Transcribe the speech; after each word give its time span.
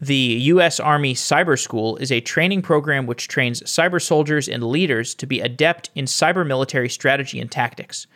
The 0.00 0.14
U.S. 0.14 0.78
Army 0.78 1.12
Cyber 1.12 1.58
School 1.58 1.96
is 1.96 2.12
a 2.12 2.20
training 2.20 2.62
program 2.62 3.06
which 3.06 3.26
trains 3.26 3.62
cyber 3.62 4.00
soldiers 4.00 4.48
and 4.48 4.62
leaders 4.62 5.12
to 5.16 5.26
be 5.26 5.40
adept 5.40 5.90
in 5.96 6.04
cyber 6.04 6.46
military 6.46 6.88
strategy 6.88 7.40
and 7.40 7.50
tactics. 7.50 8.06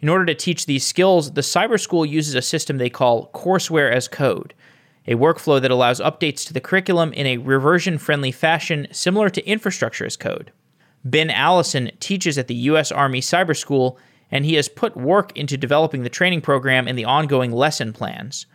In 0.00 0.08
order 0.08 0.24
to 0.26 0.34
teach 0.34 0.66
these 0.66 0.84
skills, 0.84 1.34
the 1.34 1.42
Cyber 1.42 1.78
School 1.78 2.04
uses 2.04 2.34
a 2.34 2.42
system 2.42 2.78
they 2.78 2.90
call 2.90 3.30
Courseware 3.32 3.92
as 3.92 4.08
Code, 4.08 4.54
a 5.06 5.14
workflow 5.14 5.62
that 5.62 5.70
allows 5.70 6.00
updates 6.00 6.44
to 6.48 6.52
the 6.52 6.60
curriculum 6.60 7.12
in 7.12 7.28
a 7.28 7.36
reversion 7.36 7.96
friendly 7.96 8.32
fashion 8.32 8.88
similar 8.90 9.30
to 9.30 9.46
infrastructure 9.46 10.06
as 10.06 10.16
code. 10.16 10.50
Ben 11.04 11.30
Allison 11.30 11.92
teaches 12.00 12.38
at 12.38 12.48
the 12.48 12.54
U.S. 12.54 12.90
Army 12.90 13.20
Cyber 13.20 13.56
School, 13.56 13.98
and 14.32 14.44
he 14.44 14.54
has 14.54 14.68
put 14.68 14.96
work 14.96 15.36
into 15.36 15.56
developing 15.56 16.02
the 16.02 16.08
training 16.08 16.40
program 16.40 16.88
and 16.88 16.98
the 16.98 17.04
ongoing 17.04 17.52
lesson 17.52 17.92
plans. 17.92 18.46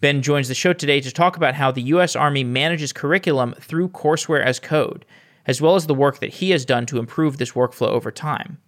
Ben 0.00 0.20
joins 0.20 0.48
the 0.48 0.54
show 0.54 0.72
today 0.72 1.00
to 1.00 1.10
talk 1.10 1.36
about 1.36 1.54
how 1.54 1.70
the 1.70 1.82
U.S. 1.82 2.14
Army 2.14 2.44
manages 2.44 2.92
curriculum 2.92 3.54
through 3.60 3.88
courseware 3.88 4.44
as 4.44 4.60
code, 4.60 5.06
as 5.46 5.60
well 5.60 5.74
as 5.74 5.86
the 5.86 5.94
work 5.94 6.20
that 6.20 6.34
he 6.34 6.50
has 6.50 6.64
done 6.64 6.84
to 6.86 6.98
improve 6.98 7.38
this 7.38 7.52
workflow 7.52 7.88
over 7.88 8.10
time. 8.10 8.58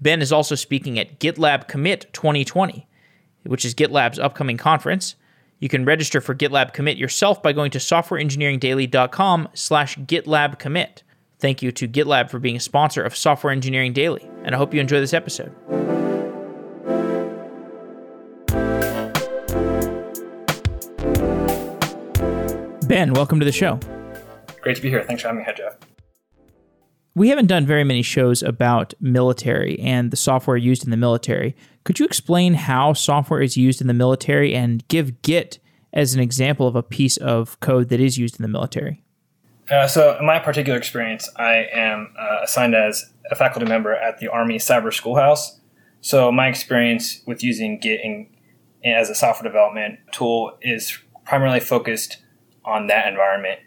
Ben 0.00 0.22
is 0.22 0.32
also 0.32 0.54
speaking 0.54 0.98
at 0.98 1.18
GitLab 1.18 1.66
Commit 1.66 2.12
2020, 2.12 2.86
which 3.44 3.64
is 3.64 3.74
GitLab's 3.74 4.18
upcoming 4.18 4.56
conference. 4.56 5.16
You 5.58 5.68
can 5.68 5.84
register 5.84 6.20
for 6.20 6.34
GitLab 6.34 6.72
Commit 6.72 6.98
yourself 6.98 7.42
by 7.42 7.52
going 7.52 7.70
to 7.72 7.78
softwareengineeringdaily.com 7.78 9.48
slash 9.54 9.96
GitLab 9.98 10.58
Commit. 10.58 11.02
Thank 11.38 11.62
you 11.62 11.72
to 11.72 11.88
GitLab 11.88 12.30
for 12.30 12.38
being 12.38 12.56
a 12.56 12.60
sponsor 12.60 13.02
of 13.02 13.16
Software 13.16 13.52
Engineering 13.52 13.92
Daily, 13.92 14.28
and 14.44 14.54
I 14.54 14.58
hope 14.58 14.72
you 14.72 14.80
enjoy 14.80 15.00
this 15.00 15.14
episode. 15.14 15.54
Ben, 22.94 23.12
welcome 23.12 23.40
to 23.40 23.44
the 23.44 23.50
show. 23.50 23.80
Great 24.60 24.76
to 24.76 24.82
be 24.82 24.88
here. 24.88 25.02
Thanks 25.02 25.22
for 25.22 25.26
having 25.26 25.42
me, 25.42 25.52
Jeff. 25.56 25.74
We 27.16 27.28
haven't 27.28 27.48
done 27.48 27.66
very 27.66 27.82
many 27.82 28.02
shows 28.02 28.40
about 28.40 28.94
military 29.00 29.80
and 29.80 30.12
the 30.12 30.16
software 30.16 30.56
used 30.56 30.84
in 30.84 30.92
the 30.92 30.96
military. 30.96 31.56
Could 31.82 31.98
you 31.98 32.06
explain 32.06 32.54
how 32.54 32.92
software 32.92 33.42
is 33.42 33.56
used 33.56 33.80
in 33.80 33.88
the 33.88 33.94
military 33.94 34.54
and 34.54 34.86
give 34.86 35.22
Git 35.22 35.58
as 35.92 36.14
an 36.14 36.20
example 36.20 36.68
of 36.68 36.76
a 36.76 36.84
piece 36.84 37.16
of 37.16 37.58
code 37.58 37.88
that 37.88 37.98
is 37.98 38.16
used 38.16 38.38
in 38.38 38.44
the 38.44 38.48
military? 38.48 39.02
Uh, 39.68 39.88
so, 39.88 40.16
in 40.16 40.24
my 40.24 40.38
particular 40.38 40.78
experience, 40.78 41.28
I 41.34 41.66
am 41.72 42.14
uh, 42.16 42.42
assigned 42.44 42.76
as 42.76 43.10
a 43.28 43.34
faculty 43.34 43.66
member 43.66 43.92
at 43.92 44.20
the 44.20 44.28
Army 44.28 44.58
Cyber 44.58 44.94
Schoolhouse. 44.94 45.58
So, 46.00 46.30
my 46.30 46.46
experience 46.46 47.22
with 47.26 47.42
using 47.42 47.80
Git 47.80 48.02
in, 48.04 48.28
as 48.84 49.10
a 49.10 49.16
software 49.16 49.50
development 49.50 49.98
tool 50.12 50.56
is 50.62 50.96
primarily 51.24 51.58
focused 51.58 52.18
on 52.64 52.86
that 52.88 53.06
environment. 53.06 53.60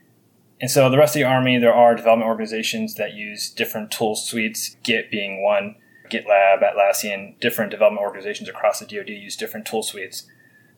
And 0.59 0.72
so, 0.72 0.90
the 0.90 0.98
rest 0.98 1.16
of 1.16 1.20
the 1.20 1.26
Army, 1.26 1.59
there 1.59 1.73
are 1.73 1.95
development 1.95 2.28
organizations 2.28 2.95
that 2.95 3.14
use 3.14 3.50
different 3.50 3.92
tool 3.92 4.16
suites, 4.16 4.76
Git 4.84 5.12
being 5.12 5.44
one, 5.44 5.76
GitLab, 6.09 6.64
Atlassian, 6.64 7.40
different 7.40 7.72
development 7.72 8.03
organizations 8.03 8.50
across 8.50 8.80
the 8.80 8.86
DoD 8.86 9.09
use 9.09 9.36
different 9.36 9.66
tool 9.66 9.84
suites. 9.84 10.28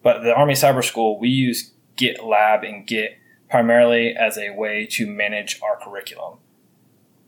But 0.04 0.24
the 0.24 0.36
Army 0.36 0.54
Cyber 0.54 0.84
School, 0.84 1.20
we 1.20 1.30
use 1.30 1.72
GitLab 1.98 2.68
and 2.68 2.86
Git 2.86 3.18
primarily 3.50 4.16
as 4.16 4.38
a 4.38 4.52
way 4.52 4.86
to 4.92 5.08
manage 5.08 5.60
our 5.62 5.78
curriculum. 5.78 6.40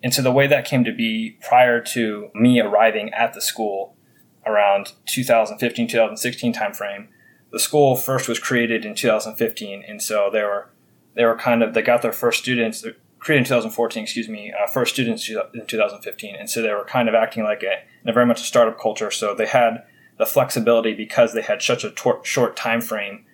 And 0.03 0.13
so 0.13 0.21
the 0.21 0.31
way 0.31 0.47
that 0.47 0.65
came 0.65 0.83
to 0.83 0.93
be 0.93 1.37
prior 1.41 1.81
to 1.81 2.29
me 2.33 2.59
arriving 2.59 3.13
at 3.13 3.33
the 3.33 3.41
school 3.41 3.95
around 4.45 4.93
2015, 5.05 5.87
2016 5.87 6.53
timeframe, 6.53 7.07
the 7.51 7.59
school 7.59 7.95
first 7.95 8.27
was 8.27 8.39
created 8.39 8.85
in 8.85 8.95
2015. 8.95 9.83
And 9.87 10.01
so 10.01 10.29
there 10.31 10.47
were, 10.47 10.69
they 11.15 11.25
were 11.25 11.35
kind 11.35 11.63
of, 11.63 11.73
they 11.73 11.81
got 11.81 12.01
their 12.01 12.11
first 12.11 12.39
students, 12.39 12.85
created 13.19 13.41
in 13.41 13.45
2014, 13.45 14.03
excuse 14.03 14.27
me, 14.27 14.51
uh, 14.51 14.67
first 14.67 14.93
students 14.93 15.29
in 15.29 15.65
2015. 15.67 16.35
And 16.35 16.49
so 16.49 16.61
they 16.61 16.73
were 16.73 16.83
kind 16.85 17.07
of 17.07 17.15
acting 17.15 17.43
like 17.43 17.63
a, 17.63 17.83
a 18.09 18.13
very 18.13 18.25
much 18.25 18.41
a 18.41 18.45
startup 18.45 18.79
culture. 18.79 19.11
So 19.11 19.35
they 19.35 19.45
had 19.45 19.83
the 20.17 20.25
flexibility 20.25 20.93
because 20.93 21.33
they 21.33 21.41
had 21.41 21.61
such 21.61 21.83
a 21.83 21.91
tor- 21.91 22.23
short 22.23 22.55
time 22.55 22.81
frame 22.81 23.25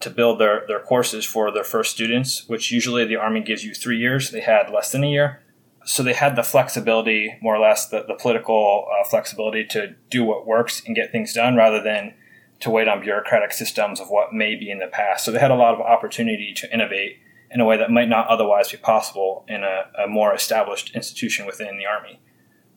to 0.00 0.10
build 0.10 0.40
their, 0.40 0.64
their 0.66 0.80
courses 0.80 1.24
for 1.24 1.50
their 1.50 1.64
first 1.64 1.92
students, 1.92 2.48
which 2.48 2.70
usually 2.72 3.04
the 3.04 3.16
Army 3.16 3.40
gives 3.40 3.64
you 3.64 3.74
three 3.74 3.98
years. 3.98 4.30
They 4.30 4.40
had 4.40 4.70
less 4.70 4.92
than 4.92 5.04
a 5.04 5.10
year. 5.10 5.40
So 5.84 6.02
they 6.02 6.12
had 6.12 6.36
the 6.36 6.42
flexibility, 6.42 7.38
more 7.40 7.56
or 7.56 7.60
less, 7.60 7.88
the, 7.88 8.04
the 8.06 8.14
political 8.14 8.86
uh, 8.88 9.08
flexibility 9.08 9.64
to 9.66 9.94
do 10.10 10.24
what 10.24 10.46
works 10.46 10.82
and 10.86 10.94
get 10.94 11.10
things 11.10 11.32
done 11.32 11.56
rather 11.56 11.82
than 11.82 12.14
to 12.62 12.70
wait 12.70 12.86
on 12.86 13.00
bureaucratic 13.00 13.52
systems 13.52 14.00
of 14.00 14.08
what 14.08 14.32
may 14.32 14.54
be 14.54 14.70
in 14.70 14.78
the 14.78 14.86
past. 14.86 15.24
So 15.24 15.32
they 15.32 15.40
had 15.40 15.50
a 15.50 15.56
lot 15.56 15.74
of 15.74 15.80
opportunity 15.80 16.54
to 16.54 16.72
innovate 16.72 17.18
in 17.50 17.60
a 17.60 17.64
way 17.64 17.76
that 17.76 17.90
might 17.90 18.08
not 18.08 18.28
otherwise 18.28 18.70
be 18.70 18.76
possible 18.76 19.44
in 19.48 19.64
a, 19.64 20.04
a 20.04 20.06
more 20.06 20.32
established 20.32 20.94
institution 20.94 21.44
within 21.44 21.76
the 21.76 21.86
Army. 21.86 22.20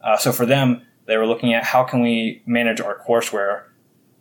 Uh, 0.02 0.18
so 0.18 0.32
for 0.32 0.46
them, 0.46 0.82
they 1.06 1.18
were 1.18 1.28
looking 1.28 1.54
at 1.54 1.64
how 1.64 1.84
can 1.84 2.02
we 2.02 2.42
manage 2.48 2.82
our 2.82 3.00
courseware. 3.08 3.66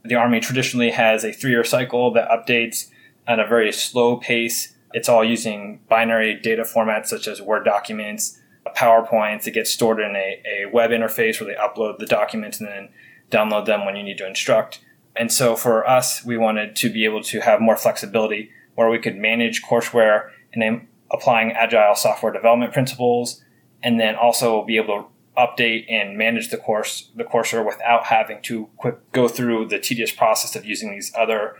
The 0.04 0.14
Army 0.16 0.38
traditionally 0.40 0.90
has 0.90 1.24
a 1.24 1.32
three-year 1.32 1.64
cycle 1.64 2.12
that 2.12 2.28
updates 2.28 2.90
at 3.26 3.40
a 3.40 3.46
very 3.46 3.72
slow 3.72 4.18
pace. 4.18 4.76
It's 4.92 5.08
all 5.08 5.24
using 5.24 5.80
binary 5.88 6.34
data 6.34 6.62
formats 6.62 7.06
such 7.06 7.26
as 7.26 7.40
Word 7.40 7.64
documents, 7.64 8.38
PowerPoints. 8.76 9.46
It 9.46 9.52
gets 9.52 9.70
stored 9.70 9.98
in 9.98 10.14
a, 10.14 10.42
a 10.46 10.70
web 10.70 10.90
interface 10.90 11.40
where 11.40 11.48
they 11.48 11.58
upload 11.58 11.98
the 11.98 12.06
documents 12.06 12.60
and 12.60 12.68
then 12.68 12.88
download 13.30 13.64
them 13.64 13.86
when 13.86 13.96
you 13.96 14.02
need 14.02 14.18
to 14.18 14.26
instruct. 14.26 14.80
And 15.16 15.32
so 15.32 15.54
for 15.56 15.88
us, 15.88 16.24
we 16.24 16.36
wanted 16.36 16.74
to 16.76 16.90
be 16.90 17.04
able 17.04 17.22
to 17.24 17.40
have 17.40 17.60
more 17.60 17.76
flexibility 17.76 18.50
where 18.74 18.90
we 18.90 18.98
could 18.98 19.16
manage 19.16 19.62
courseware 19.62 20.30
and 20.52 20.62
then 20.62 20.88
applying 21.10 21.52
agile 21.52 21.94
software 21.94 22.32
development 22.32 22.72
principles 22.72 23.42
and 23.82 24.00
then 24.00 24.16
also 24.16 24.64
be 24.64 24.76
able 24.76 25.02
to 25.02 25.08
update 25.36 25.84
and 25.90 26.16
manage 26.16 26.50
the 26.50 26.56
course 26.56 27.10
the 27.16 27.24
courseware 27.24 27.66
without 27.66 28.04
having 28.04 28.40
to 28.40 28.68
quick 28.76 28.96
go 29.10 29.26
through 29.26 29.66
the 29.66 29.78
tedious 29.80 30.12
process 30.12 30.54
of 30.54 30.64
using 30.64 30.92
these 30.92 31.12
other 31.16 31.56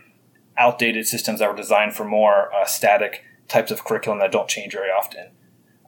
outdated 0.57 1.07
systems 1.07 1.41
that 1.41 1.51
were 1.51 1.57
designed 1.57 1.93
for 1.95 2.05
more 2.05 2.55
uh, 2.55 2.65
static 2.65 3.25
types 3.49 3.71
of 3.71 3.85
curriculum 3.85 4.21
that 4.21 4.31
don't 4.31 4.49
change 4.49 4.73
very 4.73 4.91
often. 4.91 5.31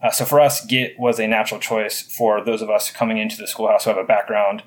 Uh, 0.03 0.10
so 0.10 0.25
for 0.25 0.41
us, 0.41 0.65
Git 0.66 0.99
was 0.99 1.19
a 1.19 1.26
natural 1.26 1.60
choice 1.60 2.03
for 2.03 2.44
those 2.44 2.60
of 2.60 2.69
us 2.69 2.91
coming 2.91 3.19
into 3.19 3.37
the 3.37 3.47
schoolhouse 3.47 3.84
who 3.84 3.91
have 3.91 3.99
a 3.99 4.05
background 4.05 4.62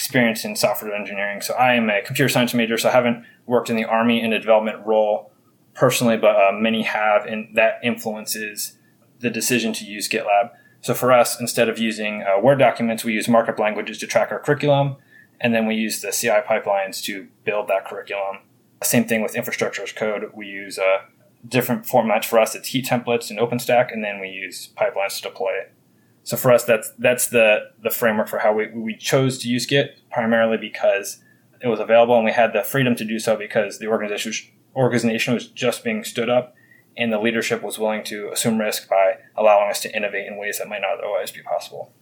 experience 0.00 0.46
in 0.46 0.56
software 0.56 0.94
engineering. 0.94 1.42
So 1.42 1.52
I 1.52 1.74
am 1.74 1.90
a 1.90 2.00
computer 2.00 2.30
science 2.30 2.54
major, 2.54 2.78
so 2.78 2.88
I 2.88 2.92
haven't 2.92 3.22
worked 3.44 3.68
in 3.68 3.76
the 3.76 3.84
Army 3.84 4.22
in 4.22 4.32
a 4.32 4.38
development 4.38 4.86
role 4.86 5.30
personally, 5.74 6.16
but 6.16 6.36
uh, 6.36 6.52
many 6.52 6.84
have, 6.84 7.26
and 7.26 7.54
that 7.54 7.80
influences 7.84 8.78
the 9.18 9.28
decision 9.28 9.74
to 9.74 9.84
use 9.84 10.08
GitLab. 10.08 10.52
So 10.80 10.94
for 10.94 11.12
us, 11.12 11.38
instead 11.38 11.68
of 11.68 11.78
using 11.78 12.22
uh, 12.22 12.40
Word 12.40 12.58
documents, 12.58 13.04
we 13.04 13.12
use 13.12 13.28
markup 13.28 13.58
languages 13.58 13.98
to 13.98 14.06
track 14.06 14.32
our 14.32 14.38
curriculum, 14.38 14.96
and 15.38 15.54
then 15.54 15.66
we 15.66 15.74
use 15.74 16.00
the 16.00 16.12
CI 16.12 16.40
pipelines 16.48 17.02
to 17.04 17.28
build 17.44 17.68
that 17.68 17.86
curriculum. 17.86 18.38
Same 18.82 19.04
thing 19.04 19.20
with 19.20 19.36
infrastructure 19.36 19.82
as 19.82 19.92
code. 19.92 20.30
We 20.32 20.46
use 20.46 20.78
uh, 20.78 21.00
different 21.46 21.84
formats 21.84 22.24
for 22.24 22.38
us. 22.38 22.54
It's 22.54 22.68
heat 22.68 22.86
templates 22.86 23.28
and 23.28 23.38
OpenStack, 23.38 23.92
and 23.92 24.02
then 24.02 24.18
we 24.18 24.28
use 24.28 24.70
pipelines 24.78 25.16
to 25.16 25.28
deploy 25.28 25.50
it. 25.60 25.74
So 26.22 26.36
for 26.36 26.52
us, 26.52 26.64
that's 26.64 26.92
that's 26.98 27.28
the 27.28 27.70
the 27.82 27.90
framework 27.90 28.28
for 28.28 28.38
how 28.38 28.52
we, 28.52 28.68
we 28.68 28.96
chose 28.96 29.38
to 29.38 29.48
use 29.48 29.66
Git 29.66 29.98
primarily 30.10 30.56
because 30.56 31.22
it 31.62 31.68
was 31.68 31.80
available 31.80 32.16
and 32.16 32.24
we 32.24 32.32
had 32.32 32.52
the 32.52 32.62
freedom 32.62 32.94
to 32.96 33.04
do 33.04 33.18
so 33.18 33.36
because 33.36 33.78
the 33.78 33.86
organization 33.86 34.52
organization 34.76 35.34
was 35.34 35.48
just 35.48 35.82
being 35.82 36.04
stood 36.04 36.30
up 36.30 36.54
and 36.96 37.12
the 37.12 37.18
leadership 37.18 37.62
was 37.62 37.78
willing 37.78 38.04
to 38.04 38.30
assume 38.32 38.58
risk 38.58 38.88
by 38.88 39.14
allowing 39.36 39.70
us 39.70 39.80
to 39.80 39.94
innovate 39.94 40.26
in 40.26 40.36
ways 40.38 40.58
that 40.58 40.68
might 40.68 40.82
not 40.82 40.98
otherwise 40.98 41.30
be 41.30 41.42
possible. 41.42 41.92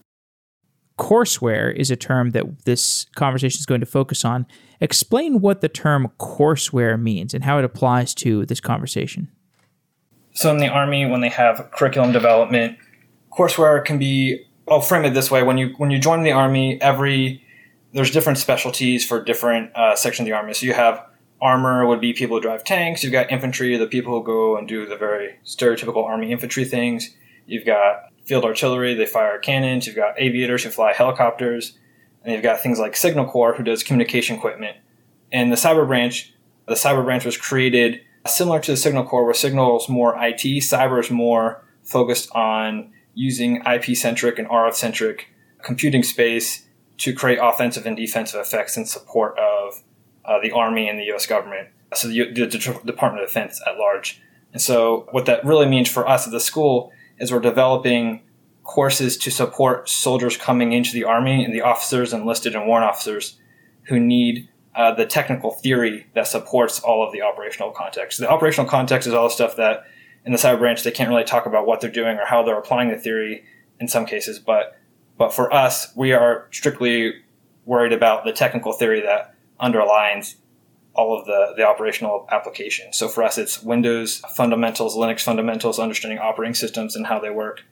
Courseware 0.97 1.73
is 1.73 1.89
a 1.89 1.95
term 1.95 2.31
that 2.31 2.65
this 2.65 3.05
conversation 3.15 3.59
is 3.59 3.65
going 3.65 3.79
to 3.79 3.85
focus 3.85 4.25
on. 4.25 4.45
Explain 4.81 5.39
what 5.39 5.61
the 5.61 5.69
term 5.69 6.11
courseware 6.19 7.01
means 7.01 7.33
and 7.33 7.45
how 7.45 7.57
it 7.57 7.63
applies 7.63 8.13
to 8.15 8.45
this 8.45 8.59
conversation. 8.59 9.29
So, 10.33 10.51
in 10.51 10.57
the 10.57 10.67
Army, 10.67 11.05
when 11.05 11.21
they 11.21 11.29
have 11.29 11.71
curriculum 11.71 12.11
development, 12.11 12.77
courseware 13.39 13.83
can 13.83 13.97
be. 13.97 14.45
I'll 14.69 14.81
frame 14.81 15.05
it 15.05 15.13
this 15.13 15.31
way: 15.31 15.43
when 15.43 15.57
you 15.57 15.73
when 15.77 15.91
you 15.91 15.99
join 15.99 16.23
the 16.23 16.31
Army, 16.31 16.81
every 16.81 17.43
there's 17.93 18.11
different 18.11 18.37
specialties 18.37 19.05
for 19.05 19.23
different 19.23 19.75
uh, 19.75 19.95
sections 19.95 20.25
of 20.27 20.31
the 20.31 20.37
Army. 20.37 20.53
So 20.53 20.65
you 20.65 20.73
have 20.73 21.05
armor 21.41 21.85
would 21.87 22.01
be 22.01 22.13
people 22.13 22.37
who 22.37 22.41
drive 22.41 22.63
tanks. 22.63 23.03
You've 23.03 23.13
got 23.13 23.31
infantry, 23.31 23.75
the 23.77 23.87
people 23.87 24.13
who 24.13 24.23
go 24.23 24.57
and 24.57 24.67
do 24.67 24.85
the 24.85 24.97
very 24.97 25.39
stereotypical 25.45 26.05
army 26.05 26.31
infantry 26.31 26.65
things. 26.65 27.15
You've 27.45 27.65
got 27.65 28.11
field 28.25 28.45
artillery, 28.45 28.93
they 28.93 29.05
fire 29.05 29.39
cannons. 29.39 29.87
You've 29.87 29.95
got 29.95 30.15
aviators 30.17 30.63
who 30.63 30.69
fly 30.69 30.93
helicopters. 30.93 31.77
And 32.23 32.33
you've 32.33 32.43
got 32.43 32.59
things 32.59 32.79
like 32.79 32.95
Signal 32.97 33.25
Corps 33.25 33.55
who 33.55 33.63
does 33.63 33.83
communication 33.83 34.35
equipment. 34.35 34.77
And 35.31 35.51
the 35.51 35.55
cyber 35.55 35.87
branch, 35.87 36.33
the 36.67 36.73
cyber 36.73 37.03
branch 37.03 37.25
was 37.25 37.37
created 37.37 38.01
similar 38.27 38.59
to 38.59 38.71
the 38.71 38.77
Signal 38.77 39.05
Corps, 39.05 39.23
where 39.23 39.33
Signal 39.33 39.79
is 39.79 39.87
more 39.87 40.15
IT, 40.21 40.41
cyber 40.41 40.99
is 40.99 41.09
more 41.09 41.63
focused 41.83 42.29
on 42.35 42.91
using 43.19 43.61
IP 43.65 43.97
centric 43.97 44.39
and 44.39 44.47
RF 44.47 44.73
centric 44.75 45.27
computing 45.61 46.03
space 46.03 46.65
to 46.97 47.13
create 47.13 47.37
offensive 47.41 47.85
and 47.85 47.97
defensive 47.97 48.39
effects 48.39 48.77
in 48.77 48.85
support 48.85 49.37
of 49.37 49.83
uh, 50.23 50.39
the 50.41 50.51
Army 50.51 50.87
and 50.87 50.97
the 50.97 51.03
U.S. 51.05 51.25
government, 51.25 51.67
so 51.93 52.07
the, 52.07 52.31
the, 52.31 52.47
Department 52.47 53.21
of 53.21 53.27
Defense 53.27 53.61
at 53.67 53.77
large. 53.77 54.21
And 54.53 54.61
so 54.61 55.05
what 55.11 55.25
that 55.25 55.43
really 55.43 55.65
means 55.65 55.89
for 55.89 56.07
us 56.07 56.25
at 56.25 56.31
the 56.31 56.39
school 56.39 56.93
is 57.17 57.29
we're 57.29 57.41
developing 57.41 58.21
courses 58.63 59.17
to 59.17 59.31
support 59.31 59.89
soldiers 59.89 60.37
coming 60.37 60.71
into 60.71 60.93
the 60.93 61.03
army 61.03 61.43
and 61.43 61.53
the 61.53 61.61
officers 61.61 62.13
enlisted 62.13 62.55
and 62.55 62.67
warrant 62.67 62.89
officers 62.89 63.37
who 63.83 63.99
need 63.99 64.47
uh, 64.75 64.93
the 64.93 65.05
technical 65.05 65.51
theory 65.51 66.07
that 66.13 66.25
supports 66.25 66.79
all 66.79 67.05
of 67.05 67.11
the 67.11 67.21
operational 67.21 67.71
context. 67.71 68.19
The 68.19 68.29
operational 68.29 68.69
context 68.69 69.07
is 69.07 69.13
all 69.13 69.27
the 69.27 69.33
stuff 69.33 69.57
that 69.57 69.83
in 70.29 70.33
the 70.33 70.37
cyber 70.37 70.59
branch 70.59 70.83
they 70.83 70.91
can't 70.91 71.09
really 71.09 71.23
talk 71.23 71.47
about 71.47 71.65
what 71.65 71.81
they're 71.81 71.89
doing 71.89 72.19
or 72.19 72.25
how 72.25 72.43
they're 72.43 72.59
applying 72.59 72.89
the 72.89 72.95
theory 72.95 73.43
in 73.79 73.87
some 73.87 74.05
cases, 74.05 74.37
but 74.37 74.77
but 75.17 75.33
for 75.33 75.51
us, 75.51 75.91
we 75.95 76.13
are 76.13 76.47
strictly 76.51 77.13
worried 77.65 77.93
about 77.93 78.25
the 78.25 78.31
technical 78.31 78.71
theory 78.71 79.01
that 79.01 79.33
underlines 79.59 80.35
all 80.93 81.17
of 81.17 81.25
the, 81.25 81.53
the 81.57 81.65
operational 81.65 82.27
application. 82.31 82.93
So 82.93 83.09
for 83.09 83.23
us, 83.23 83.39
it's 83.39 83.63
Windows 83.63 84.19
fundamentals, 84.35 84.95
Linux 84.95 85.21
fundamentals, 85.21 85.79
understanding 85.79 86.19
operating 86.19 86.53
systems 86.53 86.95
and 86.95 87.07
how 87.07 87.19
they 87.19 87.31
work, 87.31 87.63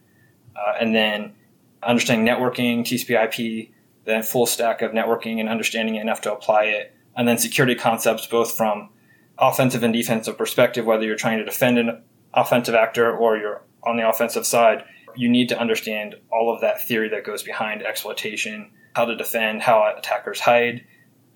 uh, 0.55 0.73
and 0.81 0.95
then 0.95 1.35
understanding 1.83 2.25
networking, 2.25 2.79
TCP/IP, 2.79 3.69
then 4.05 4.23
full 4.23 4.47
stack 4.47 4.81
of 4.81 4.93
networking 4.93 5.39
and 5.39 5.47
understanding 5.47 5.93
it 5.93 6.01
enough 6.01 6.21
to 6.21 6.33
apply 6.33 6.63
it, 6.63 6.95
and 7.15 7.27
then 7.27 7.37
security 7.37 7.75
concepts 7.75 8.25
both 8.25 8.51
from 8.51 8.89
offensive 9.37 9.83
and 9.83 9.93
defensive 9.93 10.39
perspective, 10.39 10.87
whether 10.87 11.05
you're 11.05 11.15
trying 11.15 11.37
to 11.37 11.45
defend 11.45 11.77
an 11.77 12.01
offensive 12.33 12.75
actor 12.75 13.15
or 13.15 13.37
you're 13.37 13.61
on 13.83 13.97
the 13.97 14.07
offensive 14.07 14.45
side 14.45 14.83
you 15.17 15.27
need 15.27 15.49
to 15.49 15.59
understand 15.59 16.15
all 16.31 16.53
of 16.53 16.61
that 16.61 16.87
theory 16.87 17.09
that 17.09 17.25
goes 17.25 17.43
behind 17.43 17.81
exploitation, 17.81 18.71
how 18.93 19.05
to 19.05 19.15
defend, 19.15 19.63
how 19.63 19.93
attackers 19.97 20.39
hide, 20.39 20.85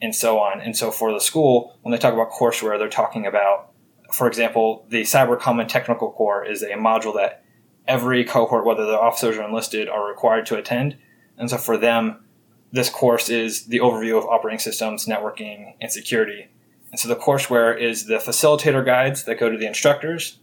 and 0.02 0.16
so 0.16 0.40
on. 0.40 0.62
And 0.62 0.78
so 0.78 0.92
for 0.92 1.12
the 1.12 1.20
school, 1.20 1.78
when 1.82 1.92
they 1.92 1.98
talk 1.98 2.14
about 2.14 2.32
courseware, 2.32 2.78
they're 2.78 2.90
talking 2.90 3.26
about, 3.26 3.72
for 4.12 4.28
example, 4.28 4.86
the 4.90 5.02
Cyber 5.02 5.40
Common 5.40 5.68
Technical 5.68 6.12
Core 6.12 6.46
is 6.46 6.62
a 6.62 6.74
module 6.74 7.16
that 7.16 7.44
every 7.88 8.24
cohort, 8.24 8.66
whether 8.66 8.86
they're 8.86 9.02
officers 9.02 9.38
or 9.38 9.44
enlisted, 9.44 9.90
are 9.90 10.08
required 10.08 10.46
to 10.48 10.58
attend. 10.58 10.98
And 11.38 11.50
so 11.50 11.58
for 11.58 11.78
them, 11.78 12.24
this 12.72 12.90
course 12.90 13.30
is 13.30 13.66
the 13.66 13.80
overview 13.80 14.18
of 14.18 14.26
operating 14.26 14.60
systems, 14.60 15.06
networking, 15.06 15.74
and 15.82 15.92
security. 15.92 16.48
And 16.92 17.00
so 17.00 17.08
the 17.08 17.16
courseware 17.16 17.78
is 17.78 18.06
the 18.06 18.16
facilitator 18.16 18.86
guides 18.86 19.24
that 19.26 19.40
go 19.40 19.50
to 19.50 19.58
the 19.58 19.66
instructors, 19.66 20.40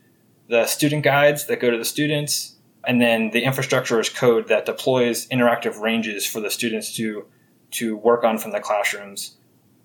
the 0.48 0.66
student 0.66 1.04
guides 1.04 1.46
that 1.46 1.60
go 1.60 1.70
to 1.70 1.78
the 1.78 1.84
students, 1.84 2.56
and 2.86 3.00
then 3.00 3.30
the 3.30 3.44
infrastructure 3.44 4.00
is 4.00 4.08
code 4.08 4.48
that 4.48 4.66
deploys 4.66 5.28
interactive 5.28 5.80
ranges 5.80 6.26
for 6.26 6.40
the 6.40 6.50
students 6.50 6.94
to 6.96 7.26
to 7.70 7.96
work 7.98 8.24
on 8.24 8.38
from 8.38 8.52
the 8.52 8.60
classrooms, 8.60 9.36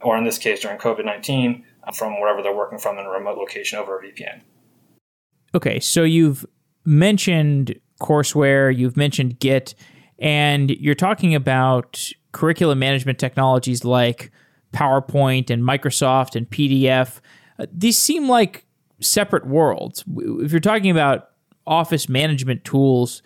or 0.01 0.17
in 0.17 0.23
this 0.23 0.37
case 0.37 0.61
during 0.61 0.77
COVID 0.77 1.05
nineteen, 1.05 1.63
uh, 1.83 1.91
from 1.91 2.19
wherever 2.19 2.41
they're 2.41 2.55
working 2.55 2.79
from 2.79 2.97
in 2.97 3.05
a 3.05 3.09
remote 3.09 3.37
location 3.37 3.77
over 3.77 3.99
a 3.99 4.03
VPN. 4.03 4.41
Okay, 5.55 5.79
so 5.79 6.03
you've 6.03 6.45
mentioned 6.85 7.79
courseware, 8.01 8.75
you've 8.75 8.97
mentioned 8.97 9.39
Git, 9.39 9.75
and 10.17 10.71
you're 10.71 10.95
talking 10.95 11.35
about 11.35 12.09
curriculum 12.31 12.79
management 12.79 13.19
technologies 13.19 13.85
like 13.85 14.31
PowerPoint 14.73 15.49
and 15.49 15.63
Microsoft 15.63 16.35
and 16.35 16.49
PDF. 16.49 17.19
Uh, 17.59 17.67
these 17.71 17.97
seem 17.97 18.27
like 18.27 18.65
separate 19.03 19.45
worlds. 19.45 20.03
If 20.17 20.51
you're 20.51 20.59
talking 20.59 20.91
about 20.91 21.29
office 21.67 22.09
management 22.09 22.63
tools, 22.63 23.21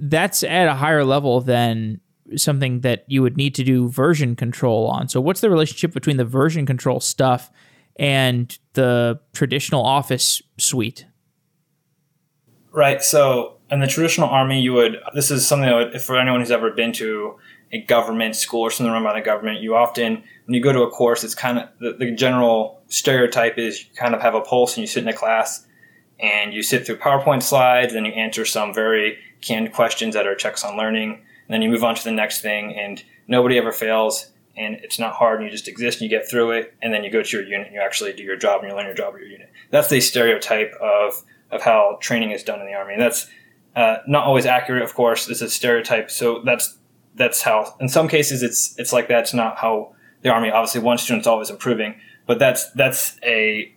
that's 0.00 0.42
at 0.42 0.68
a 0.68 0.74
higher 0.74 1.04
level 1.04 1.40
than 1.40 2.00
something 2.36 2.80
that 2.80 3.04
you 3.08 3.22
would 3.22 3.36
need 3.36 3.54
to 3.56 3.64
do 3.64 3.88
version 3.88 4.36
control 4.36 4.86
on. 4.88 5.08
So, 5.08 5.20
what's 5.20 5.40
the 5.40 5.50
relationship 5.50 5.92
between 5.92 6.16
the 6.16 6.24
version 6.24 6.66
control 6.66 7.00
stuff 7.00 7.50
and 7.96 8.56
the 8.72 9.20
traditional 9.32 9.84
office 9.84 10.40
suite? 10.58 11.06
Right. 12.70 13.02
So, 13.02 13.58
in 13.70 13.80
the 13.80 13.86
traditional 13.86 14.28
army, 14.28 14.60
you 14.60 14.72
would, 14.72 14.98
this 15.14 15.30
is 15.30 15.46
something 15.46 15.68
that 15.68 15.74
would, 15.74 16.02
for 16.02 16.18
anyone 16.18 16.40
who's 16.40 16.50
ever 16.50 16.70
been 16.70 16.92
to 16.92 17.38
a 17.72 17.80
government 17.80 18.36
school 18.36 18.60
or 18.60 18.70
something 18.70 18.92
run 18.92 19.02
by 19.02 19.18
the 19.18 19.24
government, 19.24 19.60
you 19.60 19.74
often, 19.74 20.22
when 20.44 20.54
you 20.54 20.62
go 20.62 20.72
to 20.72 20.82
a 20.82 20.90
course, 20.90 21.24
it's 21.24 21.34
kind 21.34 21.58
of 21.58 21.68
the, 21.80 21.92
the 21.94 22.10
general 22.14 22.82
stereotype 22.88 23.58
is 23.58 23.84
you 23.84 23.94
kind 23.96 24.14
of 24.14 24.20
have 24.20 24.34
a 24.34 24.42
pulse 24.42 24.76
and 24.76 24.82
you 24.82 24.86
sit 24.86 25.02
in 25.02 25.08
a 25.08 25.14
class 25.14 25.66
and 26.20 26.52
you 26.54 26.62
sit 26.62 26.86
through 26.86 26.96
PowerPoint 26.96 27.42
slides, 27.42 27.94
and 27.94 28.06
you 28.06 28.12
answer 28.12 28.44
some 28.44 28.72
very 28.72 29.18
canned 29.40 29.72
questions 29.72 30.14
that 30.14 30.26
are 30.26 30.36
checks 30.36 30.64
on 30.64 30.76
learning, 30.76 31.10
and 31.12 31.48
then 31.48 31.62
you 31.62 31.68
move 31.68 31.82
on 31.82 31.96
to 31.96 32.04
the 32.04 32.12
next 32.12 32.40
thing, 32.40 32.76
and 32.76 33.02
nobody 33.26 33.58
ever 33.58 33.72
fails, 33.72 34.30
and 34.56 34.76
it's 34.84 35.00
not 35.00 35.14
hard, 35.14 35.40
and 35.40 35.46
you 35.46 35.50
just 35.50 35.66
exist, 35.66 36.00
and 36.00 36.08
you 36.08 36.16
get 36.16 36.28
through 36.30 36.52
it, 36.52 36.74
and 36.80 36.94
then 36.94 37.02
you 37.02 37.10
go 37.10 37.22
to 37.22 37.36
your 37.36 37.44
unit, 37.44 37.66
and 37.66 37.74
you 37.74 37.80
actually 37.80 38.12
do 38.12 38.22
your 38.22 38.36
job, 38.36 38.60
and 38.60 38.70
you 38.70 38.76
learn 38.76 38.86
your 38.86 38.94
job 38.94 39.14
at 39.14 39.20
your 39.20 39.30
unit. 39.30 39.50
That's 39.70 39.88
the 39.88 40.00
stereotype 40.00 40.72
of 40.80 41.24
of 41.50 41.62
how 41.62 41.98
training 42.00 42.30
is 42.30 42.44
done 42.44 42.60
in 42.60 42.66
the 42.66 42.72
army. 42.72 42.94
And 42.94 43.02
that's 43.02 43.28
uh, 43.74 43.96
not 44.06 44.24
always 44.24 44.46
accurate, 44.46 44.82
of 44.82 44.94
course. 44.94 45.28
It's 45.28 45.42
a 45.42 45.50
stereotype, 45.50 46.10
so 46.10 46.40
that's 46.44 46.78
that's 47.14 47.42
how. 47.42 47.74
In 47.80 47.88
some 47.88 48.08
cases, 48.08 48.42
it's 48.42 48.78
it's 48.78 48.92
like 48.92 49.08
that's 49.08 49.34
not 49.34 49.58
how 49.58 49.94
the 50.22 50.30
army. 50.30 50.50
Obviously, 50.50 50.80
one 50.80 50.98
student's 50.98 51.26
always 51.26 51.50
improving, 51.50 51.94
but 52.26 52.38
that's 52.38 52.70
that's 52.72 53.18
a 53.24 53.74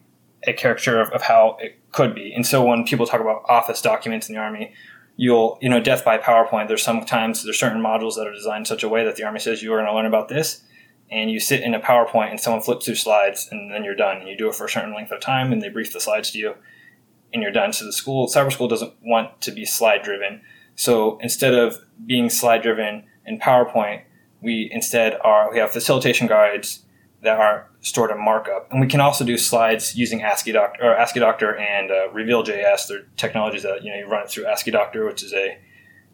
a 0.47 0.53
caricature 0.53 0.99
of, 0.99 1.09
of 1.09 1.21
how 1.23 1.57
it 1.59 1.79
could 1.91 2.13
be. 2.13 2.33
And 2.33 2.45
so 2.45 2.63
when 2.63 2.83
people 2.83 3.05
talk 3.05 3.21
about 3.21 3.43
office 3.47 3.81
documents 3.81 4.29
in 4.29 4.35
the 4.35 4.41
Army, 4.41 4.73
you'll, 5.15 5.57
you 5.61 5.69
know, 5.69 5.79
death 5.79 6.05
by 6.05 6.17
PowerPoint, 6.17 6.67
there's 6.67 6.83
sometimes 6.83 7.43
there's 7.43 7.59
certain 7.59 7.81
modules 7.81 8.15
that 8.15 8.27
are 8.27 8.33
designed 8.33 8.67
such 8.67 8.83
a 8.83 8.89
way 8.89 9.03
that 9.05 9.15
the 9.15 9.23
Army 9.23 9.39
says 9.39 9.63
you 9.63 9.73
are 9.73 9.77
going 9.77 9.87
to 9.87 9.93
learn 9.95 10.05
about 10.05 10.27
this. 10.27 10.61
And 11.11 11.29
you 11.29 11.39
sit 11.39 11.61
in 11.61 11.75
a 11.75 11.79
PowerPoint 11.79 12.31
and 12.31 12.39
someone 12.39 12.63
flips 12.63 12.85
through 12.85 12.95
slides 12.95 13.47
and 13.51 13.71
then 13.71 13.83
you're 13.83 13.95
done. 13.95 14.17
And 14.17 14.27
you 14.27 14.35
do 14.35 14.49
it 14.49 14.55
for 14.55 14.65
a 14.65 14.69
certain 14.69 14.93
length 14.93 15.11
of 15.11 15.21
time 15.21 15.51
and 15.51 15.61
they 15.61 15.69
brief 15.69 15.93
the 15.93 15.99
slides 15.99 16.31
to 16.31 16.39
you 16.39 16.55
and 17.31 17.43
you're 17.43 17.51
done. 17.51 17.73
So 17.73 17.85
the 17.85 17.93
school, 17.93 18.27
cyber 18.27 18.51
school 18.51 18.67
doesn't 18.67 18.93
want 19.03 19.39
to 19.41 19.51
be 19.51 19.65
slide 19.65 20.01
driven. 20.01 20.41
So 20.75 21.19
instead 21.19 21.53
of 21.53 21.77
being 22.05 22.29
slide 22.29 22.63
driven 22.63 23.03
in 23.25 23.39
PowerPoint, 23.39 24.03
we 24.41 24.69
instead 24.71 25.17
are, 25.23 25.51
we 25.51 25.59
have 25.59 25.71
facilitation 25.71 26.27
guides 26.27 26.85
that 27.25 27.39
are 27.39 27.69
stored 27.81 28.11
in 28.11 28.23
markup. 28.23 28.71
And 28.71 28.79
we 28.79 28.87
can 28.87 29.01
also 29.01 29.25
do 29.25 29.37
slides 29.37 29.95
using 29.95 30.21
Asciidoctor 30.21 30.81
or 30.81 30.95
Asciidoctor 30.95 31.59
and 31.59 31.91
uh, 31.91 32.09
Reveal.js. 32.11 32.87
They're 32.87 33.01
technologies 33.17 33.63
that 33.63 33.83
you 33.83 33.91
know 33.91 33.97
you 33.97 34.07
run 34.07 34.23
it 34.23 34.29
through 34.29 34.45
Asciidoctor, 34.45 35.05
which 35.05 35.23
is 35.23 35.33
a 35.33 35.57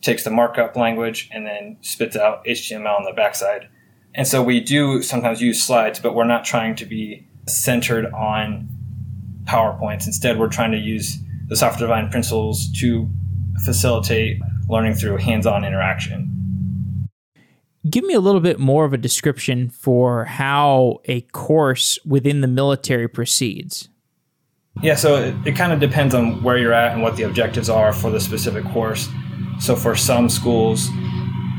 takes 0.02 0.24
the 0.24 0.32
markup 0.32 0.76
language 0.76 1.30
and 1.32 1.46
then 1.46 1.78
spits 1.82 2.16
out 2.16 2.44
HTML 2.46 2.98
on 2.98 3.04
the 3.04 3.14
backside. 3.14 3.70
And 4.16 4.28
so 4.28 4.42
we 4.42 4.60
do 4.60 5.04
sometimes 5.04 5.42
use 5.42 5.64
slides, 5.64 6.00
but 6.00 6.16
we're 6.16 6.26
not 6.26 6.44
trying 6.44 6.76
to 6.78 6.86
be 6.86 7.28
centered 7.48 8.08
on 8.08 8.68
PowerPoints. 9.44 10.08
Instead, 10.08 10.40
we're 10.40 10.50
trying 10.50 10.72
to 10.72 10.80
use 10.80 11.18
the 11.48 11.56
software 11.56 11.88
design 11.88 12.10
principles 12.10 12.72
to 12.80 13.08
facilitate 13.64 14.40
learning 14.68 14.96
through 14.96 15.18
hands-on 15.18 15.64
interaction 15.64 16.41
give 17.90 18.04
me 18.04 18.14
a 18.14 18.20
little 18.20 18.42
bit 18.42 18.60
more 18.60 18.86
of 18.86 18.94
a 18.94 18.98
description 18.98 19.70
for 19.70 20.26
how 20.26 21.00
a 21.06 21.22
course 21.22 21.98
within 22.06 22.42
the 22.42 22.48
military 22.48 23.08
proceeds. 23.08 23.90
Yeah, 24.82 24.96
so 24.96 25.16
it, 25.16 25.36
it 25.46 25.56
kind 25.56 25.74
of 25.74 25.80
depends 25.80 26.16
on 26.16 26.42
where 26.44 26.58
you're 26.58 26.74
at 26.74 26.94
and 26.94 27.02
what 27.02 27.18
the 27.18 27.24
objectives 27.24 27.70
are 27.70 27.92
for 27.92 28.10
the 28.10 28.20
specific 28.20 28.64
course. 28.66 29.10
So 29.60 29.76
for 29.76 29.96
some 29.96 30.30
schools, 30.30 30.88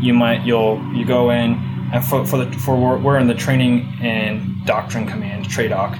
you 0.01 0.15
might 0.15 0.45
you'll 0.45 0.83
you 0.95 1.05
go 1.05 1.31
in 1.31 1.55
and 1.93 2.05
for 2.05 2.25
for 2.27 2.45
the 2.45 2.51
for 2.59 2.99
we're 2.99 3.19
in 3.19 3.29
the 3.29 3.35
training 3.35 3.97
and 4.01 4.65
doctrine 4.67 5.07
command 5.07 5.47
TRADOC. 5.47 5.99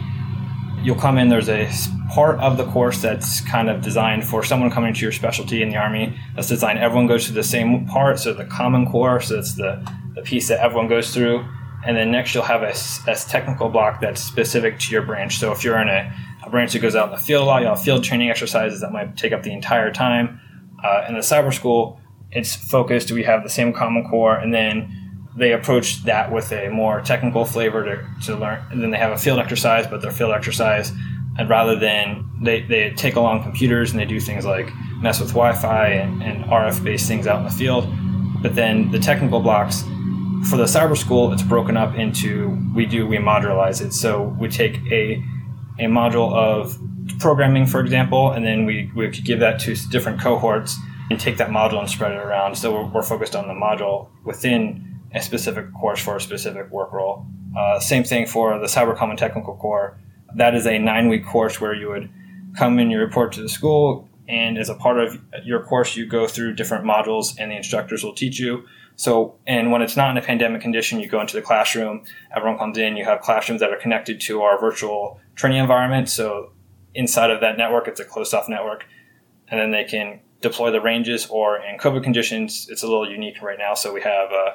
You'll 0.83 0.97
come 0.97 1.19
in. 1.19 1.29
There's 1.29 1.49
a 1.49 1.71
part 2.11 2.41
of 2.41 2.57
the 2.57 2.65
course 2.67 3.01
that's 3.01 3.41
kind 3.43 3.71
of 3.71 3.83
designed 3.83 4.25
for 4.25 4.43
someone 4.43 4.71
coming 4.71 4.93
to 4.95 5.01
your 5.01 5.13
specialty 5.13 5.63
in 5.63 5.69
the 5.69 5.77
army. 5.77 6.19
That's 6.35 6.49
designed. 6.49 6.81
Everyone 6.81 7.07
goes 7.07 7.27
through 7.27 7.37
the 7.37 7.45
same 7.45 7.87
part. 7.87 8.19
So 8.19 8.33
the 8.33 8.47
common 8.47 8.91
core. 8.91 9.21
So 9.21 9.39
it's 9.39 9.55
the 9.55 9.87
the 10.15 10.23
piece 10.23 10.49
that 10.49 10.61
everyone 10.61 10.89
goes 10.89 11.13
through. 11.15 11.45
And 11.85 11.97
then 11.97 12.13
next 12.13 12.35
you'll 12.35 12.45
have 12.45 12.63
a, 12.63 12.75
a 13.11 13.17
technical 13.17 13.69
block 13.69 14.01
that's 14.01 14.23
specific 14.23 14.79
to 14.81 14.93
your 14.93 15.03
branch. 15.03 15.39
So 15.39 15.53
if 15.53 15.65
you're 15.65 15.81
in 15.81 15.89
a, 15.89 16.15
a 16.45 16.51
branch 16.51 16.73
that 16.73 16.79
goes 16.79 16.95
out 16.95 17.07
in 17.07 17.13
the 17.13 17.21
field 17.21 17.43
a 17.43 17.47
lot, 17.47 17.63
you'll 17.63 17.75
have 17.75 17.83
field 17.83 18.05
training 18.05 18.31
exercises 18.31 18.81
that 18.81 18.93
might 18.93 19.17
take 19.17 19.33
up 19.33 19.43
the 19.43 19.53
entire 19.53 19.93
time. 19.93 20.41
Uh, 20.83 21.05
in 21.09 21.15
the 21.15 21.21
cyber 21.21 21.53
school, 21.53 22.01
it's 22.31 22.55
focused. 22.55 23.11
We 23.13 23.25
have 23.25 23.43
the 23.43 23.51
same 23.51 23.73
common 23.73 24.09
core, 24.09 24.37
and 24.37 24.55
then 24.55 24.99
they 25.37 25.53
approach 25.53 26.05
that 26.05 26.33
with 26.33 26.53
a 26.53 26.69
more 26.69 27.01
technical 27.01 27.45
flavor 27.45 27.85
to, 27.85 28.27
to 28.27 28.37
learn. 28.37 28.63
And 28.71 28.83
then 28.83 28.91
they 28.91 28.99
have 28.99 29.13
a 29.13 29.19
field 29.19 29.39
exercise, 29.39 29.87
but 29.87 30.03
their 30.03 30.11
field 30.13 30.33
exercise, 30.33 30.93
and 31.39 31.49
rather 31.49 31.77
than 31.79 32.29
they, 32.43 32.63
they 32.63 32.91
take 32.91 33.17
along 33.17 33.43
computers 33.43 33.91
and 33.91 34.01
they 34.01 34.05
do 34.05 34.21
things 34.21 34.45
like 34.45 34.69
mess 35.01 35.21
with 35.21 35.31
Wi-Fi 35.31 35.89
and, 35.89 36.23
and 36.23 36.45
RF 36.45 36.85
based 36.85 37.09
things 37.09 37.27
out 37.27 37.39
in 37.39 37.45
the 37.45 37.51
field. 37.51 37.87
But 38.43 38.55
then 38.55 38.91
the 38.91 38.99
technical 38.99 39.41
blocks 39.41 39.85
for 40.49 40.57
the 40.57 40.65
cyber 40.65 40.97
school, 40.97 41.33
it's 41.33 41.43
broken 41.43 41.77
up 41.77 41.95
into 41.95 42.59
we 42.75 42.87
do 42.87 43.07
we 43.07 43.17
modularize 43.17 43.85
it. 43.85 43.93
So 43.93 44.35
we 44.39 44.49
take 44.49 44.77
a 44.91 45.23
a 45.79 45.85
module 45.85 46.33
of 46.35 46.79
programming, 47.19 47.67
for 47.67 47.81
example, 47.81 48.33
and 48.33 48.45
then 48.45 48.65
we, 48.65 48.91
we 48.95 49.11
could 49.11 49.25
give 49.25 49.41
that 49.41 49.59
to 49.61 49.75
different 49.89 50.21
cohorts 50.21 50.77
and 51.11 51.19
take 51.19 51.37
that 51.39 51.51
module 51.51 51.79
and 51.79 51.89
spread 51.89 52.13
it 52.13 52.19
around. 52.19 52.57
So 52.57 52.73
we're, 52.73 52.91
we're 52.93 53.03
focused 53.03 53.35
on 53.35 53.49
the 53.49 53.55
module 53.55 54.09
within 54.25 55.01
a 55.15 55.21
specific 55.21 55.73
course 55.75 56.03
for 56.03 56.17
a 56.17 56.21
specific 56.21 56.71
work 56.71 56.93
role. 56.93 57.27
Uh, 57.57 57.81
same 57.81 58.05
thing 58.05 58.27
for 58.27 58.59
the 58.59 58.67
Cyber 58.67 58.97
Common 58.97 59.17
Technical 59.17 59.57
Core. 59.57 59.99
That 60.37 60.55
is 60.55 60.67
a 60.67 60.79
nine 60.79 61.09
week 61.09 61.27
course 61.27 61.61
where 61.61 61.75
you 61.75 61.89
would 61.89 62.09
come 62.57 62.79
in, 62.79 62.91
you 62.91 62.99
report 62.99 63.33
to 63.33 63.43
the 63.43 63.49
school, 63.49 64.09
and 64.29 64.57
as 64.57 64.69
a 64.69 64.75
part 64.75 64.99
of 64.99 65.19
your 65.45 65.63
course, 65.63 65.97
you 65.97 66.07
go 66.07 66.27
through 66.27 66.55
different 66.55 66.85
modules, 66.85 67.35
and 67.39 67.51
the 67.51 67.57
instructors 67.57 68.05
will 68.05 68.15
teach 68.15 68.39
you. 68.39 68.65
So, 68.97 69.39
and 69.47 69.73
when 69.73 69.83
it's 69.83 69.97
not 69.97 70.11
in 70.11 70.17
a 70.17 70.23
pandemic 70.23 70.61
condition, 70.61 71.01
you 71.01 71.09
go 71.09 71.21
into 71.21 71.35
the 71.35 71.43
classroom, 71.43 72.05
everyone 72.35 72.59
comes 72.59 72.79
in, 72.79 72.97
you 72.97 73.05
have 73.05 73.21
classrooms 73.21 73.61
that 73.61 73.71
are 73.71 73.77
connected 73.77 74.21
to 74.23 74.43
our 74.43 74.61
virtual 74.61 75.21
training 75.35 75.59
environment. 75.59 76.09
So, 76.09 76.53
inside 76.95 77.31
of 77.31 77.41
that 77.41 77.57
network, 77.57 77.89
it's 77.89 78.01
a 78.01 78.05
closed 78.05 78.35
off 78.35 78.49
network, 78.49 78.85
and 79.49 79.59
then 79.59 79.71
they 79.71 79.85
can 79.85 80.21
deploy 80.41 80.71
the 80.71 80.81
ranges, 80.81 81.27
or 81.27 81.59
in 81.59 81.79
COVID 81.79 82.03
conditions, 82.03 82.69
it's 82.71 82.83
a 82.83 82.87
little 82.87 83.11
unique 83.11 83.41
right 83.43 83.59
now. 83.59 83.75
So, 83.75 83.93
we 83.93 84.03
have 84.03 84.31
uh, 84.31 84.51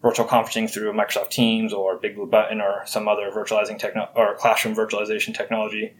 virtual 0.00 0.26
conferencing 0.26 0.70
through 0.70 0.92
Microsoft 0.92 1.30
Teams 1.30 1.72
or 1.72 1.96
Big 1.96 2.16
Blue 2.16 2.26
Button 2.26 2.60
or 2.60 2.82
some 2.86 3.08
other 3.08 3.30
virtualizing 3.30 3.78
techno- 3.78 4.08
or 4.16 4.34
classroom 4.36 4.74
virtualization 4.74 5.34
technology 5.34 5.94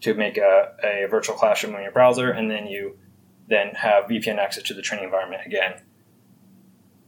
to 0.00 0.14
make 0.14 0.36
a, 0.36 0.72
a 0.82 1.06
virtual 1.08 1.36
classroom 1.36 1.74
on 1.74 1.82
your 1.82 1.92
browser, 1.92 2.30
and 2.30 2.50
then 2.50 2.66
you 2.66 2.96
then 3.48 3.74
have 3.74 4.04
VPN 4.04 4.38
access 4.38 4.62
to 4.64 4.74
the 4.74 4.82
training 4.82 5.04
environment 5.04 5.42
again. 5.44 5.74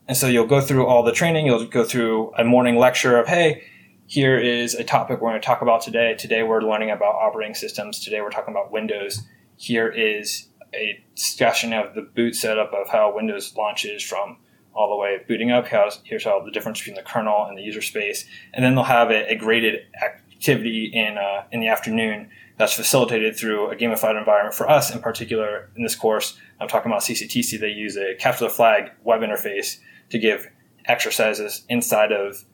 And 0.07 0.17
so 0.17 0.27
you'll 0.27 0.47
go 0.47 0.61
through 0.61 0.87
all 0.87 1.03
the 1.03 1.13
training. 1.13 1.47
You'll 1.47 1.65
go 1.67 1.85
through 1.85 2.33
a 2.37 2.45
morning 2.45 2.77
lecture 2.77 3.19
of, 3.19 3.27
hey, 3.27 3.65
here 4.07 4.39
is 4.39 4.75
a 4.75 4.85
topic 4.85 5.21
we're 5.21 5.31
going 5.31 5.41
to 5.41 5.47
talk 5.47 5.63
about 5.63 5.81
today. 5.81 6.15
Today 6.15 6.43
we're 6.43 6.61
learning 6.61 6.91
about 6.91 7.15
operating 7.15 7.55
systems. 7.55 8.01
Today 8.01 8.21
we're 8.21 8.31
talking 8.31 8.53
about 8.53 8.71
Windows. 8.71 9.23
Here 9.57 9.89
is 9.89 10.49
a 10.75 11.03
discussion 11.15 11.73
of 11.73 11.95
the 11.95 12.03
boot 12.03 12.35
setup 12.35 12.75
of 12.75 12.89
how 12.89 13.15
Windows 13.15 13.55
launches 13.57 14.03
from 14.03 14.37
all 14.75 14.91
the 14.91 14.97
way 14.97 15.21
booting 15.27 15.51
up. 15.51 15.69
here's 16.05 16.25
how 16.25 16.45
the 16.45 16.51
difference 16.51 16.81
between 16.81 16.97
the 16.97 17.03
kernel 17.03 17.47
and 17.47 17.57
the 17.57 17.63
user 17.63 17.81
space. 17.81 18.27
And 18.53 18.63
then 18.63 18.75
they'll 18.75 18.85
have 18.85 19.11
a, 19.11 19.33
a 19.33 19.37
graded 19.37 19.87
activity 20.03 20.91
in, 20.93 21.17
uh, 21.17 21.45
in 21.51 21.61
the 21.61 21.69
afternoon 21.69 22.29
that's 22.57 22.75
facilitated 22.75 23.37
through 23.37 23.71
a 23.71 23.77
gamified 23.77 24.19
environment. 24.19 24.55
For 24.55 24.69
us 24.69 24.95
in 24.95 25.01
particular, 25.01 25.71
in 25.77 25.83
this 25.83 25.97
course, 25.97 26.39
I'm 26.61 26.69
talking 26.69 26.91
about 26.91 27.03
CCTC, 27.03 27.59
they 27.59 27.69
use 27.69 27.97
a 27.97 28.15
capture 28.15 28.45
the 28.45 28.51
flag 28.51 28.93
web 29.03 29.21
interface 29.21 29.79
to 30.11 30.19
give 30.19 30.49
exercises 30.87 31.65
inside 31.69 32.13
of 32.13 32.45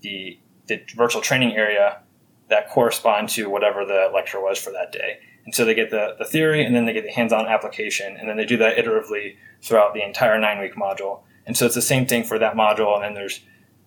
the, 0.00 0.38
the 0.66 0.80
virtual 0.96 1.20
training 1.20 1.56
area 1.56 2.00
that 2.48 2.68
correspond 2.70 3.28
to 3.30 3.48
whatever 3.48 3.84
the 3.84 4.10
lecture 4.12 4.40
was 4.40 4.58
for 4.58 4.70
that 4.72 4.92
day. 4.92 5.18
And 5.44 5.54
so 5.54 5.64
they 5.64 5.74
get 5.74 5.90
the, 5.90 6.16
the 6.18 6.24
theory 6.24 6.64
and 6.64 6.74
then 6.74 6.84
they 6.84 6.92
get 6.92 7.04
the 7.04 7.12
hands 7.12 7.32
on 7.32 7.46
application, 7.46 8.16
and 8.16 8.28
then 8.28 8.36
they 8.36 8.44
do 8.44 8.56
that 8.58 8.76
iteratively 8.76 9.36
throughout 9.62 9.94
the 9.94 10.04
entire 10.04 10.38
nine 10.38 10.58
week 10.58 10.74
module. 10.74 11.20
And 11.46 11.56
so 11.56 11.66
it's 11.66 11.74
the 11.74 11.82
same 11.82 12.06
thing 12.06 12.24
for 12.24 12.38
that 12.38 12.54
module, 12.54 12.94
and 12.94 13.04
then 13.04 13.14
there's 13.14 13.40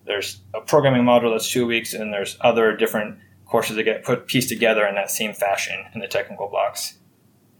there's 0.06 0.40
a 0.52 0.60
programming 0.60 1.02
module 1.02 1.32
that's 1.32 1.50
two 1.50 1.66
weeks, 1.66 1.94
and 1.94 2.12
there's 2.12 2.36
other 2.42 2.76
different 2.76 3.18
courses 3.46 3.76
that 3.76 3.84
get 3.84 4.04
put 4.04 4.26
pieced 4.26 4.48
together 4.48 4.86
in 4.86 4.94
that 4.94 5.10
same 5.10 5.32
fashion 5.32 5.84
in 5.94 6.00
the 6.00 6.08
technical 6.08 6.48
blocks. 6.48 6.98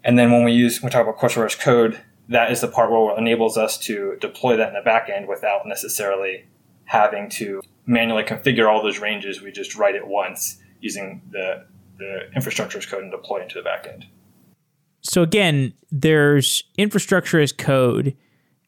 And 0.03 0.19
then 0.19 0.31
when 0.31 0.45
we 0.45 0.53
use 0.53 0.83
when 0.83 0.89
we 0.89 0.93
talk 0.93 1.07
about 1.07 1.19
courseware 1.19 1.47
as 1.47 1.55
code, 1.55 2.01
that 2.29 2.51
is 2.51 2.61
the 2.61 2.69
part 2.69 2.91
where 2.91 3.15
it 3.15 3.19
enables 3.19 3.57
us 3.57 3.79
to 3.79 4.17
deploy 4.21 4.57
that 4.57 4.69
in 4.69 4.75
the 4.75 4.83
back 4.83 5.09
end 5.09 5.29
without 5.29 5.67
necessarily 5.67 6.47
having 6.85 7.29
to 7.29 7.61
manually 7.87 8.23
configure 8.23 8.71
all 8.71 8.83
those 8.83 8.99
ranges. 8.99 9.43
We 9.43 9.53
just 9.53 9.75
write 9.77 9.95
it 9.95 10.07
once 10.07 10.59
using 10.81 11.23
the, 11.31 11.67
the 11.99 12.31
infrastructure 12.35 12.79
as 12.79 12.87
code 12.87 13.03
and 13.03 13.11
deploy 13.11 13.43
into 13.43 13.55
the 13.55 13.63
back 13.63 13.87
end. 13.87 14.07
So 15.01 15.23
again, 15.23 15.75
there's 15.91 16.65
infrastructure 16.79 17.41
as 17.41 17.53
code, 17.53 18.17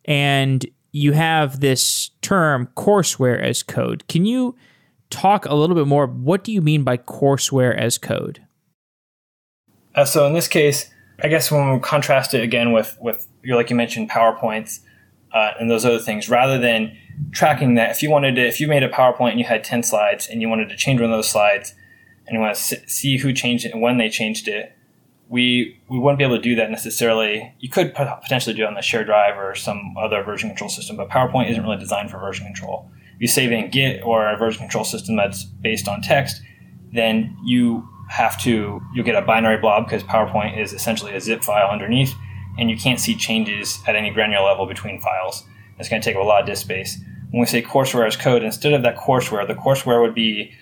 and 0.05 0.67
you 0.93 1.13
have 1.13 1.61
this 1.61 2.11
term 2.21 2.69
courseware 2.77 3.43
as 3.43 3.63
code. 3.63 4.07
Can 4.09 4.27
you 4.27 4.55
talk 5.11 5.47
a 5.47 5.55
little 5.55 5.77
bit 5.77 5.87
more? 5.87 6.07
What 6.07 6.45
do 6.45 6.53
you 6.53 6.61
mean 6.61 6.83
by 6.83 6.97
courseware 6.97 7.77
as 7.77 7.99
code? 7.99 8.43
Uh, 9.95 10.05
so 10.05 10.27
in 10.27 10.35
this 10.35 10.49
case, 10.49 10.91
I 11.23 11.29
guess 11.29 11.51
when 11.51 11.73
we 11.73 11.81
contrast 11.81 12.35
it 12.35 12.43
again 12.43 12.73
with 12.73 12.97
with 13.01 13.27
like 13.45 13.71
you 13.71 13.77
mentioned 13.77 14.11
PowerPoints 14.11 14.81
uh, 15.33 15.53
and 15.59 15.71
those 15.71 15.85
other 15.85 15.99
things, 15.99 16.29
rather 16.29 16.59
than 16.59 16.97
tracking 17.33 17.75
that, 17.77 17.91
if 17.91 18.03
you 18.03 18.11
wanted 18.11 18.35
to, 18.35 18.47
if 18.47 18.61
you 18.61 18.69
made 18.69 18.83
a 18.83 18.89
PowerPoint 18.89 19.31
and 19.31 19.41
you 19.41 19.47
had 19.47 19.65
ten 19.65 19.83
slides 19.83 20.29
and 20.29 20.43
you 20.43 20.49
wanted 20.49 20.69
to 20.69 20.77
change 20.77 21.01
one 21.01 21.11
of 21.11 21.17
those 21.17 21.29
slides 21.29 21.75
and 22.27 22.35
you 22.35 22.41
want 22.41 22.57
to 22.57 22.89
see 22.89 23.17
who 23.19 23.33
changed 23.33 23.65
it 23.65 23.73
and 23.73 23.81
when 23.81 23.97
they 23.97 24.11
changed 24.11 24.49
it, 24.49 24.77
we 25.29 25.81
we 25.89 25.99
wouldn't 25.99 26.19
be 26.19 26.25
able 26.25 26.37
to 26.37 26.43
do 26.43 26.55
that 26.57 26.71
necessarily. 26.71 27.55
You 27.59 27.71
could 27.71 27.95
potentially 27.95 28.55
do 28.55 28.65
it 28.65 28.67
on 28.67 28.75
the 28.75 28.83
shared 28.83 29.07
drive 29.07 29.39
or 29.39 29.55
some 29.55 29.95
other 29.99 30.23
version 30.23 30.51
control 30.51 30.69
system, 30.69 30.97
but 30.97 31.09
PowerPoint 31.09 31.51
isn't 31.51 31.63
really 31.63 31.79
designed 31.79 32.11
for 32.11 32.19
version 32.19 32.45
control. 32.45 32.91
You 33.19 33.29
save 33.29 33.53
in 33.53 33.71
Git 33.71 34.03
or 34.05 34.29
a 34.29 34.37
version 34.37 34.61
control 34.61 34.85
system 34.85 35.17
that's 35.17 35.45
based 35.45 35.89
on 35.89 36.03
text, 36.03 36.43
then 36.93 37.37
you 37.45 37.89
have 38.09 38.41
to 38.43 38.81
you'll 38.95 39.05
get 39.05 39.17
a 39.17 39.23
binary 39.23 39.59
blob 39.59 39.87
because 39.87 40.03
PowerPoint 40.05 40.59
is 40.59 40.73
essentially 40.73 41.15
a 41.15 41.21
zip 41.21 41.43
file 41.43 41.71
underneath, 41.71 42.15
and 42.59 42.71
you 42.71 42.77
can't 42.77 43.01
see 43.01 43.17
changes 43.17 43.79
at 43.87 43.97
any 43.97 44.11
granular 44.11 44.45
level 44.45 44.67
between 44.67 45.01
files. 45.01 45.45
It's 45.79 45.89
going 45.89 46.01
to 46.01 46.09
take 46.09 46.17
up 46.17 46.23
a 46.23 46.27
lot 46.27 46.41
of 46.41 46.47
disk 46.47 46.63
space. 46.63 46.99
When 47.31 47.41
we 47.41 47.47
say 47.47 47.63
courseware 47.63 48.07
as 48.07 48.17
code, 48.17 48.43
instead 48.43 48.73
of 48.73 48.83
that 48.83 48.97
courseware, 48.97 49.47
the 49.47 49.55
courseware 49.55 50.01
would 50.01 50.15
be 50.15 50.53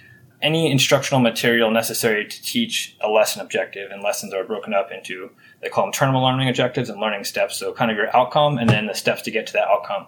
any 0.43 0.71
instructional 0.71 1.21
material 1.21 1.71
necessary 1.71 2.27
to 2.27 2.43
teach 2.43 2.97
a 3.01 3.09
lesson 3.09 3.41
objective, 3.41 3.91
and 3.91 4.03
lessons 4.03 4.35
are 4.35 4.45
broken 4.45 4.75
up 4.75 4.91
into 4.91 5.31
they 5.61 5.69
call 5.69 5.85
them 5.85 5.93
terminal 5.93 6.23
learning 6.23 6.49
objectives 6.49 6.89
and 6.89 7.01
learning 7.01 7.25
steps. 7.25 7.57
So 7.57 7.73
kind 7.73 7.91
of 7.91 7.97
your 7.97 8.15
outcome 8.15 8.59
and 8.59 8.69
then 8.69 8.87
the 8.87 8.95
steps 8.95 9.23
to 9.23 9.31
get 9.31 9.47
to 9.49 9.53
that 9.55 9.69
outcome. 9.69 10.07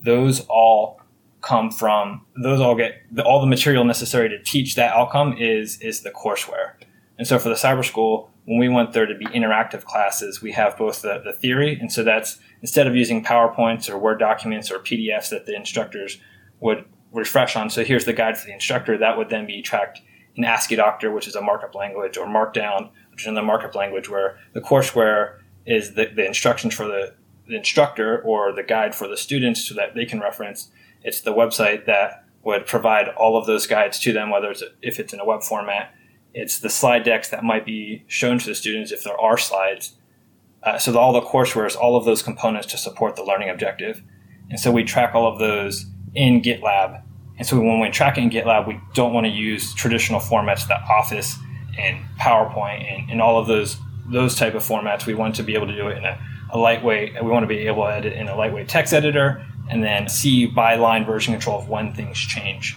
Those 0.00 0.40
all 0.48 1.00
come 1.40 1.70
from 1.70 2.24
those 2.42 2.60
all 2.60 2.74
get 2.74 3.02
the, 3.12 3.24
all 3.24 3.40
the 3.40 3.46
material 3.46 3.84
necessary 3.84 4.28
to 4.28 4.42
teach 4.42 4.74
that 4.74 4.92
outcome 4.92 5.36
is 5.38 5.80
is 5.80 6.00
the 6.00 6.10
courseware. 6.10 6.72
And 7.18 7.26
so 7.26 7.38
for 7.38 7.48
the 7.48 7.54
cyber 7.54 7.84
school, 7.84 8.30
when 8.44 8.58
we 8.58 8.68
want 8.68 8.92
there 8.92 9.06
to 9.06 9.14
be 9.14 9.26
interactive 9.26 9.84
classes, 9.84 10.42
we 10.42 10.52
have 10.52 10.76
both 10.76 11.02
the, 11.02 11.20
the 11.24 11.32
theory, 11.32 11.78
and 11.78 11.90
so 11.90 12.02
that's 12.02 12.38
instead 12.62 12.86
of 12.86 12.94
using 12.94 13.24
PowerPoints 13.24 13.88
or 13.90 13.98
Word 13.98 14.18
documents 14.18 14.70
or 14.70 14.78
PDFs 14.78 15.30
that 15.30 15.46
the 15.46 15.54
instructors 15.54 16.18
would 16.60 16.84
refresh 17.12 17.56
on. 17.56 17.70
So 17.70 17.84
here's 17.84 18.04
the 18.04 18.12
guide 18.12 18.36
for 18.36 18.46
the 18.46 18.52
instructor. 18.52 18.98
That 18.98 19.16
would 19.16 19.30
then 19.30 19.46
be 19.46 19.62
tracked 19.62 20.00
in 20.34 20.44
Asciidoctor 20.44 21.12
which 21.12 21.26
is 21.26 21.34
a 21.34 21.40
markup 21.40 21.74
language, 21.74 22.16
or 22.16 22.26
Markdown, 22.26 22.90
which 23.10 23.22
is 23.22 23.26
another 23.26 23.46
markup 23.46 23.74
language, 23.74 24.08
where 24.08 24.38
the 24.52 24.60
courseware 24.60 25.38
is 25.64 25.94
the, 25.94 26.06
the 26.14 26.24
instructions 26.24 26.74
for 26.74 26.86
the, 26.86 27.14
the 27.48 27.56
instructor 27.56 28.20
or 28.22 28.52
the 28.52 28.62
guide 28.62 28.94
for 28.94 29.08
the 29.08 29.16
students 29.16 29.66
so 29.66 29.74
that 29.74 29.94
they 29.94 30.04
can 30.04 30.20
reference 30.20 30.70
it's 31.02 31.20
the 31.20 31.32
website 31.32 31.86
that 31.86 32.24
would 32.42 32.66
provide 32.66 33.08
all 33.08 33.36
of 33.36 33.46
those 33.46 33.66
guides 33.66 33.98
to 33.98 34.12
them, 34.12 34.30
whether 34.30 34.50
it's 34.50 34.62
if 34.80 35.00
it's 35.00 35.12
in 35.12 35.20
a 35.20 35.24
web 35.24 35.42
format. 35.42 35.92
It's 36.32 36.60
the 36.60 36.70
slide 36.70 37.02
decks 37.02 37.28
that 37.30 37.42
might 37.42 37.64
be 37.64 38.04
shown 38.06 38.38
to 38.38 38.46
the 38.46 38.54
students 38.54 38.92
if 38.92 39.02
there 39.02 39.18
are 39.18 39.38
slides. 39.38 39.94
Uh, 40.62 40.78
so 40.78 40.92
the, 40.92 40.98
all 40.98 41.12
the 41.12 41.22
courseware 41.22 41.66
is 41.66 41.74
all 41.74 41.96
of 41.96 42.04
those 42.04 42.22
components 42.22 42.66
to 42.68 42.78
support 42.78 43.16
the 43.16 43.24
learning 43.24 43.48
objective. 43.48 44.02
And 44.50 44.60
so 44.60 44.70
we 44.70 44.84
track 44.84 45.14
all 45.14 45.26
of 45.26 45.38
those 45.38 45.86
in 46.14 46.42
GitLab. 46.42 47.02
And 47.38 47.46
so 47.46 47.58
when 47.60 47.80
we 47.80 47.90
track 47.90 48.16
it 48.16 48.22
in 48.22 48.30
GitLab, 48.30 48.66
we 48.66 48.80
don't 48.94 49.12
want 49.12 49.26
to 49.26 49.32
use 49.32 49.74
traditional 49.74 50.20
formats, 50.20 50.66
the 50.68 50.80
Office 50.80 51.36
and 51.78 52.04
PowerPoint 52.18 52.84
and, 52.92 53.10
and 53.10 53.22
all 53.22 53.38
of 53.38 53.46
those 53.46 53.76
those 54.08 54.36
type 54.36 54.54
of 54.54 54.62
formats. 54.62 55.04
We 55.04 55.14
want 55.14 55.34
to 55.36 55.42
be 55.42 55.54
able 55.54 55.66
to 55.66 55.74
do 55.74 55.88
it 55.88 55.98
in 55.98 56.04
a, 56.04 56.18
a 56.50 56.58
lightweight. 56.58 57.14
We 57.22 57.28
want 57.28 57.42
to 57.42 57.48
be 57.48 57.66
able 57.66 57.84
to 57.84 57.92
edit 57.92 58.12
in 58.12 58.28
a 58.28 58.36
lightweight 58.36 58.68
text 58.68 58.92
editor 58.92 59.44
and 59.68 59.82
then 59.82 60.08
see 60.08 60.46
by 60.46 60.76
line 60.76 61.04
version 61.04 61.34
control 61.34 61.58
of 61.58 61.68
when 61.68 61.92
things 61.92 62.18
change. 62.18 62.76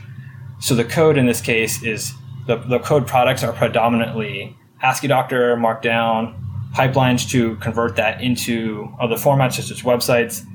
So 0.60 0.76
the 0.76 0.84
code 0.84 1.18
in 1.18 1.26
this 1.26 1.42
case 1.42 1.84
is 1.84 2.14
the, 2.48 2.58
the 2.58 2.80
code 2.80 3.08
products 3.08 3.44
are 3.44 3.54
predominantly 3.54 4.58
Asciidoctor, 4.84 5.56
Markdown, 5.58 6.36
pipelines 6.74 7.30
to 7.30 7.56
convert 7.58 7.96
that 7.96 8.22
into 8.22 8.94
other 9.00 9.16
formats 9.16 9.54
such 9.54 9.72
as 9.72 9.82
websites. 9.82 10.46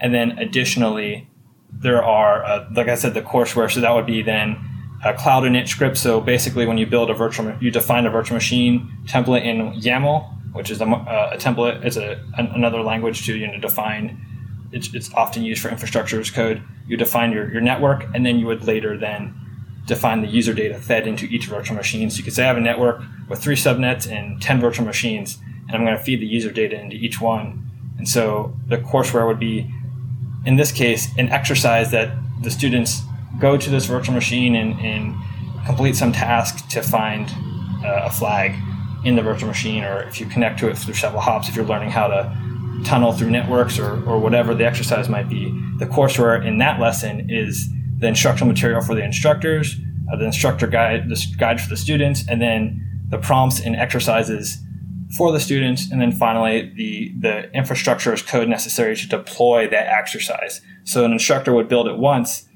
And 0.00 0.14
then 0.14 0.38
additionally, 0.38 1.28
there 1.72 2.02
are, 2.02 2.44
uh, 2.44 2.68
like 2.72 2.88
I 2.88 2.94
said, 2.94 3.14
the 3.14 3.22
courseware. 3.22 3.70
So 3.70 3.80
that 3.80 3.94
would 3.94 4.06
be 4.06 4.22
then 4.22 4.58
a 5.04 5.14
cloud 5.14 5.44
init 5.44 5.68
script. 5.68 5.96
So 5.96 6.20
basically, 6.20 6.66
when 6.66 6.78
you 6.78 6.86
build 6.86 7.10
a 7.10 7.14
virtual, 7.14 7.54
you 7.60 7.70
define 7.70 8.06
a 8.06 8.10
virtual 8.10 8.36
machine 8.36 8.90
template 9.06 9.44
in 9.44 9.72
YAML, 9.80 10.52
which 10.52 10.70
is 10.70 10.80
a, 10.80 10.84
a 10.84 11.36
template. 11.38 11.84
It's 11.84 11.96
a, 11.96 12.22
another 12.36 12.82
language 12.82 13.24
to 13.26 13.36
you 13.36 13.46
know 13.46 13.58
define 13.58 14.20
it's, 14.72 14.94
it's 14.94 15.12
often 15.14 15.42
used 15.42 15.62
for 15.62 15.68
infrastructure 15.68 16.20
as 16.20 16.30
code. 16.30 16.62
You 16.86 16.96
define 16.96 17.32
your, 17.32 17.50
your 17.50 17.60
network, 17.60 18.04
and 18.14 18.24
then 18.24 18.38
you 18.38 18.46
would 18.46 18.64
later 18.64 18.96
then 18.96 19.34
define 19.86 20.22
the 20.22 20.28
user 20.28 20.54
data 20.54 20.78
fed 20.78 21.06
into 21.06 21.26
each 21.26 21.46
virtual 21.46 21.76
machine. 21.76 22.10
So 22.10 22.18
you 22.18 22.24
could 22.24 22.32
say 22.32 22.44
I 22.44 22.46
have 22.46 22.56
a 22.56 22.60
network 22.60 23.02
with 23.28 23.42
three 23.42 23.56
subnets 23.56 24.10
and 24.10 24.40
10 24.40 24.60
virtual 24.60 24.86
machines, 24.86 25.38
and 25.66 25.76
I'm 25.76 25.84
going 25.84 25.96
to 25.96 26.02
feed 26.02 26.20
the 26.20 26.26
user 26.26 26.50
data 26.50 26.80
into 26.80 26.96
each 26.96 27.20
one. 27.20 27.66
And 27.98 28.08
so 28.08 28.56
the 28.68 28.78
courseware 28.78 29.26
would 29.26 29.40
be, 29.40 29.72
in 30.46 30.56
this 30.56 30.72
case, 30.72 31.08
an 31.18 31.28
exercise 31.30 31.90
that 31.90 32.16
the 32.42 32.50
students 32.50 33.02
go 33.38 33.56
to 33.56 33.70
this 33.70 33.86
virtual 33.86 34.14
machine 34.14 34.54
and, 34.54 34.78
and 34.80 35.14
complete 35.66 35.96
some 35.96 36.12
task 36.12 36.68
to 36.68 36.82
find 36.82 37.28
uh, 37.84 38.02
a 38.04 38.10
flag 38.10 38.54
in 39.04 39.16
the 39.16 39.22
virtual 39.22 39.48
machine, 39.48 39.82
or 39.82 40.02
if 40.02 40.20
you 40.20 40.26
connect 40.26 40.58
to 40.60 40.68
it 40.68 40.76
through 40.76 40.94
several 40.94 41.20
hops, 41.20 41.48
if 41.48 41.56
you're 41.56 41.64
learning 41.64 41.90
how 41.90 42.06
to 42.06 42.49
tunnel 42.84 43.12
through 43.12 43.30
networks 43.30 43.78
or, 43.78 44.02
or 44.04 44.18
whatever 44.18 44.54
the 44.54 44.66
exercise 44.66 45.08
might 45.08 45.28
be. 45.28 45.50
The 45.78 45.86
courseware 45.86 46.44
in 46.44 46.58
that 46.58 46.80
lesson 46.80 47.30
is 47.30 47.68
the 47.98 48.08
instructional 48.08 48.52
material 48.52 48.80
for 48.80 48.94
the 48.94 49.04
instructors, 49.04 49.76
uh, 50.12 50.16
the 50.16 50.24
instructor 50.24 50.66
guide, 50.66 51.08
the 51.08 51.26
guide 51.38 51.60
for 51.60 51.68
the 51.68 51.76
students, 51.76 52.24
and 52.28 52.40
then 52.40 52.86
the 53.08 53.18
prompts 53.18 53.60
and 53.60 53.76
exercises 53.76 54.58
for 55.16 55.32
the 55.32 55.40
students, 55.40 55.90
and 55.90 56.00
then 56.00 56.12
finally 56.12 56.72
the 56.76 57.12
the 57.18 57.52
infrastructure 57.52 58.12
as 58.12 58.22
code 58.22 58.48
necessary 58.48 58.96
to 58.96 59.08
deploy 59.08 59.68
that 59.68 59.88
exercise. 59.88 60.60
So 60.84 61.04
an 61.04 61.12
instructor 61.12 61.52
would 61.52 61.68
build 61.68 61.88
it 61.88 61.98
once, 61.98 62.48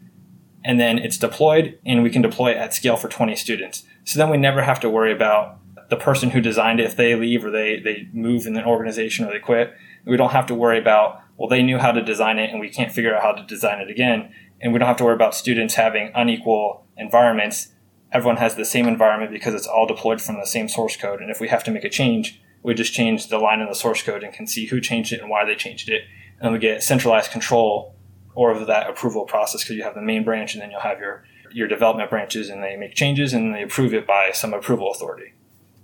and 0.65 0.79
then 0.79 0.99
it's 0.99 1.19
deployed, 1.19 1.79
and 1.85 2.03
we 2.03 2.11
can 2.11 2.23
deploy 2.23 2.53
it 2.53 2.57
at 2.57 2.73
scale 2.73 2.97
for 2.97 3.09
20 3.09 3.35
students. 3.37 3.83
So 4.05 4.19
then 4.19 4.31
we 4.31 4.37
never 4.37 4.63
have 4.63 4.81
to 4.81 4.91
worry 4.91 5.13
about 5.13 5.59
the 5.91 5.97
person 5.97 6.31
who 6.31 6.41
designed 6.41 6.81
it 6.81 6.85
if 6.85 6.97
they 6.97 7.15
leave 7.15 7.45
or 7.45 7.51
they 7.51 7.81
they 7.81 8.09
move 8.13 8.47
in 8.47 8.57
an 8.57 8.65
organization 8.65 9.27
or 9.27 9.33
they 9.33 9.39
quit. 9.39 9.75
We 10.05 10.17
don't 10.17 10.33
have 10.33 10.47
to 10.47 10.55
worry 10.55 10.79
about 10.79 11.21
well 11.37 11.49
they 11.49 11.63
knew 11.63 11.79
how 11.79 11.93
to 11.93 12.03
design 12.03 12.39
it 12.39 12.51
and 12.51 12.61
we 12.61 12.71
can't 12.71 12.93
figure 12.93 13.15
out 13.15 13.23
how 13.23 13.33
to 13.33 13.43
design 13.45 13.81
it 13.81 13.91
again, 13.91 14.33
and 14.61 14.73
we 14.73 14.79
don't 14.79 14.89
have 14.89 14.97
to 14.99 15.05
worry 15.05 15.15
about 15.15 15.35
students 15.35 15.75
having 15.75 16.11
unequal 16.15 16.87
environments. 16.97 17.73
Everyone 18.13 18.37
has 18.37 18.55
the 18.55 18.65
same 18.65 18.87
environment 18.87 19.33
because 19.33 19.55
it's 19.55 19.67
all 19.67 19.87
deployed 19.87 20.21
from 20.21 20.37
the 20.37 20.47
same 20.47 20.69
source 20.69 20.97
code. 20.97 21.21
And 21.21 21.31
if 21.31 21.41
we 21.41 21.49
have 21.49 21.65
to 21.65 21.71
make 21.71 21.85
a 21.85 21.91
change, 21.91 22.41
we 22.63 22.73
just 22.75 22.95
change 22.95 23.29
the 23.29 23.39
line 23.39 23.61
in 23.61 23.69
the 23.69 23.75
source 23.75 24.03
code 24.03 24.23
and 24.23 24.33
can 24.33 24.47
see 24.47 24.67
who 24.67 24.81
changed 24.81 25.13
it 25.13 25.21
and 25.21 25.29
why 25.29 25.45
they 25.45 25.55
changed 25.55 25.91
it. 25.91 26.03
And 26.41 26.53
we 26.53 26.59
get 26.59 26.83
centralized 26.83 27.31
control 27.31 27.95
over 28.37 28.65
that 28.65 28.89
approval 28.89 29.25
process 29.25 29.63
because 29.63 29.77
you 29.77 29.83
have 29.83 29.95
the 29.95 30.03
main 30.03 30.25
branch 30.25 30.55
and 30.55 30.63
then 30.63 30.71
you'll 30.71 30.81
have 30.81 30.99
your, 30.99 31.25
your 31.53 31.69
development 31.69 32.11
branches 32.11 32.49
and 32.49 32.63
they 32.63 32.77
make 32.77 32.95
changes 32.95 33.33
and 33.33 33.55
they 33.55 33.63
approve 33.63 33.93
it 33.93 34.07
by 34.07 34.31
some 34.33 34.55
approval 34.55 34.91
authority. 34.91 35.35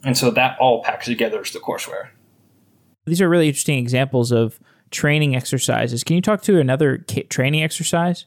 And 0.02 0.16
so 0.16 0.30
that 0.30 0.56
all 0.58 0.82
packs 0.82 1.06
together 1.06 1.42
is 1.42 1.52
the 1.52 1.58
courseware. 1.58 2.10
These 3.10 3.20
are 3.20 3.28
really 3.28 3.48
interesting 3.48 3.78
examples 3.78 4.30
of 4.30 4.60
training 4.90 5.36
exercises. 5.36 6.04
Can 6.04 6.16
you 6.16 6.22
talk 6.22 6.42
to 6.42 6.60
another 6.60 6.98
training 6.98 7.62
exercise? 7.62 8.26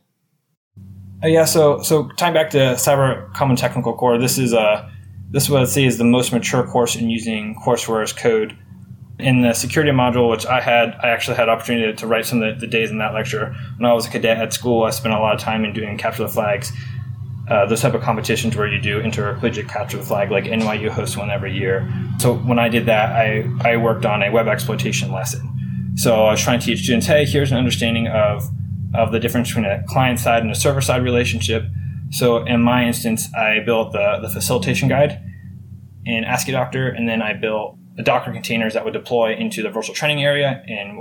Uh, 1.24 1.28
yeah, 1.28 1.46
so 1.46 1.82
so 1.82 2.10
tying 2.18 2.34
back 2.34 2.50
to 2.50 2.58
Cyber 2.58 3.34
Common 3.34 3.56
Technical 3.56 3.94
Core, 3.94 4.18
this 4.18 4.38
is 4.38 4.52
a 4.52 4.92
this 5.32 5.50
what 5.50 5.62
I'd 5.62 5.70
say 5.70 5.86
is 5.86 5.98
the 5.98 6.04
most 6.04 6.34
mature 6.34 6.68
course 6.68 6.96
in 6.96 7.10
using 7.10 7.56
courseware 7.56 8.04
as 8.04 8.12
code. 8.12 8.58
In 9.20 9.42
the 9.42 9.54
security 9.54 9.92
module, 9.92 10.30
which 10.30 10.46
I 10.46 10.60
had, 10.60 10.98
I 11.02 11.10
actually 11.10 11.38
had 11.38 11.48
opportunity 11.48 11.94
to 11.94 12.08
write 12.08 12.26
some 12.26 12.42
of 12.42 12.56
the, 12.56 12.66
the 12.66 12.68
days 12.68 12.92
in 12.92 12.98
that 12.98 13.14
lecture. 13.14 13.56
When 13.78 13.90
I 13.90 13.94
was 13.94 14.06
a 14.06 14.10
cadet 14.10 14.38
at 14.38 14.54
school, 14.54 14.84
I 14.84 14.90
spent 14.90 15.14
a 15.14 15.20
lot 15.20 15.34
of 15.34 15.40
time 15.40 15.64
in 15.64 15.72
doing 15.72 15.98
capture 15.98 16.24
the 16.24 16.30
flags, 16.30 16.74
uh, 17.54 17.66
those 17.66 17.82
type 17.82 17.94
of 17.94 18.02
competitions 18.02 18.56
where 18.56 18.68
you 18.68 18.82
do 18.82 19.00
intercollegiate 19.00 19.70
capture 19.70 19.98
the 19.98 20.04
flag, 20.04 20.32
like 20.32 20.46
NYU 20.46 20.90
hosts 20.90 21.16
one 21.16 21.30
every 21.30 21.56
year. 21.56 21.88
So 22.20 22.36
when 22.36 22.60
I 22.60 22.70
did 22.70 22.86
that, 22.88 23.12
I, 23.12 23.48
I 23.64 23.78
worked 23.78 24.06
on 24.06 24.24
a 24.24 24.32
web 24.32 24.48
exploitation 24.48 25.12
lesson. 25.12 25.50
So 25.96 26.26
I 26.26 26.32
was 26.32 26.42
trying 26.42 26.60
to 26.60 26.66
teach 26.66 26.84
students, 26.84 27.06
hey, 27.06 27.26
here's 27.26 27.52
an 27.52 27.58
understanding 27.58 28.08
of, 28.08 28.44
of 28.96 29.12
the 29.12 29.20
difference 29.20 29.50
between 29.50 29.66
a 29.66 29.84
client 29.88 30.20
side 30.20 30.42
and 30.42 30.52
a 30.52 30.56
server 30.56 30.82
side 30.82 31.04
relationship 31.04 31.66
so 32.14 32.46
in 32.46 32.62
my 32.62 32.86
instance, 32.86 33.34
I 33.34 33.60
built 33.66 33.92
the, 33.92 34.20
the 34.22 34.30
facilitation 34.30 34.88
guide 34.88 35.20
in 36.06 36.24
Asciidoctor, 36.24 36.96
and 36.96 37.10
then 37.10 37.24
I 37.24 37.34
built 37.34 37.78
the 37.96 38.04
Docker 38.04 38.32
containers 38.32 38.76
that 38.76 38.86
would 38.86 38.94
deploy 38.94 39.36
into 39.36 39.64
the 39.64 39.72
virtual 39.72 39.96
training 39.96 40.24
area, 40.24 40.64
and 40.68 41.00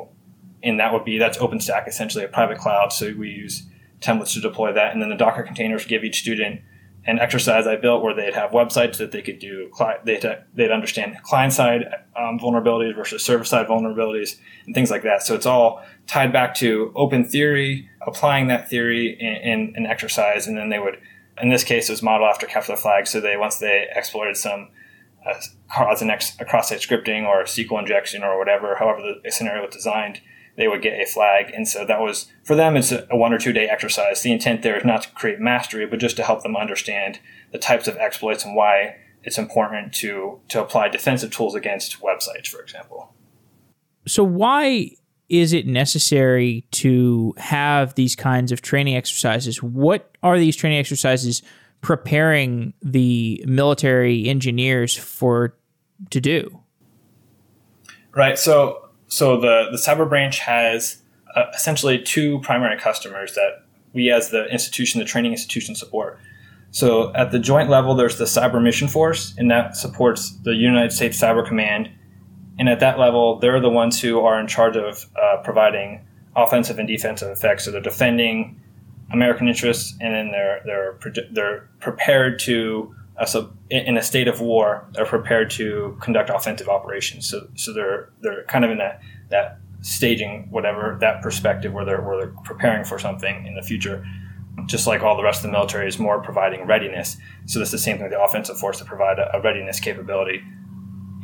and 0.62 0.80
that 0.80 0.92
would 0.92 1.04
be 1.04 1.18
that's 1.18 1.36
OpenStack, 1.36 1.86
essentially 1.86 2.24
a 2.24 2.28
private 2.28 2.56
cloud. 2.56 2.94
So 2.94 3.12
we 3.18 3.28
use 3.28 3.62
templates 4.02 4.34
to 4.34 4.40
deploy 4.40 4.72
that, 4.72 4.92
and 4.92 5.00
then 5.00 5.08
the 5.08 5.16
Docker 5.16 5.42
containers 5.42 5.86
give 5.86 6.04
each 6.04 6.20
student 6.20 6.60
an 7.04 7.18
exercise 7.18 7.66
I 7.66 7.76
built 7.76 8.02
where 8.02 8.14
they'd 8.14 8.34
have 8.34 8.52
websites 8.52 8.98
that 8.98 9.10
they 9.10 9.22
could 9.22 9.38
do. 9.38 9.70
They'd, 10.04 10.24
they'd 10.54 10.70
understand 10.70 11.16
client 11.24 11.52
side 11.52 11.84
um, 12.16 12.38
vulnerabilities 12.38 12.94
versus 12.94 13.24
server 13.24 13.44
side 13.44 13.66
vulnerabilities 13.66 14.36
and 14.66 14.74
things 14.74 14.90
like 14.90 15.02
that. 15.02 15.22
So 15.22 15.34
it's 15.34 15.46
all 15.46 15.82
tied 16.06 16.32
back 16.32 16.54
to 16.56 16.92
open 16.94 17.24
theory, 17.24 17.88
applying 18.06 18.46
that 18.48 18.68
theory 18.68 19.16
in, 19.18 19.72
an 19.74 19.86
exercise, 19.86 20.46
and 20.46 20.56
then 20.56 20.68
they 20.68 20.78
would, 20.78 20.98
in 21.40 21.48
this 21.48 21.64
case, 21.64 21.88
it 21.88 21.92
was 21.92 22.02
modeled 22.02 22.30
after 22.30 22.46
the 22.46 22.76
flag. 22.76 23.08
So 23.08 23.20
they 23.20 23.36
once 23.36 23.58
they 23.58 23.88
exploited 23.94 24.36
some 24.36 24.68
uh, 25.26 25.34
cause 25.72 26.02
an 26.02 26.10
ex- 26.10 26.36
cross-site 26.48 26.80
scripting 26.80 27.26
or 27.26 27.44
SQL 27.44 27.80
injection 27.80 28.22
or 28.22 28.38
whatever, 28.38 28.76
however 28.76 29.14
the 29.22 29.30
scenario 29.30 29.64
was 29.64 29.74
designed, 29.74 30.20
they 30.56 30.68
would 30.68 30.82
get 30.82 31.00
a 31.00 31.06
flag. 31.06 31.50
And 31.54 31.66
so 31.66 31.84
that 31.86 32.00
was 32.00 32.26
for 32.44 32.54
them. 32.54 32.76
It's 32.76 32.92
a 32.92 33.06
one 33.10 33.32
or 33.32 33.38
two 33.38 33.52
day 33.52 33.68
exercise. 33.68 34.22
The 34.22 34.32
intent 34.32 34.62
there 34.62 34.76
is 34.76 34.84
not 34.84 35.02
to 35.02 35.10
create 35.10 35.40
mastery, 35.40 35.86
but 35.86 35.98
just 35.98 36.16
to 36.16 36.22
help 36.22 36.42
them 36.42 36.56
understand 36.56 37.20
the 37.52 37.58
types 37.58 37.88
of 37.88 37.96
exploits 37.96 38.44
and 38.44 38.54
why 38.54 38.96
it's 39.24 39.38
important 39.38 39.92
to 39.94 40.40
to 40.48 40.60
apply 40.60 40.88
defensive 40.88 41.30
tools 41.30 41.54
against 41.54 42.00
websites, 42.00 42.48
for 42.48 42.60
example. 42.60 43.14
So 44.06 44.24
why 44.24 44.90
is 45.28 45.52
it 45.52 45.66
necessary 45.66 46.66
to 46.72 47.34
have 47.38 47.94
these 47.94 48.14
kinds 48.14 48.52
of 48.52 48.60
training 48.60 48.96
exercises? 48.96 49.62
What 49.62 50.16
are 50.22 50.38
these 50.38 50.56
training 50.56 50.78
exercises 50.78 51.42
preparing 51.80 52.74
the 52.82 53.42
military 53.46 54.28
engineers 54.28 54.94
for 54.94 55.56
to 56.10 56.20
do? 56.20 56.60
Right. 58.14 58.38
So 58.38 58.81
so 59.12 59.40
the 59.40 59.68
the 59.70 59.78
cyber 59.78 60.08
branch 60.08 60.38
has 60.40 61.02
uh, 61.34 61.44
essentially 61.54 61.98
two 61.98 62.40
primary 62.40 62.78
customers 62.78 63.34
that 63.34 63.64
we 63.92 64.10
as 64.10 64.30
the 64.30 64.46
institution, 64.46 64.98
the 64.98 65.04
training 65.04 65.32
institution, 65.32 65.74
support. 65.74 66.18
So 66.70 67.14
at 67.14 67.30
the 67.32 67.38
joint 67.38 67.68
level, 67.68 67.94
there's 67.94 68.16
the 68.16 68.24
Cyber 68.24 68.62
Mission 68.62 68.88
Force, 68.88 69.34
and 69.36 69.50
that 69.50 69.76
supports 69.76 70.30
the 70.44 70.54
United 70.54 70.90
States 70.92 71.20
Cyber 71.20 71.46
Command 71.46 71.90
and 72.58 72.68
at 72.68 72.80
that 72.80 72.98
level, 72.98 73.38
they're 73.38 73.60
the 73.60 73.70
ones 73.70 74.00
who 74.00 74.20
are 74.20 74.38
in 74.38 74.46
charge 74.46 74.76
of 74.76 75.06
uh, 75.20 75.38
providing 75.42 76.06
offensive 76.36 76.78
and 76.78 76.86
defensive 76.86 77.30
effects. 77.30 77.64
So 77.64 77.70
they're 77.70 77.80
defending 77.80 78.60
American 79.10 79.48
interests, 79.48 79.94
and 80.00 80.14
then 80.14 80.30
they're 80.30 80.62
they're 80.64 80.98
they're 81.32 81.68
prepared 81.80 82.38
to 82.40 82.94
uh, 83.18 83.46
in 83.70 83.96
a 83.96 84.02
state 84.02 84.28
of 84.28 84.40
war, 84.40 84.88
they're 84.92 85.06
prepared 85.06 85.50
to 85.50 85.96
conduct 86.00 86.30
offensive 86.30 86.68
operations. 86.68 87.28
So 87.28 87.48
so 87.54 87.72
they're 87.72 88.10
they're 88.20 88.44
kind 88.44 88.64
of 88.64 88.70
in 88.70 88.78
that 88.78 89.00
that 89.30 89.58
staging 89.80 90.48
whatever 90.50 90.96
that 91.00 91.22
perspective 91.22 91.72
where 91.72 91.84
they're 91.84 92.00
where 92.00 92.16
they're 92.18 92.34
preparing 92.44 92.84
for 92.84 92.98
something 92.98 93.46
in 93.46 93.54
the 93.54 93.62
future. 93.62 94.04
Just 94.66 94.86
like 94.86 95.02
all 95.02 95.16
the 95.16 95.22
rest 95.22 95.38
of 95.38 95.50
the 95.50 95.52
military 95.52 95.88
is 95.88 95.98
more 95.98 96.22
providing 96.22 96.66
readiness. 96.66 97.16
So 97.46 97.58
that's 97.58 97.70
the 97.70 97.78
same 97.78 97.96
thing 97.96 98.04
with 98.04 98.12
the 98.12 98.22
offensive 98.22 98.58
force 98.58 98.78
to 98.78 98.84
provide 98.84 99.18
a, 99.18 99.34
a 99.36 99.40
readiness 99.40 99.80
capability 99.80 100.42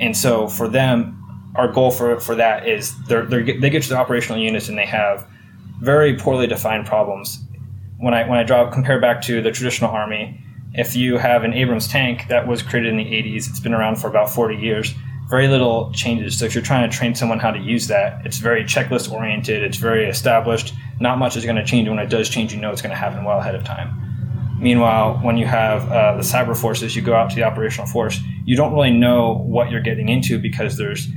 and 0.01 0.17
so 0.17 0.49
for 0.49 0.69
them, 0.69 1.15
our 1.57 1.71
goal 1.71 1.91
for, 1.91 2.21
for 2.21 2.35
that 2.37 2.69
is 2.69 2.97
they're, 3.07 3.27
they're, 3.27 3.43
they 3.43 3.71
get 3.71 3.83
to 3.83 3.89
the 3.89 3.97
operational 3.97 4.41
units 4.41 4.69
and 4.69 4.79
they 4.79 4.87
have 4.87 5.27
very 5.81 6.17
poorly 6.17 6.47
defined 6.47 6.87
problems. 6.87 7.45
When 7.99 8.15
I 8.15 8.29
when 8.29 8.39
I 8.39 8.45
draw 8.45 8.71
compare 8.71 9.01
back 9.01 9.23
to 9.23 9.43
the 9.43 9.51
traditional 9.51 9.91
army, 9.91 10.41
if 10.75 10.95
you 10.95 11.19
have 11.19 11.45
an 11.45 11.55
Abrams 11.55 11.89
tank 11.89 12.27
that 12.29 12.47
was 12.47 12.63
created 12.63 12.91
in 12.91 12.97
the 12.99 13.05
80s, 13.05 13.49
it's 13.49 13.61
been 13.61 13.75
around 13.75 13.97
for 13.97 14.09
about 14.09 14.31
40 14.31 14.57
years. 14.57 14.95
Very 15.29 15.49
little 15.49 15.93
changes. 15.93 16.39
So 16.39 16.47
if 16.47 16.55
you're 16.55 16.65
trying 16.65 16.89
to 16.89 16.97
train 16.97 17.15
someone 17.15 17.39
how 17.39 17.51
to 17.51 17.59
use 17.59 17.87
that, 17.89 18.25
it's 18.25 18.39
very 18.39 18.65
checklist 18.65 19.13
oriented. 19.13 19.63
It's 19.63 19.77
very 19.77 20.07
established. 20.09 20.75
Not 21.01 21.19
much 21.19 21.37
is 21.37 21.45
going 21.45 21.57
to 21.57 21.65
change. 21.65 21.89
When 21.89 21.99
it 21.99 22.09
does 22.09 22.29
change, 22.29 22.53
you 22.53 22.61
know 22.61 22.71
it's 22.71 22.83
going 22.83 22.91
to 22.91 22.97
happen 22.97 23.25
well 23.25 23.39
ahead 23.39 23.55
of 23.55 23.65
time. 23.65 24.09
Meanwhile, 24.59 25.21
when 25.23 25.37
you 25.37 25.47
have 25.47 25.91
uh, 25.91 26.17
the 26.17 26.23
cyber 26.23 26.57
forces, 26.57 26.97
you 26.97 27.03
go 27.03 27.15
out 27.15 27.31
to 27.31 27.37
the 27.37 27.45
operational 27.45 27.87
force, 27.87 28.21
you 28.45 28.57
don't 28.57 28.73
really 28.73 28.91
know 28.91 29.35
what 29.47 29.71
you're 29.71 29.81
getting 29.81 30.09
into 30.09 30.39
because 30.39 30.77
there's 30.77 31.09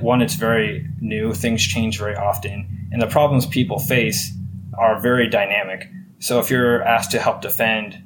one, 0.00 0.20
it's 0.20 0.34
very 0.34 0.86
new, 1.00 1.32
things 1.32 1.62
change 1.62 1.98
very 1.98 2.16
often, 2.16 2.88
and 2.90 3.00
the 3.00 3.06
problems 3.06 3.46
people 3.46 3.78
face 3.78 4.32
are 4.76 5.00
very 5.00 5.28
dynamic. 5.28 5.88
So 6.18 6.40
if 6.40 6.50
you're 6.50 6.82
asked 6.82 7.12
to 7.12 7.20
help 7.20 7.40
defend 7.40 8.02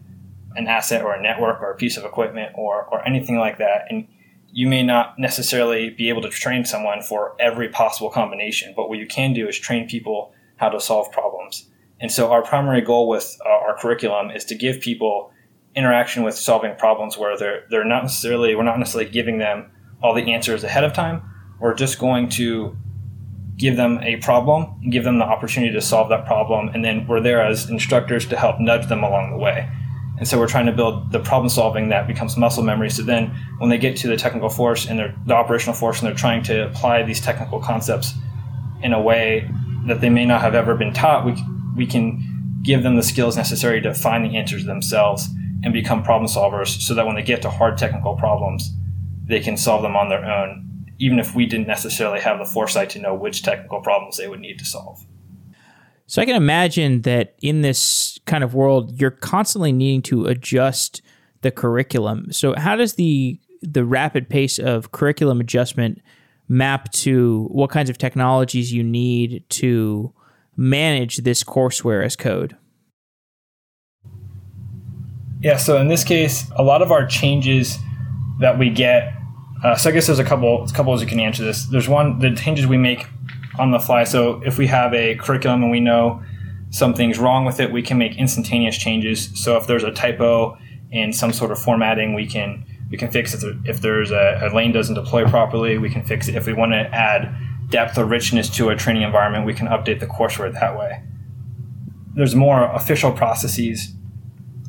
an 0.57 0.67
asset 0.67 1.03
or 1.03 1.15
a 1.15 1.23
network 1.23 1.61
or 1.61 1.71
a 1.71 1.77
piece 1.77 1.97
of 1.97 2.05
equipment 2.05 2.53
or, 2.55 2.85
or 2.85 3.07
anything 3.07 3.39
like 3.39 3.59
that, 3.59 3.87
and 3.91 4.07
you 4.53 4.69
may 4.69 4.83
not 4.83 5.19
necessarily 5.19 5.91
be 5.91 6.11
able 6.11 6.23
to 6.23 6.29
train 6.29 6.65
someone 6.65 7.01
for 7.03 7.35
every 7.41 7.69
possible 7.69 8.11
combination, 8.11 8.75
but 8.77 8.89
what 8.89 8.99
you 8.99 9.07
can 9.07 9.33
do 9.33 9.49
is 9.49 9.59
train 9.59 9.89
people 9.89 10.35
how 10.57 10.69
to 10.69 10.79
solve 10.79 11.11
problems. 11.11 11.69
And 12.01 12.13
so 12.13 12.31
our 12.31 12.43
primary 12.43 12.83
goal 12.83 13.09
with 13.09 13.39
uh, 13.47 13.49
our 13.49 13.77
curriculum 13.79 14.31
is 14.31 14.45
to 14.47 14.55
give 14.55 14.81
people 14.81 15.33
interaction 15.75 16.23
with 16.23 16.37
solving 16.37 16.75
problems 16.77 17.17
where 17.17 17.39
they're 17.39 17.65
they're 17.71 17.85
not 17.85 18.03
necessarily 18.03 18.55
we're 18.55 18.63
not 18.63 18.79
necessarily 18.79 19.11
giving 19.11 19.39
them 19.39 19.71
all 20.03 20.15
the 20.15 20.33
answers 20.33 20.65
ahead 20.65 20.85
of 20.85 20.93
time. 20.93 21.23
We're 21.61 21.75
just 21.75 21.99
going 21.99 22.29
to 22.31 22.77
give 23.57 23.77
them 23.77 23.99
a 24.03 24.17
problem, 24.17 24.91
give 24.91 25.05
them 25.05 25.19
the 25.19 25.25
opportunity 25.25 25.73
to 25.73 25.81
solve 25.81 26.09
that 26.09 26.27
problem, 26.27 26.69
and 26.69 26.85
then 26.85 27.07
we're 27.07 27.21
there 27.21 27.41
as 27.41 27.71
instructors 27.71 28.27
to 28.27 28.37
help 28.37 28.59
nudge 28.59 28.89
them 28.89 29.03
along 29.03 29.31
the 29.31 29.39
way. 29.39 29.69
And 30.19 30.29
so 30.29 30.39
we're 30.39 30.49
trying 30.49 30.67
to 30.67 30.73
build 30.73 31.11
the 31.11 31.21
problem 31.21 31.49
solving 31.49 31.89
that 31.89 32.07
becomes 32.07 32.37
muscle 32.37 32.63
memory. 32.63 32.91
So 32.91 33.03
then 33.03 33.35
when 33.59 33.71
they 33.71 33.79
get 33.79 33.97
to 33.99 34.09
the 34.09 34.17
technical 34.17 34.49
force 34.49 34.87
and 34.87 35.01
the 35.27 35.35
operational 35.35 35.75
force 35.75 36.01
and 36.01 36.09
they're 36.09 36.15
trying 36.15 36.43
to 36.45 36.67
apply 36.67 37.03
these 37.03 37.21
technical 37.21 37.59
concepts 37.59 38.13
in 38.83 38.93
a 38.93 39.01
way 39.01 39.49
that 39.87 40.01
they 40.01 40.11
may 40.11 40.25
not 40.25 40.41
have 40.41 40.55
ever 40.55 40.77
been 40.77 40.93
taught, 40.93 41.25
we 41.25 41.35
we 41.75 41.87
can 41.87 42.61
give 42.63 42.83
them 42.83 42.97
the 42.97 43.03
skills 43.03 43.37
necessary 43.37 43.81
to 43.81 43.95
find 43.95 44.25
the 44.25 44.37
answers 44.37 44.65
themselves 44.65 45.29
and 45.65 45.73
become 45.73 46.03
problem 46.03 46.31
solvers 46.31 46.81
so 46.81 46.95
that 46.95 47.07
when 47.07 47.15
they 47.15 47.23
get 47.23 47.43
to 47.43 47.51
hard 47.51 47.79
technical 47.79 48.15
problems, 48.17 48.71
they 49.25 49.41
can 49.41 49.57
solve 49.57 49.83
them 49.83 49.97
on 49.97 50.09
their 50.09 50.25
own, 50.25 50.85
even 50.99 51.19
if 51.19 51.35
we 51.35 51.47
didn't 51.47 51.67
necessarily 51.67 52.21
have 52.21 52.39
the 52.39 52.45
foresight 52.45 52.91
to 52.91 52.99
know 52.99 53.15
which 53.15 53.43
technical 53.43 53.81
problems 53.81 54.17
they 54.17 54.29
would 54.29 54.41
need 54.41 54.59
to 54.59 54.65
solve. 54.65 55.05
So 56.13 56.21
I 56.21 56.27
can 56.27 56.37
imagine 56.37 57.01
that 57.03 57.37
in 57.41 57.63
this 57.63 58.21
kind 58.27 58.45
of 58.45 58.53
world, 58.53 59.01
you're 59.01 59.11
constantly 59.11 59.73
needing 59.73 60.03
to 60.03 60.27
adjust 60.27 61.01
the 61.41 61.51
curriculum. 61.51 62.31
So 62.33 62.55
how 62.55 62.77
does 62.77 62.97
the 62.97 63.41
the 63.63 63.83
rapid 63.87 64.29
pace 64.29 64.59
of 64.59 64.93
curriculum 64.93 65.41
adjustment 65.41 66.03
map 66.49 66.93
to 66.93 67.49
what 67.51 67.71
kinds 67.71 67.89
of 67.89 67.97
technologies 67.97 68.75
you 68.75 68.83
need 68.85 69.49
to 69.49 70.13
manage 70.55 71.17
this 71.17 71.43
courseware 71.43 72.05
as 72.05 72.15
code? 72.15 72.59
Yeah, 75.41 75.57
so 75.57 75.79
in 75.79 75.89
this 75.89 76.05
case, 76.05 76.45
a 76.57 76.63
lot 76.63 76.83
of 76.83 76.93
our 76.93 77.07
changes 77.07 77.79
that 78.39 78.59
we 78.59 78.69
get. 78.69 79.15
Uh, 79.65 79.77
so 79.77 79.89
I 79.89 79.95
guess 79.95 80.09
there's 80.09 80.19
a 80.19 80.25
couple 80.25 80.65
a 80.65 80.73
couple 80.75 80.93
ways 80.93 81.01
you 81.01 81.07
can 81.07 81.21
answer 81.21 81.43
this. 81.43 81.65
There's 81.65 81.89
one 81.89 82.19
the 82.19 82.35
changes 82.35 82.67
we 82.67 82.77
make 82.77 83.07
on 83.59 83.71
the 83.71 83.79
fly. 83.79 84.05
So 84.05 84.41
if 84.45 84.59
we 84.59 84.67
have 84.69 84.95
a 84.95 85.15
curriculum 85.17 85.63
and 85.63 85.71
we 85.71 85.81
know 85.81 86.23
something's 86.71 87.19
wrong 87.19 87.45
with 87.45 87.61
it, 87.61 87.71
we 87.71 87.83
can 87.83 87.99
make 87.99 88.17
instantaneous 88.17 88.77
changes. 88.77 89.31
So 89.35 89.57
if 89.57 89.67
there's 89.67 89.85
a 89.85 89.93
typo 89.93 90.57
in 90.91 91.13
some 91.13 91.33
sort 91.33 91.51
of 91.51 91.59
formatting, 91.59 92.15
we 92.15 92.27
can 92.27 92.65
we 92.91 92.99
can 92.99 93.11
fix 93.11 93.33
it. 93.35 93.57
If 93.65 93.81
there's 93.81 94.11
a, 94.11 94.51
a 94.51 94.55
lane 94.55 94.73
doesn't 94.73 94.95
deploy 94.95 95.27
properly, 95.27 95.79
we 95.79 95.89
can 95.89 96.03
fix 96.03 96.29
it. 96.29 96.35
If 96.35 96.47
we 96.47 96.53
want 96.53 96.73
to 96.73 96.79
add 96.79 97.35
depth 97.71 97.97
or 97.97 98.05
richness 98.05 98.51
to 98.51 98.69
a 98.69 98.77
training 98.77 99.03
environment, 99.03 99.47
we 99.47 99.55
can 99.55 99.67
update 99.67 100.01
the 100.01 100.07
courseware 100.07 100.53
that 100.53 100.79
way. 100.79 101.03
There's 102.15 102.35
more 102.35 102.65
official 102.65 103.11
processes 103.11 103.95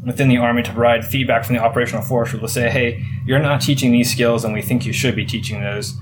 within 0.06 0.30
the 0.30 0.38
Army 0.38 0.64
to 0.64 0.72
provide 0.72 1.06
feedback 1.06 1.44
from 1.46 1.56
the 1.56 1.62
operational 1.62 2.02
force 2.02 2.32
to 2.32 2.48
say, 2.48 2.70
hey, 2.70 3.06
you're 3.26 3.40
not 3.40 3.62
teaching 3.62 3.92
these 3.92 4.12
skills 4.12 4.46
and 4.46 4.54
we 4.54 4.62
think 4.62 4.86
you 4.86 4.94
should 4.94 5.16
be 5.16 5.26
teaching 5.26 5.62
those. 5.62 5.94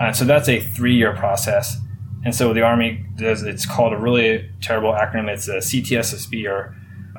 Uh, 0.00 0.12
so 0.12 0.24
that's 0.24 0.48
a 0.48 0.60
three 0.60 0.94
year 0.94 1.14
process. 1.14 1.76
And 2.24 2.34
so 2.34 2.52
the 2.52 2.62
Army 2.62 3.04
does, 3.16 3.42
it's 3.42 3.66
called 3.66 3.92
a 3.92 3.98
really 3.98 4.48
terrible 4.62 4.92
acronym. 4.92 5.28
It's 5.28 5.48
a 5.48 5.56
CTSSB 5.56 6.48
or 6.48 6.74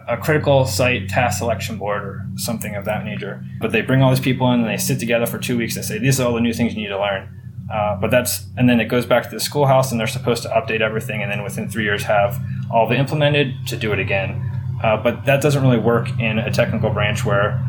a 0.08 0.18
critical 0.18 0.66
site 0.66 1.10
task 1.10 1.40
selection 1.40 1.78
board 1.78 2.04
or 2.04 2.26
something 2.36 2.76
of 2.76 2.86
that 2.86 3.06
nature. 3.06 3.44
But 3.60 3.72
they 3.72 3.82
bring 3.82 4.02
all 4.02 4.10
these 4.10 4.20
people 4.20 4.52
in 4.52 4.62
and 4.62 4.70
they 4.70 4.78
sit 4.78 5.00
together 5.00 5.26
for 5.26 5.38
two 5.38 5.58
weeks. 5.58 5.76
They 5.76 5.82
say, 5.82 6.00
these 6.00 6.20
are 6.20 6.28
all 6.28 6.34
the 6.34 6.42
new 6.42 6.54
things 6.54 6.76
you 6.76 6.82
need 6.82 6.90
to 6.90 7.00
learn. 7.00 7.30
Uh, 7.72 7.96
but 7.96 8.12
that's, 8.12 8.46
and 8.58 8.70
then 8.70 8.80
it 8.80 8.86
goes 8.86 9.06
back 9.06 9.24
to 9.24 9.30
the 9.30 9.40
schoolhouse 9.40 9.92
and 9.92 10.00
they're 10.00 10.08
supposed 10.08 10.44
to 10.44 10.50
update 10.50 10.82
everything 10.82 11.24
and 11.24 11.32
then 11.32 11.44
within 11.44 11.68
three 11.68 11.84
years 11.84 12.04
have 12.04 12.40
all 12.72 12.88
the 12.88 12.96
implemented 12.96 13.54
to 13.68 13.76
do 13.76 13.92
it 13.92 14.00
again. 14.00 14.42
Uh, 14.84 14.98
but 14.98 15.26
that 15.26 15.42
doesn't 15.42 15.64
really 15.64 15.80
work 15.80 16.08
in 16.20 16.38
a 16.38 16.52
technical 16.52 16.92
branch 16.92 17.26
where 17.26 17.64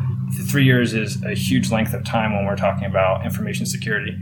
three 0.49 0.65
years 0.65 0.93
is 0.93 1.23
a 1.23 1.33
huge 1.33 1.71
length 1.71 1.93
of 1.93 2.03
time 2.03 2.35
when 2.35 2.45
we're 2.45 2.55
talking 2.55 2.85
about 2.85 3.25
information 3.25 3.65
security. 3.65 4.15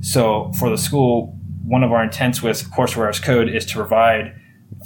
So 0.00 0.50
for 0.58 0.70
the 0.70 0.78
school, 0.78 1.38
one 1.70 1.84
of 1.84 1.92
our 1.92 2.02
intents 2.02 2.42
with 2.42 2.68
courseware 2.72 3.08
as 3.08 3.20
code 3.20 3.48
is 3.48 3.64
to 3.64 3.74
provide 3.74 4.34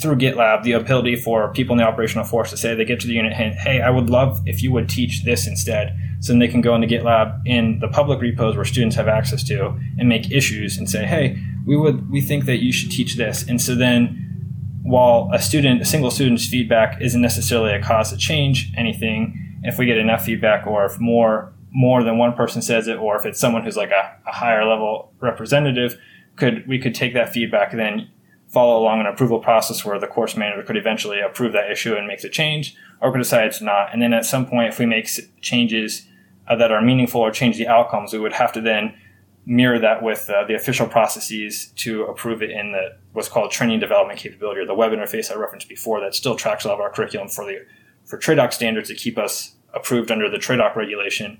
through 0.02 0.16
GitLab 0.16 0.64
the 0.64 0.72
ability 0.72 1.16
for 1.16 1.50
people 1.54 1.72
in 1.72 1.78
the 1.78 1.84
operational 1.84 2.26
force 2.26 2.50
to 2.50 2.58
say 2.58 2.74
they 2.74 2.84
get 2.84 3.00
to 3.00 3.06
the 3.06 3.14
unit, 3.14 3.32
hey, 3.32 3.56
hey, 3.58 3.80
I 3.80 3.88
would 3.88 4.10
love 4.10 4.42
if 4.44 4.62
you 4.62 4.70
would 4.72 4.86
teach 4.86 5.24
this 5.24 5.46
instead. 5.46 5.96
So 6.20 6.32
then 6.32 6.40
they 6.40 6.48
can 6.48 6.60
go 6.60 6.74
into 6.74 6.86
GitLab 6.86 7.40
in 7.46 7.78
the 7.80 7.88
public 7.88 8.20
repos 8.20 8.54
where 8.54 8.66
students 8.66 8.96
have 8.96 9.08
access 9.08 9.42
to 9.44 9.68
and 9.98 10.10
make 10.10 10.30
issues 10.30 10.76
and 10.76 10.88
say, 10.90 11.06
hey, 11.06 11.38
we 11.66 11.74
would 11.74 12.10
we 12.10 12.20
think 12.20 12.44
that 12.44 12.58
you 12.58 12.70
should 12.70 12.90
teach 12.90 13.16
this. 13.16 13.48
And 13.48 13.62
so 13.62 13.74
then 13.74 14.20
while 14.82 15.30
a 15.32 15.40
student, 15.40 15.80
a 15.80 15.86
single 15.86 16.10
student's 16.10 16.46
feedback 16.46 17.00
isn't 17.00 17.22
necessarily 17.22 17.72
a 17.72 17.82
cause 17.82 18.10
to 18.10 18.18
change 18.18 18.70
anything, 18.76 19.40
if 19.62 19.78
we 19.78 19.86
get 19.86 19.96
enough 19.96 20.24
feedback 20.24 20.66
or 20.66 20.84
if 20.84 21.00
more 21.00 21.54
more 21.76 22.04
than 22.04 22.18
one 22.18 22.34
person 22.34 22.60
says 22.62 22.88
it, 22.88 22.98
or 22.98 23.16
if 23.16 23.24
it's 23.24 23.40
someone 23.40 23.64
who's 23.64 23.76
like 23.76 23.90
a, 23.90 24.16
a 24.28 24.32
higher 24.32 24.64
level 24.64 25.12
representative, 25.20 25.98
could 26.36 26.66
we 26.66 26.78
could 26.78 26.94
take 26.94 27.14
that 27.14 27.32
feedback 27.32 27.72
and 27.72 27.80
then 27.80 28.10
follow 28.48 28.80
along 28.80 29.00
an 29.00 29.06
approval 29.06 29.40
process 29.40 29.84
where 29.84 29.98
the 29.98 30.06
course 30.06 30.36
manager 30.36 30.62
could 30.62 30.76
eventually 30.76 31.20
approve 31.20 31.52
that 31.52 31.70
issue 31.70 31.96
and 31.96 32.06
make 32.06 32.22
the 32.22 32.28
change, 32.28 32.76
or 33.00 33.10
could 33.10 33.18
decide 33.18 33.46
it's 33.46 33.60
not. 33.60 33.92
And 33.92 34.00
then 34.00 34.12
at 34.12 34.24
some 34.24 34.46
point, 34.46 34.68
if 34.68 34.78
we 34.78 34.86
make 34.86 35.08
changes 35.40 36.06
uh, 36.46 36.54
that 36.56 36.70
are 36.70 36.80
meaningful 36.80 37.20
or 37.20 37.30
change 37.30 37.58
the 37.58 37.66
outcomes, 37.66 38.12
we 38.12 38.18
would 38.18 38.32
have 38.32 38.52
to 38.52 38.60
then 38.60 38.94
mirror 39.46 39.78
that 39.78 40.02
with 40.02 40.30
uh, 40.30 40.44
the 40.44 40.54
official 40.54 40.86
processes 40.86 41.66
to 41.76 42.04
approve 42.04 42.42
it 42.42 42.50
in 42.50 42.72
the 42.72 42.96
what's 43.12 43.28
called 43.28 43.50
training 43.50 43.78
development 43.78 44.18
capability 44.18 44.60
or 44.60 44.66
the 44.66 44.74
web 44.74 44.92
interface 44.92 45.30
I 45.30 45.34
referenced 45.34 45.68
before 45.68 46.00
that 46.00 46.14
still 46.14 46.34
tracks 46.34 46.64
a 46.64 46.68
lot 46.68 46.74
of 46.74 46.80
our 46.80 46.90
curriculum 46.90 47.28
for 47.28 47.44
the 47.44 47.66
for 48.04 48.18
TRADOC 48.18 48.52
standards 48.52 48.88
to 48.88 48.94
keep 48.94 49.18
us 49.18 49.54
approved 49.72 50.10
under 50.10 50.30
the 50.30 50.38
TRADOC 50.38 50.76
regulation. 50.76 51.38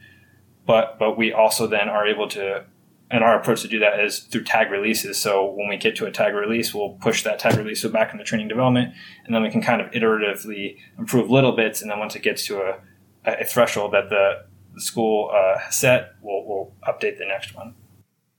But 0.67 0.99
but 0.99 1.17
we 1.17 1.33
also 1.33 1.67
then 1.67 1.89
are 1.89 2.07
able 2.07 2.29
to 2.31 2.65
and 3.15 3.23
our 3.23 3.39
approach 3.39 3.63
to 3.63 3.69
do 3.69 3.79
that 3.79 4.01
is 4.01 4.19
through 4.19 4.43
tag 4.43 4.73
releases. 4.73 5.19
So 5.19 5.47
when 5.47 5.69
we 5.69 5.77
get 5.77 5.95
to 5.97 6.07
a 6.07 6.11
tag 6.11 6.35
release, 6.35 6.75
we'll 6.75 6.99
push 7.01 7.23
that 7.23 7.39
tag 7.39 7.57
release 7.57 7.85
back 7.85 8.11
into 8.11 8.25
training 8.25 8.49
development, 8.49 8.93
and 9.25 9.33
then 9.33 9.41
we 9.41 9.51
can 9.51 9.63
kind 9.63 9.81
of 9.81 9.89
iteratively 9.93 10.79
improve 10.99 11.31
little 11.31 11.53
bits. 11.53 11.81
And 11.81 11.89
then 11.89 12.01
once 12.01 12.17
it 12.17 12.23
gets 12.23 12.45
to 12.47 12.61
a, 12.61 12.81
a 13.25 13.45
threshold 13.45 13.93
that 13.93 14.11
the, 14.11 14.47
the 14.75 14.81
school 14.81 15.31
uh, 15.33 15.61
set, 15.71 16.17
we'll, 16.23 16.45
we'll 16.45 16.73
update 16.89 17.19
the 17.19 17.25
next 17.25 17.55
one. 17.55 17.77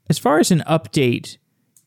As 0.10 0.20
far 0.20 0.40
as 0.40 0.52
an 0.52 0.62
update, 0.68 1.38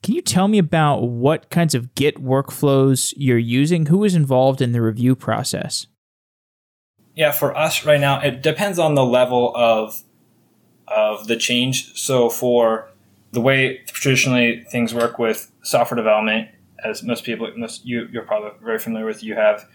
can 0.03 0.15
you 0.15 0.23
tell 0.23 0.49
me 0.49 0.57
about 0.57 1.03
what 1.03 1.51
kinds 1.51 1.75
of 1.75 1.95
Git 1.95 2.17
workflows 2.17 3.13
you're 3.19 3.37
using? 3.37 3.87
Who 3.87 4.03
is 4.03 4.15
involved 4.15 4.63
in 4.63 4.73
the 4.73 4.81
review 4.81 5.15
process? 5.15 5.89
Yeah, 7.15 7.33
for 7.33 7.55
us 7.55 7.85
right 7.85 8.01
now, 8.01 8.21
it 8.21 8.43
depends 8.43 8.79
on 8.79 8.95
the 8.95 9.05
level 9.05 9.53
of 9.55 10.05
of 10.95 11.27
the 11.27 11.37
change. 11.37 11.95
So 11.99 12.29
for 12.29 12.89
the 13.33 13.41
way 13.41 13.83
traditionally 13.87 14.65
things 14.71 14.95
work 14.95 15.19
with 15.19 15.51
software 15.63 15.97
development, 15.97 16.49
as 16.85 17.03
most 17.03 17.25
people, 17.25 17.51
most 17.57 17.85
you, 17.85 18.09
you're 18.13 18.23
probably 18.23 18.51
very 18.63 18.79
familiar 18.79 19.07
with, 19.07 19.23
you 19.23 19.35
have 19.35 19.69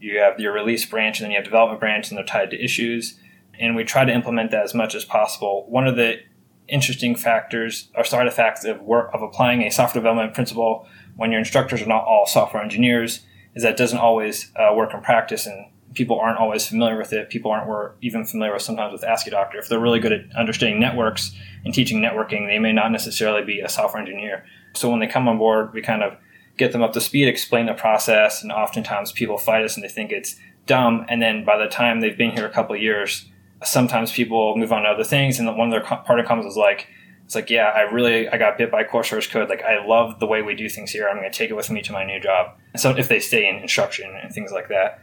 you 0.00 0.18
have 0.18 0.38
your 0.38 0.52
release 0.52 0.86
branch 0.86 1.18
and 1.18 1.24
then 1.24 1.32
you 1.32 1.36
have 1.36 1.44
development 1.44 1.80
branch, 1.80 2.08
and 2.08 2.18
they're 2.18 2.24
tied 2.24 2.50
to 2.50 2.62
issues. 2.62 3.18
And 3.58 3.74
we 3.74 3.82
try 3.82 4.04
to 4.04 4.12
implement 4.12 4.52
that 4.52 4.62
as 4.62 4.74
much 4.74 4.94
as 4.94 5.04
possible. 5.04 5.66
One 5.68 5.88
of 5.88 5.96
the 5.96 6.20
interesting 6.68 7.16
factors 7.16 7.88
or 7.96 8.04
side 8.04 8.26
effects 8.26 8.64
of 8.64 8.80
work 8.80 9.10
of 9.12 9.22
applying 9.22 9.62
a 9.62 9.70
software 9.70 10.00
development 10.00 10.34
principle 10.34 10.86
when 11.16 11.32
your 11.32 11.40
instructors 11.40 11.82
are 11.82 11.86
not 11.86 12.04
all 12.04 12.26
software 12.26 12.62
engineers 12.62 13.20
is 13.54 13.62
that 13.62 13.76
doesn't 13.76 13.98
always 13.98 14.52
uh, 14.56 14.72
work 14.74 14.94
in 14.94 15.00
practice 15.00 15.46
and 15.46 15.66
people 15.94 16.18
aren't 16.18 16.38
always 16.38 16.66
familiar 16.66 16.96
with 16.96 17.12
it. 17.12 17.30
People 17.30 17.50
aren't 17.50 17.94
even 18.02 18.24
familiar 18.24 18.52
with 18.52 18.62
sometimes 18.62 18.92
with 18.92 19.02
Asciidoctor. 19.02 19.56
If 19.56 19.68
they're 19.68 19.80
really 19.80 20.00
good 20.00 20.12
at 20.12 20.36
understanding 20.36 20.80
networks 20.80 21.34
and 21.64 21.74
teaching 21.74 22.00
networking, 22.00 22.46
they 22.46 22.58
may 22.58 22.72
not 22.72 22.92
necessarily 22.92 23.44
be 23.44 23.60
a 23.60 23.68
software 23.68 24.00
engineer. 24.00 24.44
So 24.74 24.90
when 24.90 25.00
they 25.00 25.06
come 25.06 25.28
on 25.28 25.38
board, 25.38 25.72
we 25.72 25.82
kind 25.82 26.02
of 26.02 26.16
get 26.56 26.72
them 26.72 26.82
up 26.82 26.92
to 26.92 27.00
speed, 27.00 27.28
explain 27.28 27.66
the 27.66 27.74
process, 27.74 28.42
and 28.42 28.52
oftentimes 28.52 29.12
people 29.12 29.38
fight 29.38 29.64
us 29.64 29.76
and 29.76 29.84
they 29.84 29.88
think 29.88 30.12
it's 30.12 30.36
dumb. 30.66 31.06
And 31.08 31.22
then 31.22 31.44
by 31.44 31.56
the 31.56 31.68
time 31.68 32.00
they've 32.00 32.18
been 32.18 32.32
here 32.32 32.46
a 32.46 32.50
couple 32.50 32.76
years, 32.76 33.24
sometimes 33.64 34.12
people 34.12 34.56
move 34.56 34.72
on 34.72 34.82
to 34.82 34.88
other 34.88 35.04
things, 35.04 35.38
and 35.38 35.48
one 35.56 35.68
of 35.68 35.70
their 35.72 35.80
part 35.80 36.20
of 36.20 36.26
comments 36.26 36.46
was 36.46 36.56
like, 36.56 36.86
"It's 37.24 37.34
like, 37.34 37.50
yeah, 37.50 37.72
I 37.74 37.82
really 37.82 38.28
I 38.28 38.36
got 38.36 38.58
bit 38.58 38.70
by 38.70 38.84
core 38.84 39.04
source 39.04 39.26
code. 39.26 39.48
Like, 39.48 39.62
I 39.62 39.84
love 39.84 40.20
the 40.20 40.26
way 40.26 40.42
we 40.42 40.54
do 40.54 40.68
things 40.68 40.90
here. 40.90 41.08
I'm 41.08 41.16
going 41.16 41.30
to 41.30 41.36
take 41.36 41.50
it 41.50 41.54
with 41.54 41.70
me 41.70 41.82
to 41.82 41.92
my 41.92 42.04
new 42.04 42.20
job." 42.20 42.56
So 42.76 42.96
if 42.96 43.08
they 43.08 43.20
stay 43.20 43.48
in 43.48 43.56
instruction 43.56 44.14
and 44.22 44.32
things 44.32 44.52
like 44.52 44.68
that, 44.68 45.00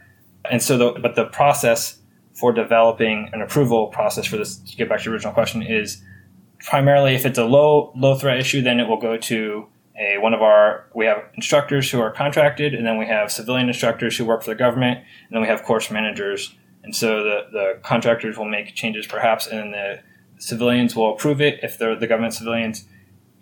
and 0.50 0.62
so 0.62 0.76
the 0.78 1.00
but 1.00 1.14
the 1.14 1.26
process 1.26 1.98
for 2.34 2.52
developing 2.52 3.30
an 3.32 3.40
approval 3.40 3.86
process 3.88 4.26
for 4.26 4.36
this 4.36 4.56
to 4.56 4.76
get 4.76 4.88
back 4.88 4.98
to 4.98 5.04
your 5.04 5.14
original 5.14 5.32
question 5.32 5.62
is 5.62 6.02
primarily 6.60 7.14
if 7.14 7.24
it's 7.24 7.38
a 7.38 7.44
low 7.44 7.92
low 7.96 8.16
threat 8.16 8.38
issue, 8.38 8.62
then 8.62 8.80
it 8.80 8.88
will 8.88 9.00
go 9.00 9.16
to 9.16 9.66
a 9.98 10.18
one 10.18 10.34
of 10.34 10.42
our 10.42 10.86
we 10.94 11.06
have 11.06 11.22
instructors 11.34 11.90
who 11.90 12.00
are 12.00 12.10
contracted, 12.10 12.74
and 12.74 12.86
then 12.86 12.98
we 12.98 13.06
have 13.06 13.32
civilian 13.32 13.68
instructors 13.68 14.16
who 14.16 14.24
work 14.24 14.42
for 14.42 14.50
the 14.50 14.56
government, 14.56 14.98
and 14.98 15.30
then 15.30 15.40
we 15.40 15.48
have 15.48 15.62
course 15.62 15.90
managers 15.90 16.54
and 16.86 16.94
so 16.94 17.24
the, 17.24 17.46
the 17.50 17.78
contractors 17.82 18.38
will 18.38 18.48
make 18.48 18.76
changes 18.76 19.08
perhaps, 19.08 19.48
and 19.48 19.74
the 19.74 19.98
civilians 20.38 20.94
will 20.94 21.12
approve 21.12 21.40
it 21.40 21.58
if 21.60 21.76
they're 21.78 21.96
the 21.96 22.06
government 22.06 22.32
civilians. 22.32 22.86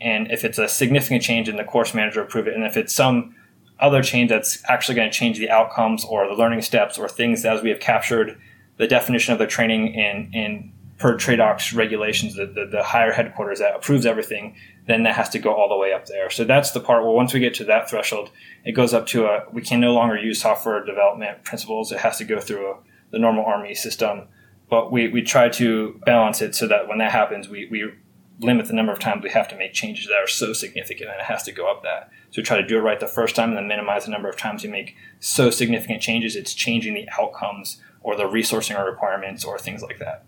And 0.00 0.30
if 0.30 0.46
it's 0.46 0.56
a 0.56 0.66
significant 0.66 1.22
change, 1.22 1.48
then 1.48 1.58
the 1.58 1.64
course 1.64 1.92
manager 1.92 2.22
approve 2.22 2.48
it. 2.48 2.54
And 2.54 2.64
if 2.64 2.78
it's 2.78 2.94
some 2.94 3.36
other 3.80 4.02
change 4.02 4.30
that's 4.30 4.62
actually 4.68 4.94
going 4.94 5.10
to 5.10 5.16
change 5.16 5.38
the 5.38 5.50
outcomes 5.50 6.04
or 6.04 6.26
the 6.28 6.34
learning 6.34 6.62
steps 6.62 6.98
or 6.98 7.08
things 7.08 7.44
as 7.44 7.62
we 7.62 7.70
have 7.70 7.80
captured 7.80 8.38
the 8.76 8.86
definition 8.86 9.32
of 9.32 9.38
the 9.38 9.46
training 9.46 9.94
in, 9.94 10.30
in 10.32 10.72
per 10.98 11.16
TRADOC's 11.16 11.74
regulations, 11.74 12.36
the, 12.36 12.46
the, 12.46 12.66
the, 12.66 12.82
higher 12.82 13.12
headquarters 13.12 13.58
that 13.58 13.74
approves 13.74 14.06
everything, 14.06 14.54
then 14.86 15.02
that 15.02 15.14
has 15.14 15.28
to 15.30 15.38
go 15.38 15.52
all 15.52 15.68
the 15.68 15.76
way 15.76 15.92
up 15.92 16.06
there. 16.06 16.30
So 16.30 16.44
that's 16.44 16.70
the 16.70 16.80
part 16.80 17.02
where 17.02 17.12
once 17.12 17.34
we 17.34 17.40
get 17.40 17.54
to 17.54 17.64
that 17.64 17.90
threshold, 17.90 18.30
it 18.64 18.72
goes 18.72 18.94
up 18.94 19.06
to 19.08 19.26
a, 19.26 19.44
we 19.52 19.60
can 19.60 19.80
no 19.80 19.92
longer 19.92 20.16
use 20.16 20.40
software 20.40 20.84
development 20.84 21.42
principles. 21.42 21.90
It 21.90 21.98
has 21.98 22.18
to 22.18 22.24
go 22.24 22.40
through 22.40 22.70
a, 22.70 22.76
the 23.10 23.18
normal 23.18 23.44
army 23.44 23.74
system. 23.74 24.28
But 24.70 24.92
we, 24.92 25.08
we 25.08 25.22
try 25.22 25.48
to 25.50 26.00
balance 26.06 26.40
it 26.40 26.54
so 26.54 26.66
that 26.68 26.88
when 26.88 26.98
that 26.98 27.12
happens, 27.12 27.48
we, 27.48 27.68
we 27.70 27.92
limit 28.40 28.66
the 28.66 28.72
number 28.72 28.92
of 28.92 28.98
times 28.98 29.22
we 29.22 29.30
have 29.30 29.48
to 29.48 29.56
make 29.56 29.72
changes 29.72 30.06
that 30.06 30.16
are 30.16 30.26
so 30.26 30.52
significant 30.52 31.10
and 31.10 31.20
it 31.20 31.24
has 31.24 31.42
to 31.44 31.52
go 31.52 31.70
up 31.70 31.82
that. 31.82 32.10
So 32.30 32.42
try 32.42 32.56
to 32.60 32.66
do 32.66 32.78
it 32.78 32.80
right 32.80 32.98
the 32.98 33.06
first 33.06 33.36
time 33.36 33.50
and 33.50 33.56
then 33.56 33.68
minimize 33.68 34.04
the 34.04 34.10
number 34.10 34.28
of 34.28 34.36
times 34.36 34.64
you 34.64 34.70
make 34.70 34.96
so 35.20 35.50
significant 35.50 36.02
changes 36.02 36.34
it's 36.34 36.52
changing 36.54 36.94
the 36.94 37.08
outcomes 37.18 37.80
or 38.00 38.16
the 38.16 38.24
resourcing 38.24 38.78
or 38.78 38.84
requirements 38.84 39.44
or 39.44 39.58
things 39.58 39.82
like 39.82 39.98
that. 39.98 40.24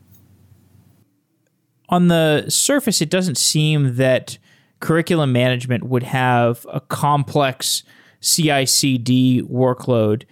On 1.88 2.08
the 2.08 2.46
surface, 2.48 3.00
it 3.00 3.10
doesn't 3.10 3.38
seem 3.38 3.96
that 3.96 4.38
curriculum 4.80 5.32
management 5.32 5.84
would 5.84 6.02
have 6.02 6.66
a 6.72 6.80
complex 6.80 7.82
CI 8.20 8.66
CD 8.66 9.42
workload 9.42 10.24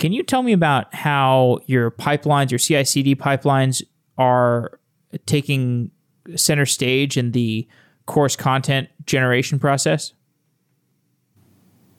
can 0.00 0.14
you 0.14 0.22
tell 0.22 0.42
me 0.42 0.54
about 0.54 0.92
how 0.94 1.58
your 1.66 1.90
pipelines, 1.90 2.50
your 2.50 2.58
CI 2.58 2.84
CD 2.84 3.14
pipelines, 3.14 3.82
are 4.16 4.80
taking 5.26 5.90
center 6.36 6.66
stage 6.66 7.16
in 7.16 7.32
the 7.32 7.66
course 8.06 8.36
content 8.36 8.88
generation 9.06 9.58
process? 9.58 10.12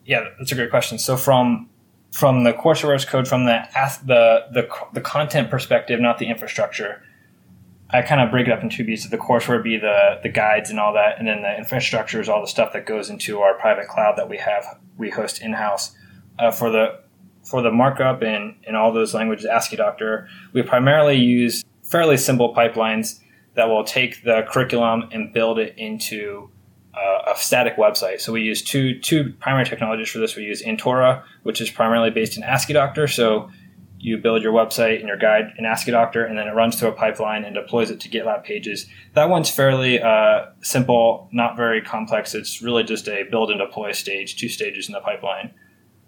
Yeah, 0.05 0.25
that's 0.37 0.51
a 0.51 0.55
great 0.55 0.69
question. 0.69 0.97
So 0.99 1.17
from 1.17 1.69
from 2.11 2.43
the 2.43 2.51
courseware 2.51 3.05
code, 3.07 3.27
from 3.27 3.45
the 3.45 3.63
the 4.05 4.45
the 4.51 4.69
the 4.93 5.01
content 5.01 5.49
perspective, 5.49 5.99
not 5.99 6.17
the 6.17 6.27
infrastructure. 6.27 7.03
I 7.93 8.01
kind 8.01 8.21
of 8.21 8.31
break 8.31 8.47
it 8.47 8.53
up 8.53 8.63
in 8.63 8.69
two 8.69 8.85
pieces. 8.85 9.11
The 9.11 9.17
courseware 9.17 9.57
would 9.57 9.63
be 9.63 9.77
the 9.77 10.19
the 10.23 10.29
guides 10.29 10.69
and 10.69 10.79
all 10.79 10.93
that, 10.93 11.19
and 11.19 11.27
then 11.27 11.41
the 11.41 11.57
infrastructure 11.57 12.21
is 12.21 12.29
all 12.29 12.41
the 12.41 12.47
stuff 12.47 12.73
that 12.73 12.85
goes 12.85 13.09
into 13.09 13.39
our 13.39 13.53
private 13.55 13.87
cloud 13.87 14.17
that 14.17 14.29
we 14.29 14.37
have 14.37 14.79
we 14.97 15.09
host 15.09 15.41
in 15.41 15.53
house. 15.53 15.95
Uh, 16.39 16.51
for 16.51 16.69
the 16.69 16.99
for 17.43 17.61
the 17.61 17.71
markup 17.71 18.21
and 18.21 18.55
in 18.63 18.75
all 18.75 18.93
those 18.93 19.13
languages, 19.13 19.45
Asciidoctor, 19.45 20.27
we 20.53 20.61
primarily 20.61 21.17
use 21.17 21.63
fairly 21.83 22.17
simple 22.17 22.53
pipelines 22.53 23.19
that 23.55 23.67
will 23.67 23.83
take 23.83 24.23
the 24.23 24.43
curriculum 24.49 25.09
and 25.11 25.33
build 25.33 25.59
it 25.59 25.73
into 25.77 26.49
uh, 26.93 27.33
a 27.33 27.37
static 27.37 27.77
website. 27.77 28.19
So 28.21 28.33
we 28.33 28.41
use 28.41 28.61
two 28.61 28.99
two 28.99 29.33
primary 29.39 29.65
technologies 29.65 30.09
for 30.09 30.19
this. 30.19 30.35
We 30.35 30.43
use 30.43 30.61
Antora, 30.61 31.23
which 31.43 31.61
is 31.61 31.69
primarily 31.69 32.09
based 32.09 32.37
in 32.37 32.43
Asciidoctor. 32.43 33.13
So 33.13 33.49
you 33.97 34.17
build 34.17 34.41
your 34.41 34.51
website 34.51 34.99
and 34.99 35.07
your 35.07 35.17
guide 35.17 35.53
in 35.57 35.65
Asciidoctor, 35.65 36.27
and 36.27 36.37
then 36.37 36.47
it 36.47 36.55
runs 36.55 36.79
through 36.79 36.89
a 36.89 36.93
pipeline 36.93 37.43
and 37.43 37.53
deploys 37.53 37.91
it 37.91 37.99
to 38.01 38.09
GitLab 38.09 38.43
pages. 38.43 38.87
That 39.13 39.29
one's 39.29 39.49
fairly 39.49 40.01
uh, 40.01 40.47
simple, 40.61 41.29
not 41.31 41.55
very 41.55 41.81
complex. 41.81 42.33
It's 42.33 42.61
really 42.61 42.83
just 42.83 43.07
a 43.07 43.23
build 43.29 43.51
and 43.51 43.59
deploy 43.59 43.91
stage, 43.91 44.37
two 44.37 44.49
stages 44.49 44.87
in 44.87 44.93
the 44.93 45.01
pipeline. 45.01 45.53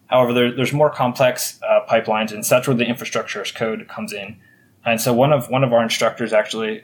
However, 0.07 0.33
there, 0.33 0.55
there's 0.55 0.73
more 0.73 0.89
complex 0.89 1.59
uh, 1.61 1.81
pipelines, 1.87 2.31
and 2.31 2.43
that's 2.43 2.67
where 2.67 2.75
the 2.75 2.85
infrastructure 2.85 3.41
as 3.41 3.51
code 3.51 3.87
comes 3.87 4.11
in. 4.11 4.37
And 4.85 4.99
so 4.99 5.13
one 5.13 5.31
of 5.31 5.49
one 5.49 5.63
of 5.63 5.71
our 5.71 5.83
instructors 5.83 6.33
actually 6.33 6.83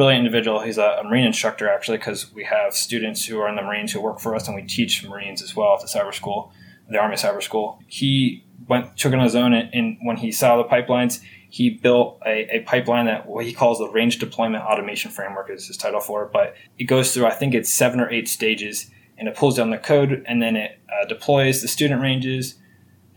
brilliant 0.00 0.24
individual. 0.24 0.60
He's 0.60 0.78
a, 0.78 0.96
a 0.98 1.04
Marine 1.04 1.26
instructor 1.26 1.68
actually, 1.68 1.98
because 1.98 2.32
we 2.32 2.44
have 2.44 2.74
students 2.74 3.26
who 3.26 3.38
are 3.38 3.50
in 3.50 3.54
the 3.54 3.60
Marines 3.60 3.92
who 3.92 4.00
work 4.00 4.18
for 4.18 4.34
us, 4.34 4.46
and 4.46 4.56
we 4.56 4.62
teach 4.62 5.06
Marines 5.06 5.42
as 5.42 5.54
well 5.54 5.74
at 5.74 5.82
the 5.82 5.86
cyber 5.86 6.14
school, 6.14 6.54
the 6.88 6.96
Army 6.96 7.16
Cyber 7.16 7.42
School. 7.42 7.82
He 7.86 8.42
went 8.66 8.96
took 8.96 9.12
it 9.12 9.18
on 9.18 9.24
his 9.24 9.36
own, 9.36 9.52
and, 9.52 9.68
and 9.74 9.98
when 10.00 10.16
he 10.16 10.32
saw 10.32 10.56
the 10.56 10.64
pipelines, 10.64 11.20
he 11.50 11.68
built 11.68 12.18
a, 12.24 12.56
a, 12.56 12.60
pipeline 12.60 13.04
that 13.04 13.26
what 13.26 13.44
he 13.44 13.52
calls 13.52 13.78
the 13.78 13.90
range 13.90 14.18
deployment 14.18 14.64
automation 14.64 15.10
framework 15.10 15.50
is 15.50 15.66
his 15.66 15.76
title 15.76 16.00
for 16.00 16.24
it. 16.24 16.32
But 16.32 16.54
it 16.78 16.84
goes 16.84 17.12
through, 17.12 17.26
I 17.26 17.34
think 17.34 17.52
it's 17.52 17.70
seven 17.70 18.00
or 18.00 18.08
eight 18.08 18.26
stages, 18.26 18.90
and 19.18 19.28
it 19.28 19.36
pulls 19.36 19.58
down 19.58 19.68
the 19.68 19.76
code, 19.76 20.24
and 20.26 20.40
then 20.40 20.56
it 20.56 20.80
uh, 20.90 21.04
deploys 21.08 21.60
the 21.60 21.68
student 21.68 22.00
ranges, 22.00 22.54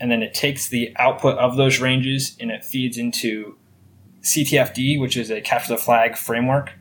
and 0.02 0.12
then 0.12 0.22
it 0.22 0.34
takes 0.34 0.68
the 0.68 0.94
output 0.98 1.38
of 1.38 1.56
those 1.56 1.80
ranges 1.80 2.36
and 2.42 2.52
it 2.52 2.66
feeds 2.66 2.98
into 2.98 3.56
CTFD, 4.24 5.00
which 5.00 5.18
is 5.18 5.30
a 5.30 5.42
capture 5.42 5.74
the 5.74 5.78
flag 5.78 6.16
framework 6.16 6.74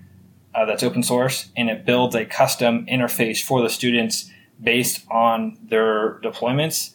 uh, 0.55 0.65
that's 0.65 0.83
open 0.83 1.03
source, 1.03 1.51
and 1.57 1.69
it 1.69 1.85
builds 1.85 2.15
a 2.15 2.25
custom 2.25 2.87
interface 2.87 3.43
for 3.43 3.63
the 3.63 3.69
students 3.69 4.31
based 4.63 5.05
on 5.11 5.59
their 5.63 6.21
deployments, 6.21 6.95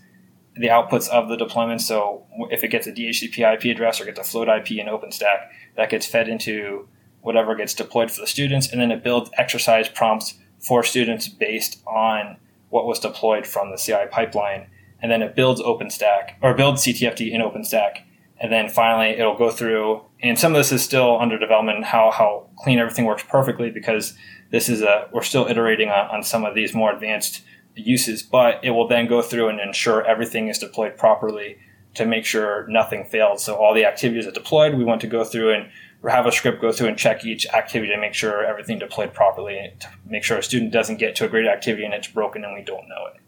the 0.55 0.67
outputs 0.67 1.09
of 1.09 1.27
the 1.27 1.35
deployments. 1.35 1.81
So 1.81 2.25
if 2.49 2.63
it 2.63 2.69
gets 2.69 2.87
a 2.87 2.91
DHCP 2.91 3.55
IP 3.55 3.75
address 3.75 3.99
or 3.99 4.05
gets 4.05 4.19
a 4.19 4.23
float 4.23 4.47
IP 4.47 4.71
in 4.71 4.87
OpenStack, 4.87 5.49
that 5.75 5.89
gets 5.89 6.05
fed 6.05 6.29
into 6.29 6.87
whatever 7.21 7.55
gets 7.55 7.73
deployed 7.73 8.09
for 8.09 8.21
the 8.21 8.27
students, 8.27 8.71
and 8.71 8.79
then 8.79 8.91
it 8.91 9.03
builds 9.03 9.29
exercise 9.37 9.89
prompts 9.89 10.35
for 10.59 10.83
students 10.83 11.27
based 11.27 11.81
on 11.85 12.37
what 12.69 12.85
was 12.85 12.99
deployed 12.99 13.45
from 13.45 13.69
the 13.69 13.77
CI 13.77 14.05
pipeline, 14.09 14.67
and 15.01 15.11
then 15.11 15.21
it 15.21 15.35
builds 15.35 15.61
OpenStack 15.61 16.35
or 16.41 16.53
builds 16.53 16.83
CTFD 16.83 17.31
in 17.31 17.41
OpenStack 17.41 18.03
and 18.39 18.51
then 18.51 18.69
finally 18.69 19.09
it'll 19.09 19.37
go 19.37 19.49
through 19.49 20.01
and 20.21 20.37
some 20.37 20.53
of 20.53 20.57
this 20.57 20.71
is 20.71 20.83
still 20.83 21.19
under 21.19 21.37
development 21.37 21.83
how 21.85 22.11
how 22.11 22.47
clean 22.57 22.79
everything 22.79 23.05
works 23.05 23.23
perfectly 23.27 23.69
because 23.69 24.13
this 24.51 24.69
is 24.69 24.81
a 24.81 25.07
we're 25.11 25.21
still 25.21 25.47
iterating 25.47 25.89
on, 25.89 26.09
on 26.09 26.23
some 26.23 26.45
of 26.45 26.55
these 26.55 26.73
more 26.73 26.93
advanced 26.93 27.41
uses 27.75 28.23
but 28.23 28.59
it 28.63 28.71
will 28.71 28.87
then 28.87 29.07
go 29.07 29.21
through 29.21 29.49
and 29.49 29.59
ensure 29.59 30.05
everything 30.05 30.47
is 30.47 30.57
deployed 30.57 30.97
properly 30.97 31.57
to 31.97 32.05
make 32.05 32.25
sure 32.25 32.67
nothing 32.67 33.03
failed 33.05 33.39
so 33.39 33.55
all 33.55 33.73
the 33.73 33.85
activities 33.85 34.25
that 34.25 34.35
deployed. 34.35 34.75
We 34.75 34.83
want 34.83 35.01
to 35.01 35.07
go 35.07 35.23
through 35.23 35.53
and 35.53 35.69
have 36.07 36.27
a 36.27 36.31
script 36.31 36.61
go 36.61 36.71
through 36.71 36.87
and 36.87 36.97
check 36.97 37.25
each 37.25 37.47
activity 37.47 37.91
to 37.91 37.99
make 37.99 38.13
sure 38.13 38.45
everything 38.45 38.79
deployed 38.79 39.13
properly 39.13 39.73
to 39.79 39.87
make 40.05 40.23
sure 40.23 40.37
a 40.37 40.43
student 40.43 40.71
doesn't 40.71 40.97
get 40.97 41.15
to 41.15 41.25
a 41.25 41.27
great 41.27 41.47
activity 41.47 41.83
and 41.83 41.93
it's 41.93 42.07
broken 42.07 42.45
and 42.45 42.53
we 42.53 42.61
don't 42.61 42.87
know 42.87 43.07
it 43.13 43.21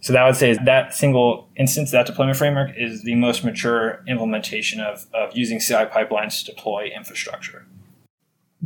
so 0.00 0.14
that 0.14 0.24
would 0.24 0.36
say 0.36 0.56
that 0.64 0.94
single 0.94 1.48
instance, 1.56 1.90
that 1.90 2.06
deployment 2.06 2.38
framework 2.38 2.70
is 2.76 3.02
the 3.02 3.14
most 3.14 3.44
mature 3.44 4.02
implementation 4.08 4.80
of, 4.80 5.06
of 5.12 5.36
using 5.36 5.60
CI 5.60 5.84
pipelines 5.86 6.40
to 6.40 6.52
deploy 6.52 6.90
infrastructure. 6.94 7.66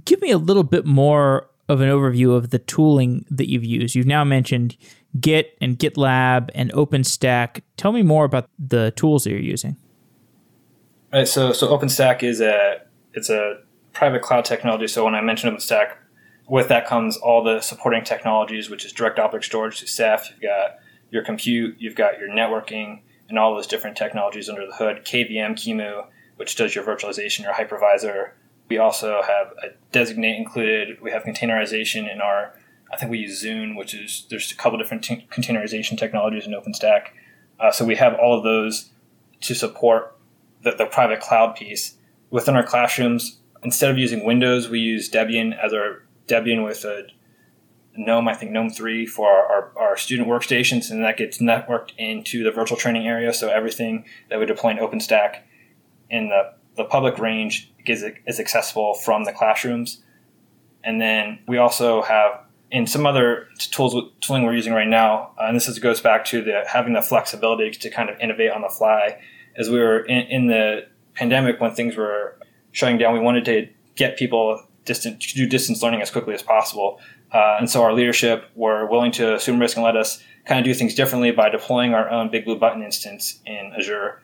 Give 0.05 0.20
me 0.23 0.31
a 0.31 0.38
little 0.38 0.62
bit 0.62 0.87
more 0.87 1.49
of 1.68 1.81
an 1.81 1.88
overview 1.88 2.37
of 2.37 2.51
the 2.51 2.59
tooling 2.59 3.25
that 3.31 3.49
you've 3.49 3.64
used. 3.64 3.94
You've 3.94 4.07
now 4.07 4.23
mentioned 4.23 4.77
Git 5.18 5.57
and 5.61 5.79
GitLab 5.79 6.51
and 6.55 6.73
OpenStack. 6.73 7.62
Tell 7.77 7.92
me 7.92 8.03
more 8.03 8.25
about 8.25 8.49
the 8.59 8.92
tools 8.92 9.25
that 9.25 9.31
you're 9.31 9.40
using. 9.40 9.77
Right, 11.12 11.27
so 11.27 11.53
so 11.53 11.68
OpenStack 11.77 12.23
is 12.23 12.40
a 12.40 12.83
it's 13.12 13.31
a 13.31 13.61
private 13.92 14.23
cloud 14.23 14.44
technology. 14.44 14.88
So 14.88 15.05
when 15.05 15.14
I 15.14 15.20
mention 15.20 15.55
OpenStack, 15.55 15.94
with 16.49 16.68
that 16.68 16.87
comes 16.87 17.16
all 17.16 17.42
the 17.42 17.61
supporting 17.61 18.05
technologies, 18.05 18.68
which 18.68 18.85
is 18.85 18.92
direct 18.92 19.18
object 19.18 19.44
storage 19.44 19.81
to 19.81 19.87
Ceph. 19.87 20.31
You've 20.31 20.40
got 20.40 20.79
your 21.14 21.22
compute, 21.22 21.77
you've 21.79 21.94
got 21.94 22.18
your 22.18 22.29
networking, 22.29 23.00
and 23.29 23.38
all 23.38 23.55
those 23.55 23.68
different 23.68 23.96
technologies 23.96 24.48
under 24.48 24.66
the 24.66 24.74
hood. 24.74 25.05
KVM, 25.05 25.53
QEMU, 25.53 26.07
which 26.37 26.57
does 26.57 26.74
your 26.74 26.85
virtualization, 26.85 27.44
your 27.44 27.55
hypervisor. 27.55 28.33
We 28.68 28.79
also 28.79 29.22
have 29.22 29.53
a 29.62 29.74
designate 29.92 30.37
included. 30.37 31.00
We 31.00 31.12
have 31.12 31.22
containerization 31.22 32.12
in 32.12 32.20
our, 32.20 32.53
I 32.92 32.96
think 32.96 33.12
we 33.12 33.18
use 33.18 33.44
Zun, 33.44 33.77
which 33.77 33.94
is, 33.94 34.27
there's 34.29 34.50
a 34.50 34.57
couple 34.57 34.77
different 34.77 35.05
t- 35.05 35.27
containerization 35.31 35.96
technologies 35.96 36.46
in 36.46 36.53
OpenStack. 36.53 37.11
Uh, 37.61 37.70
so 37.70 37.85
we 37.85 37.94
have 37.94 38.14
all 38.14 38.37
of 38.37 38.42
those 38.42 38.90
to 39.42 39.55
support 39.55 40.16
the, 40.62 40.72
the 40.72 40.87
private 40.87 41.20
cloud 41.20 41.55
piece. 41.55 41.96
Within 42.31 42.57
our 42.57 42.64
classrooms, 42.64 43.38
instead 43.62 43.90
of 43.90 43.98
using 43.98 44.24
Windows, 44.24 44.68
we 44.68 44.81
use 44.81 45.09
Debian 45.09 45.57
as 45.64 45.72
our 45.72 46.03
Debian 46.27 46.64
with 46.64 46.85
a 46.85 47.07
GNOME, 47.97 48.29
I 48.29 48.35
think 48.35 48.51
GNOME 48.51 48.71
3 48.71 49.07
for 49.07 49.29
our, 49.29 49.47
our, 49.47 49.73
our, 49.79 49.97
student 49.97 50.29
workstations, 50.29 50.91
and 50.91 51.05
that 51.05 51.17
gets 51.17 51.39
networked 51.39 51.93
into 51.97 52.43
the 52.43 52.51
virtual 52.51 52.77
training 52.77 53.07
area. 53.07 53.33
So 53.33 53.49
everything 53.49 54.05
that 54.31 54.41
we 54.41 54.47
deploy 54.47 54.71
in 54.71 54.79
OpenStack 54.79 55.41
in 56.11 56.29
the, 56.29 56.55
the 56.77 56.85
public 56.85 57.19
range 57.19 57.73
is, 57.87 58.05
accessible 58.39 58.95
from 58.95 59.25
the 59.25 59.33
classrooms. 59.33 60.03
And 60.83 61.01
then 61.01 61.39
we 61.47 61.59
also 61.59 62.03
have 62.03 62.41
in 62.71 62.87
some 62.87 63.07
other 63.07 63.49
tools 63.59 63.95
tooling 64.21 64.43
we're 64.43 64.55
using 64.55 64.73
right 64.73 64.89
now, 64.89 65.33
uh, 65.39 65.47
and 65.47 65.57
this 65.57 65.69
is, 65.69 65.79
goes 65.79 66.01
back 66.01 66.25
to 66.27 66.43
the 66.43 66.65
having 66.67 66.93
the 66.93 67.03
flexibility 67.03 67.71
to 67.71 67.91
kind 67.91 68.11
of 68.11 68.19
innovate 68.19 68.51
on 68.51 68.63
the 68.63 68.69
fly. 68.69 69.19
As 69.57 69.71
we 69.71 69.79
were 69.79 70.01
in, 70.01 70.27
in 70.27 70.47
the 70.49 70.87
pandemic 71.15 71.61
when 71.61 71.75
things 71.75 71.97
were 71.97 72.37
shutting 72.73 72.99
down, 72.99 73.15
we 73.15 73.21
wanted 73.21 73.45
to 73.45 73.69
get 73.95 74.17
people 74.17 74.61
distant 74.85 75.21
to 75.23 75.35
do 75.35 75.47
distance 75.49 75.83
learning 75.83 76.03
as 76.03 76.11
quickly 76.11 76.35
as 76.35 76.43
possible. 76.43 77.01
Uh, 77.35 77.57
and 77.59 77.68
so 77.68 77.83
our 77.83 77.92
leadership 77.92 78.49
were 78.55 78.87
willing 78.87 79.11
to 79.11 79.35
assume 79.35 79.59
risk 79.59 79.77
and 79.77 79.85
let 79.85 79.97
us 79.97 80.23
kind 80.47 80.61
of 80.61 80.64
do 80.64 80.73
things 80.73 80.94
differently 80.94 81.33
by 81.33 81.49
deploying 81.49 81.92
our 81.92 82.09
own 82.09 82.31
Big 82.31 82.44
Blue 82.44 82.57
Button 82.57 82.83
instance 82.83 83.40
in 83.44 83.73
Azure. 83.77 84.23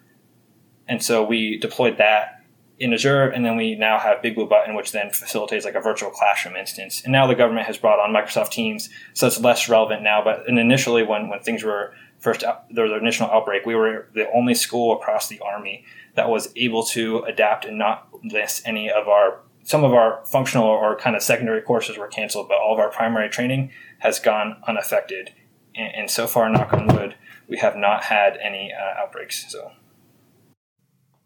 And 0.87 1.03
so 1.03 1.25
we 1.25 1.59
deployed 1.59 1.99
that 1.99 2.37
in 2.79 2.95
Azure, 2.95 3.29
and 3.29 3.45
then 3.45 3.57
we 3.57 3.75
now 3.75 3.99
have 3.99 4.23
Big 4.23 4.35
Blue 4.35 4.49
Button, 4.49 4.75
which 4.75 4.93
then 4.93 5.11
facilitates 5.11 5.67
like 5.67 5.75
a 5.75 5.81
virtual 5.81 6.11
classroom 6.11 6.57
instance. 6.57 7.03
And 7.03 7.13
now 7.13 7.27
the 7.27 7.35
government 7.35 7.67
has 7.67 7.77
brought 7.77 7.99
on 7.99 8.15
Microsoft 8.15 8.51
Teams, 8.51 8.89
so 9.13 9.27
it's 9.27 9.39
less 9.39 9.69
relevant 9.69 10.03
now. 10.03 10.25
But 10.25 10.49
initially, 10.49 11.03
when 11.03 11.29
when 11.29 11.41
things 11.41 11.63
were 11.63 11.93
first 12.19 12.41
there 12.71 12.85
was 12.85 12.93
an 12.93 12.99
initial 12.99 13.27
outbreak, 13.27 13.67
we 13.67 13.75
were 13.75 14.09
the 14.15 14.31
only 14.33 14.55
school 14.55 14.97
across 14.97 15.29
the 15.29 15.41
Army 15.41 15.85
that 16.15 16.31
was 16.31 16.51
able 16.57 16.85
to 16.85 17.19
adapt 17.21 17.67
and 17.67 17.77
not 17.77 18.09
list 18.25 18.63
any 18.65 18.91
of 18.91 19.09
our 19.09 19.41
some 19.63 19.85
of 19.85 19.93
our 19.93 20.25
functional 20.27 20.67
or 20.67 20.97
kind 20.97 21.15
of 21.15 21.23
secondary 21.23 21.63
courses 21.63 21.99
were 21.99 22.09
canceled, 22.09 22.49
but 22.49 22.59
all 22.59 22.73
of 22.73 22.79
our 22.79 22.91
primary 22.91 23.29
training 23.29 23.71
has 23.99 24.19
gone 24.19 24.57
unaffected. 24.67 25.31
And, 25.75 25.95
and 25.95 26.11
so 26.11 26.27
far, 26.27 26.49
knock 26.49 26.73
on 26.73 26.87
wood, 26.89 27.15
we 27.49 27.59
have 27.59 27.77
not 27.77 28.05
had 28.05 28.37
any 28.43 28.73
uh, 28.73 29.03
outbreaks. 29.03 29.51
So, 29.51 29.71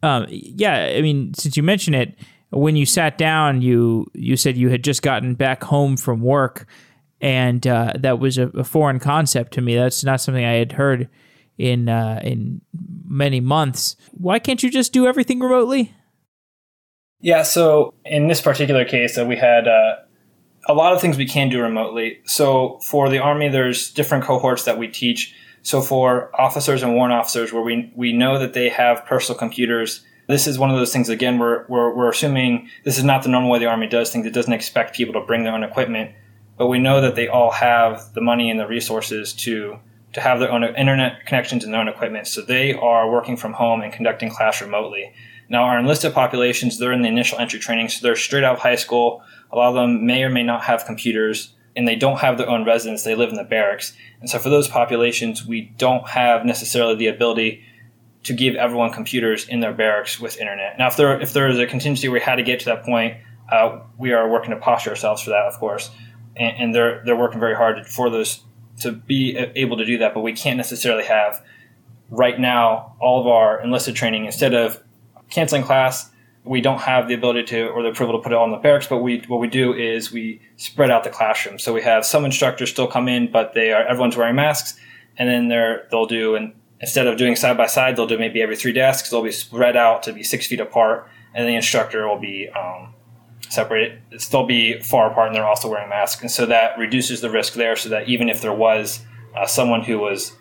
um, 0.03 0.27
yeah, 0.29 0.93
I 0.97 1.01
mean, 1.01 1.33
since 1.35 1.57
you 1.57 1.63
mentioned 1.63 1.97
it, 1.97 2.15
when 2.51 2.77
you 2.77 2.87
sat 2.87 3.19
down, 3.19 3.63
you 3.63 4.07
you 4.15 4.37
said 4.37 4.57
you 4.57 4.69
had 4.69 4.85
just 4.85 5.03
gotten 5.03 5.35
back 5.35 5.65
home 5.65 5.97
from 5.97 6.21
work, 6.21 6.67
and 7.21 7.67
uh, 7.67 7.93
that 7.99 8.19
was 8.19 8.39
a, 8.39 8.49
a, 8.49 8.65
foreign 8.65 9.01
concept 9.01 9.53
to 9.55 9.61
me. 9.61 9.75
That's 9.75 10.05
not 10.05 10.21
something 10.21 10.45
I 10.45 10.55
had 10.55 10.73
heard 10.73 11.09
in 11.59 11.89
uh, 11.89 12.21
in 12.23 12.61
many 13.07 13.41
months. 13.41 13.97
Why 14.13 14.39
can't 14.39 14.63
you 14.63 14.71
just 14.71 14.93
do 14.93 15.07
everything 15.07 15.41
remotely? 15.41 15.95
Yeah, 17.25 17.43
so 17.43 17.95
in 18.05 18.29
this 18.29 18.43
particular 18.43 18.85
case, 18.85 19.17
uh, 19.17 19.25
we 19.25 19.37
had 19.37 19.67
uh, 19.67 19.97
a 20.69 20.75
lot 20.75 20.93
of 20.93 21.01
things 21.01 21.17
we 21.17 21.25
can 21.25 21.49
do 21.49 21.63
remotely. 21.63 22.21
So 22.27 22.79
for 22.83 23.09
the 23.09 23.17
Army, 23.17 23.49
there's 23.49 23.91
different 23.91 24.25
cohorts 24.25 24.65
that 24.65 24.77
we 24.77 24.89
teach. 24.89 25.35
So 25.63 25.81
for 25.81 26.31
officers 26.39 26.83
and 26.83 26.95
warrant 26.95 27.15
officers, 27.15 27.51
where 27.51 27.63
we, 27.63 27.91
we 27.97 28.13
know 28.13 28.39
that 28.39 28.53
they 28.53 28.69
have 28.69 29.07
personal 29.07 29.39
computers, 29.39 30.05
this 30.29 30.47
is 30.47 30.59
one 30.59 30.69
of 30.69 30.77
those 30.77 30.93
things, 30.93 31.09
again, 31.09 31.39
we're, 31.39 31.65
we're, 31.67 31.95
we're 31.97 32.11
assuming 32.11 32.69
this 32.85 32.99
is 32.99 33.05
not 33.05 33.23
the 33.23 33.31
normal 33.31 33.51
way 33.51 33.59
the 33.59 33.65
Army 33.65 33.87
does 33.87 34.11
things. 34.11 34.27
It 34.27 34.35
doesn't 34.35 34.53
expect 34.53 34.95
people 34.95 35.19
to 35.19 35.27
bring 35.27 35.45
their 35.45 35.55
own 35.55 35.65
equipment. 35.65 36.11
but 36.59 36.67
we 36.67 36.79
know 36.79 37.01
that 37.01 37.15
they 37.15 37.29
all 37.29 37.53
have 37.53 38.13
the 38.13 38.21
money 38.21 38.51
and 38.51 38.61
the 38.61 38.67
resources 38.67 39.33
to 39.33 39.79
to 40.13 40.21
have 40.21 40.39
their 40.39 40.53
own 40.53 40.63
internet 40.63 41.27
connections 41.27 41.65
and 41.65 41.75
their 41.75 41.81
own 41.81 41.89
equipment. 41.89 42.29
So 42.29 42.41
they 42.41 42.73
are 42.73 43.11
working 43.11 43.37
from 43.37 43.55
home 43.55 43.81
and 43.81 43.93
conducting 43.93 44.31
class 44.31 44.61
remotely. 44.61 45.13
Now, 45.49 45.65
our 45.65 45.79
enlisted 45.79 46.15
populations, 46.15 46.79
they're 46.79 46.93
in 46.93 47.03
the 47.03 47.09
initial 47.09 47.39
entry 47.39 47.61
training, 47.61 47.89
so 47.89 48.01
they're 48.03 48.17
straight 48.17 48.45
out 48.45 48.55
of 48.55 48.61
high 48.61 48.77
school. 48.77 49.23
A 49.53 49.57
lot 49.57 49.69
of 49.69 49.75
them 49.75 50.07
may 50.07 50.23
or 50.23 50.31
may 50.31 50.43
not 50.43 50.65
have 50.65 50.87
computers, 50.87 51.55
and 51.77 51.87
they 51.87 51.97
don't 51.97 52.19
have 52.19 52.39
their 52.39 52.49
own 52.49 52.65
residence. 52.65 53.03
They 53.03 53.15
live 53.15 53.31
in 53.31 53.37
the 53.37 53.45
barracks. 53.45 53.95
And 54.21 54.31
so 54.31 54.39
for 54.39 54.49
those 54.49 54.69
populations, 54.69 55.45
we 55.45 55.73
don't 55.77 56.09
have 56.09 56.45
necessarily 56.45 56.95
the 56.95 57.09
ability 57.09 57.63
to 58.25 58.33
give 58.33 58.55
everyone 58.55 58.91
computers 58.91 59.47
in 59.49 59.61
their 59.61 59.73
barracks 59.73 60.19
with 60.19 60.39
internet. 60.39 60.79
Now, 60.79 60.89
if 60.89 60.97
there 60.97 61.21
if 61.21 61.33
there 61.33 61.49
is 61.49 61.59
a 61.59 61.67
contingency 61.67 62.09
where 62.09 62.21
we 62.21 62.25
had 62.25 62.37
to 62.37 62.43
get 62.43 62.61
to 62.61 62.67
that 62.67 62.85
point, 62.85 63.19
uh, 63.51 63.81
we 63.99 64.13
are 64.13 64.29
working 64.31 64.51
to 64.51 64.57
posture 64.57 64.91
ourselves 64.91 65.23
for 65.23 65.31
that, 65.31 65.45
of 65.45 65.59
course, 65.59 65.91
and, 66.37 66.57
and 66.59 66.75
they're 66.75 67.03
they're 67.05 67.17
working 67.17 67.39
very 67.41 67.55
hard 67.55 67.87
for 67.87 68.09
those 68.11 68.43
to 68.81 68.93
be 68.93 69.37
able 69.37 69.77
to 69.77 69.85
do 69.85 69.99
that. 69.99 70.15
But 70.15 70.21
we 70.21 70.33
can't 70.33 70.57
necessarily 70.57 71.05
have 71.05 71.45
right 72.11 72.39
now 72.39 72.97
all 73.01 73.21
of 73.21 73.27
our 73.27 73.61
enlisted 73.63 73.95
training 73.95 74.25
instead 74.25 74.55
of 74.55 74.83
canceling 75.35 75.63
class. 75.63 76.11
We 76.45 76.61
don't 76.61 76.81
have 76.81 77.09
the 77.09 77.15
ability 77.15 77.45
to 77.45 77.69
or 77.69 77.83
the 77.83 77.89
approval 77.89 78.19
to 78.19 78.23
put 78.23 78.33
it 78.33 78.37
in 78.37 78.51
the 78.51 78.59
barracks, 78.59 78.87
but 78.87 78.99
we 78.99 79.23
what 79.29 79.41
we 79.41 79.49
do 79.49 79.73
is 79.73 80.13
we 80.13 80.43
spread 80.57 80.91
out 80.91 81.03
the 81.05 81.11
classroom. 81.11 81.59
So 81.59 81.73
we 81.73 81.83
have 81.83 82.05
some 82.05 82.25
instructors 82.25 82.71
still 82.71 82.87
come 82.87 83.09
in, 83.09 83.31
but 83.31 83.55
they 83.55 83.73
are 83.73 83.83
everyone's 83.83 84.17
wearing 84.17 84.37
masks, 84.37 84.79
and 85.17 85.29
then 85.29 85.49
they're 85.49 85.89
they'll 85.91 86.07
do 86.07 86.35
and 86.35 86.55
instead 86.81 87.07
of 87.07 87.17
doing 87.17 87.35
side 87.35 87.57
by 87.57 87.67
side, 87.67 87.97
they'll 87.97 88.07
do 88.07 88.19
maybe 88.19 88.43
every 88.43 88.57
three 88.57 88.73
desks. 88.73 89.09
They'll 89.09 89.23
be 89.23 89.33
spread 89.33 89.75
out 89.75 90.03
to 90.03 90.13
be 90.13 90.23
six 90.23 90.47
feet 90.47 90.61
apart, 90.61 91.09
and 91.33 91.49
the 91.49 91.55
instructor 91.55 92.07
will 92.07 92.19
be 92.19 92.51
um, 92.51 92.93
separated. 93.49 94.03
Still 94.19 94.45
be 94.45 94.79
far 94.81 95.11
apart, 95.11 95.29
and 95.29 95.37
they're 95.37 95.47
also 95.47 95.69
wearing 95.69 95.89
masks, 95.89 96.21
and 96.21 96.31
so 96.31 96.45
that 96.47 96.79
reduces 96.79 97.23
the 97.23 97.31
risk 97.31 97.55
there. 97.55 97.75
So 97.75 97.89
that 97.89 98.09
even 98.09 98.29
if 98.29 98.43
there 98.43 98.53
was 98.53 99.01
uh, 99.35 99.47
someone 99.47 99.83
who 99.83 99.99
was 99.99 100.35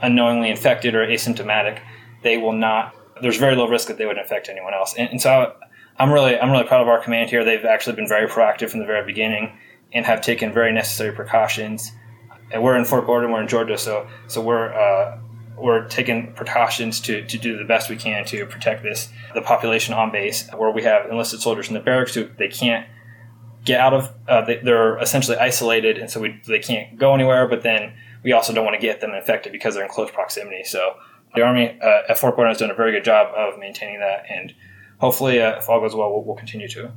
unknowingly 0.00 0.48
infected 0.48 0.94
or 0.94 1.06
asymptomatic, 1.06 1.80
they 2.22 2.38
will 2.38 2.54
not 2.54 2.94
there's 3.22 3.36
very 3.36 3.56
low 3.56 3.68
risk 3.68 3.88
that 3.88 3.98
they 3.98 4.06
would 4.06 4.18
infect 4.18 4.48
anyone 4.48 4.74
else. 4.74 4.94
And, 4.96 5.10
and 5.10 5.20
so 5.20 5.54
I'm 5.98 6.12
really 6.12 6.38
I'm 6.38 6.50
really 6.50 6.64
proud 6.64 6.82
of 6.82 6.88
our 6.88 7.02
command 7.02 7.30
here. 7.30 7.44
They've 7.44 7.64
actually 7.64 7.96
been 7.96 8.08
very 8.08 8.28
proactive 8.28 8.70
from 8.70 8.80
the 8.80 8.86
very 8.86 9.04
beginning 9.04 9.58
and 9.92 10.06
have 10.06 10.20
taken 10.20 10.52
very 10.52 10.72
necessary 10.72 11.12
precautions. 11.12 11.92
And 12.52 12.62
we're 12.62 12.76
in 12.76 12.84
Fort 12.84 13.06
Gordon, 13.06 13.30
we're 13.30 13.42
in 13.42 13.48
Georgia, 13.48 13.78
so 13.78 14.08
so 14.26 14.40
we're 14.40 14.72
uh, 14.72 15.18
we're 15.58 15.86
taking 15.88 16.32
precautions 16.32 17.00
to, 17.00 17.24
to 17.26 17.38
do 17.38 17.56
the 17.58 17.64
best 17.64 17.90
we 17.90 17.96
can 17.96 18.24
to 18.26 18.46
protect 18.46 18.82
this 18.82 19.10
the 19.34 19.42
population 19.42 19.94
on 19.94 20.10
base, 20.10 20.48
where 20.56 20.70
we 20.70 20.82
have 20.82 21.10
enlisted 21.10 21.40
soldiers 21.40 21.68
in 21.68 21.74
the 21.74 21.80
barracks 21.80 22.14
who 22.14 22.28
they 22.38 22.48
can't 22.48 22.86
get 23.64 23.80
out 23.80 23.92
of. 23.92 24.12
Uh, 24.26 24.42
they, 24.42 24.58
are 24.70 24.98
essentially 24.98 25.36
isolated, 25.36 25.98
and 25.98 26.10
so 26.10 26.20
we, 26.20 26.40
they 26.46 26.58
can't 26.58 26.98
go 26.98 27.14
anywhere. 27.14 27.46
But 27.46 27.62
then 27.62 27.92
we 28.24 28.32
also 28.32 28.52
don't 28.52 28.64
want 28.64 28.80
to 28.80 28.84
get 28.84 29.00
them 29.00 29.12
infected 29.12 29.52
because 29.52 29.74
they're 29.74 29.84
in 29.84 29.90
close 29.90 30.10
proximity. 30.10 30.64
So 30.64 30.94
the 31.34 31.42
Army 31.42 31.78
uh, 31.82 32.02
at 32.08 32.18
Fort 32.18 32.36
Gordon 32.36 32.50
has 32.50 32.58
done 32.58 32.70
a 32.70 32.74
very 32.74 32.92
good 32.92 33.04
job 33.04 33.32
of 33.36 33.58
maintaining 33.58 34.00
that, 34.00 34.24
and 34.28 34.54
hopefully, 34.98 35.40
uh, 35.40 35.58
if 35.58 35.68
all 35.68 35.80
goes 35.80 35.94
well, 35.94 36.10
we'll, 36.10 36.24
we'll 36.24 36.36
continue 36.36 36.68
to. 36.68 36.92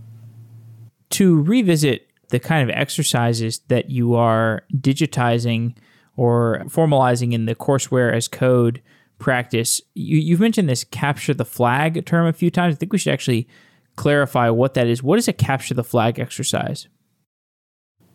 To 1.11 1.41
revisit 1.41 2.07
the 2.29 2.39
kind 2.39 2.67
of 2.67 2.75
exercises 2.75 3.59
that 3.67 3.89
you 3.89 4.15
are 4.15 4.63
digitizing 4.73 5.75
or 6.15 6.63
formalizing 6.65 7.33
in 7.33 7.45
the 7.45 7.55
courseware 7.55 8.13
as 8.13 8.27
code 8.27 8.81
practice, 9.19 9.81
you, 9.93 10.33
have 10.33 10.41
mentioned 10.41 10.67
this 10.67 10.83
capture 10.83 11.33
the 11.33 11.45
flag 11.45 12.05
term 12.05 12.25
a 12.27 12.33
few 12.33 12.49
times. 12.49 12.75
I 12.75 12.77
think 12.77 12.91
we 12.91 12.97
should 12.97 13.13
actually 13.13 13.47
clarify 13.95 14.49
what 14.49 14.73
that 14.73 14.87
is. 14.87 15.03
What 15.03 15.19
is 15.19 15.27
a 15.27 15.33
capture 15.33 15.73
the 15.73 15.83
flag 15.83 16.19
exercise? 16.19 16.87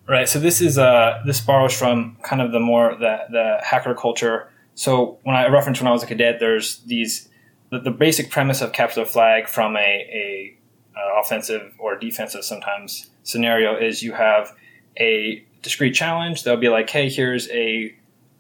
Right. 0.09 0.29
So 0.29 0.41
this 0.41 0.61
is 0.61 0.79
uh, 0.79 1.23
this 1.27 1.41
borrows 1.41 1.79
from 1.79 2.17
kind 2.23 2.41
of 2.41 2.51
the 2.51 2.61
more 2.61 2.97
the 2.99 3.19
the 3.31 3.59
hacker 3.63 3.95
culture 3.95 4.49
so 4.79 5.19
when 5.25 5.35
I 5.35 5.49
referenced 5.49 5.81
when 5.81 5.89
I 5.89 5.93
was 5.93 6.05
a 6.05 6.07
cadet, 6.07 6.39
there's 6.39 6.79
these 6.83 7.29
the, 7.71 7.81
the 7.81 7.91
basic 7.91 8.31
premise 8.31 8.61
of 8.61 8.73
capture 8.73 9.01
the 9.01 9.07
flag 9.07 9.49
from 9.49 9.77
a, 9.77 9.81
a 9.81 10.57
uh, 10.97 11.21
offensive 11.21 11.75
or 11.81 11.99
defensive 11.99 12.45
sometimes 12.45 13.11
scenario 13.25 13.77
is 13.77 14.05
you 14.05 14.13
have 14.13 14.55
a 14.97 15.45
discrete 15.63 15.97
challenge. 15.97 16.45
That'll 16.45 16.61
be 16.61 16.69
like, 16.69 16.89
hey, 16.89 17.11
here's 17.11 17.51
a 17.51 17.93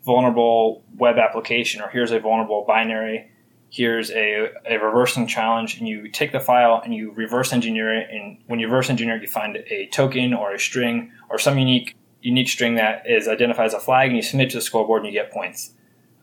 vulnerable 0.06 0.84
web 0.96 1.18
application 1.18 1.82
or 1.82 1.88
here's 1.88 2.12
a 2.12 2.20
vulnerable 2.20 2.64
binary. 2.68 3.28
Here's 3.70 4.12
a, 4.12 4.52
a 4.64 4.78
reversing 4.78 5.26
challenge. 5.26 5.80
And 5.80 5.88
you 5.88 6.06
take 6.06 6.30
the 6.30 6.38
file 6.38 6.80
and 6.84 6.94
you 6.94 7.10
reverse 7.10 7.52
engineer 7.52 7.92
it. 7.92 8.10
And 8.12 8.38
when 8.46 8.60
you 8.60 8.68
reverse 8.68 8.90
engineer 8.90 9.16
it 9.16 9.22
you 9.22 9.28
find 9.28 9.56
a 9.56 9.88
token 9.88 10.34
or 10.34 10.54
a 10.54 10.58
string 10.60 11.10
or 11.30 11.40
some 11.40 11.58
unique 11.58 11.96
unique 12.22 12.48
string 12.48 12.76
that 12.76 13.02
is 13.10 13.26
identified 13.26 13.66
as 13.66 13.74
a 13.74 13.80
flag 13.80 14.08
and 14.08 14.16
you 14.16 14.22
submit 14.22 14.50
to 14.50 14.58
the 14.58 14.62
scoreboard 14.62 15.02
and 15.02 15.12
you 15.12 15.20
get 15.20 15.32
points 15.32 15.72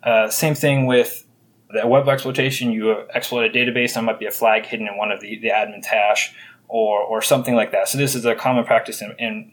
uh, 0.05 0.29
same 0.29 0.55
thing 0.55 0.85
with 0.85 1.25
the 1.71 1.85
web 1.87 2.07
exploitation. 2.07 2.71
You 2.71 3.05
exploit 3.13 3.45
a 3.45 3.49
database, 3.49 3.95
and 3.97 4.05
might 4.05 4.19
be 4.19 4.25
a 4.25 4.31
flag 4.31 4.65
hidden 4.65 4.87
in 4.87 4.97
one 4.97 5.11
of 5.11 5.19
the, 5.19 5.39
the 5.39 5.49
admin's 5.49 5.87
hash 5.87 6.33
or, 6.67 6.99
or 6.99 7.21
something 7.21 7.55
like 7.55 7.71
that. 7.71 7.87
So 7.89 7.97
this 7.97 8.15
is 8.15 8.25
a 8.25 8.35
common 8.35 8.65
practice 8.65 9.01
in, 9.01 9.13
in 9.19 9.51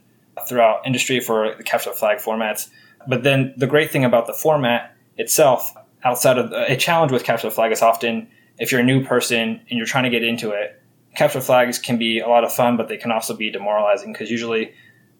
throughout 0.48 0.86
industry 0.86 1.20
for 1.20 1.54
the 1.56 1.62
capture 1.62 1.92
flag 1.92 2.18
formats. 2.18 2.68
But 3.06 3.22
then 3.22 3.54
the 3.56 3.66
great 3.66 3.90
thing 3.90 4.04
about 4.04 4.26
the 4.26 4.32
format 4.32 4.94
itself, 5.16 5.74
outside 6.04 6.38
of 6.38 6.52
a 6.52 6.76
challenge 6.76 7.12
with 7.12 7.24
capture 7.24 7.50
flag, 7.50 7.72
is 7.72 7.82
often 7.82 8.28
if 8.58 8.70
you're 8.70 8.80
a 8.80 8.84
new 8.84 9.04
person 9.04 9.60
and 9.68 9.78
you're 9.78 9.86
trying 9.86 10.04
to 10.04 10.10
get 10.10 10.22
into 10.22 10.50
it, 10.50 10.80
capture 11.14 11.40
flags 11.40 11.78
can 11.78 11.98
be 11.98 12.20
a 12.20 12.28
lot 12.28 12.44
of 12.44 12.52
fun, 12.52 12.76
but 12.76 12.88
they 12.88 12.96
can 12.96 13.10
also 13.10 13.34
be 13.34 13.50
demoralizing 13.50 14.12
because 14.12 14.30
usually 14.30 14.72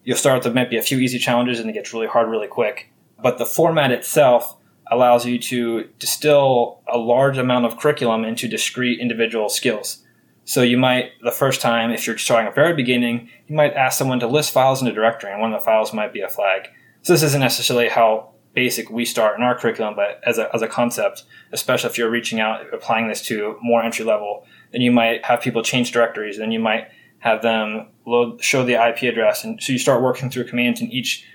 you'll 0.03 0.17
start 0.17 0.43
with 0.43 0.53
maybe 0.53 0.77
a 0.77 0.81
few 0.81 0.99
easy 0.99 1.19
challenges 1.19 1.59
and 1.59 1.69
it 1.69 1.73
gets 1.73 1.93
really 1.93 2.07
hard 2.07 2.29
really 2.29 2.47
quick. 2.47 2.91
But 3.21 3.37
the 3.37 3.45
format 3.45 3.91
itself 3.91 4.57
allows 4.93 5.25
you 5.25 5.39
to 5.39 5.89
distill 5.99 6.81
a 6.87 6.97
large 6.97 7.37
amount 7.37 7.65
of 7.65 7.77
curriculum 7.77 8.23
into 8.23 8.47
discrete 8.47 8.99
individual 8.99 9.49
skills. 9.49 10.03
So 10.45 10.61
you 10.61 10.77
might, 10.77 11.11
the 11.21 11.31
first 11.31 11.61
time, 11.61 11.91
if 11.91 12.05
you're 12.05 12.17
starting 12.17 12.47
at 12.47 12.55
very 12.55 12.73
beginning, 12.73 13.29
you 13.47 13.55
might 13.55 13.73
ask 13.73 13.97
someone 13.97 14.19
to 14.19 14.27
list 14.27 14.51
files 14.51 14.81
in 14.81 14.87
a 14.87 14.93
directory, 14.93 15.31
and 15.31 15.41
one 15.41 15.53
of 15.53 15.59
the 15.59 15.65
files 15.65 15.93
might 15.93 16.13
be 16.13 16.21
a 16.21 16.27
flag. 16.27 16.67
So 17.01 17.13
this 17.13 17.23
isn't 17.23 17.39
necessarily 17.39 17.89
how 17.89 18.33
basic 18.53 18.89
we 18.89 19.05
start 19.05 19.37
in 19.37 19.43
our 19.43 19.57
curriculum, 19.57 19.95
but 19.95 20.21
as 20.25 20.37
a, 20.37 20.53
as 20.53 20.61
a 20.61 20.67
concept, 20.67 21.23
especially 21.51 21.89
if 21.89 21.97
you're 21.97 22.09
reaching 22.09 22.39
out, 22.39 22.73
applying 22.73 23.07
this 23.07 23.21
to 23.27 23.57
more 23.61 23.81
entry 23.83 24.05
level, 24.05 24.45
then 24.71 24.81
you 24.81 24.91
might 24.91 25.25
have 25.25 25.41
people 25.41 25.63
change 25.63 25.91
directories, 25.91 26.37
then 26.37 26.51
you 26.51 26.59
might 26.59 26.87
have 27.19 27.41
them 27.41 27.87
load, 28.05 28.43
show 28.43 28.63
the 28.63 28.73
IP 28.73 29.03
address, 29.03 29.43
and 29.43 29.61
so 29.63 29.71
you 29.71 29.79
start 29.79 30.03
working 30.03 30.29
through 30.29 30.43
commands, 30.43 30.81
in 30.81 30.91
each 30.91 31.25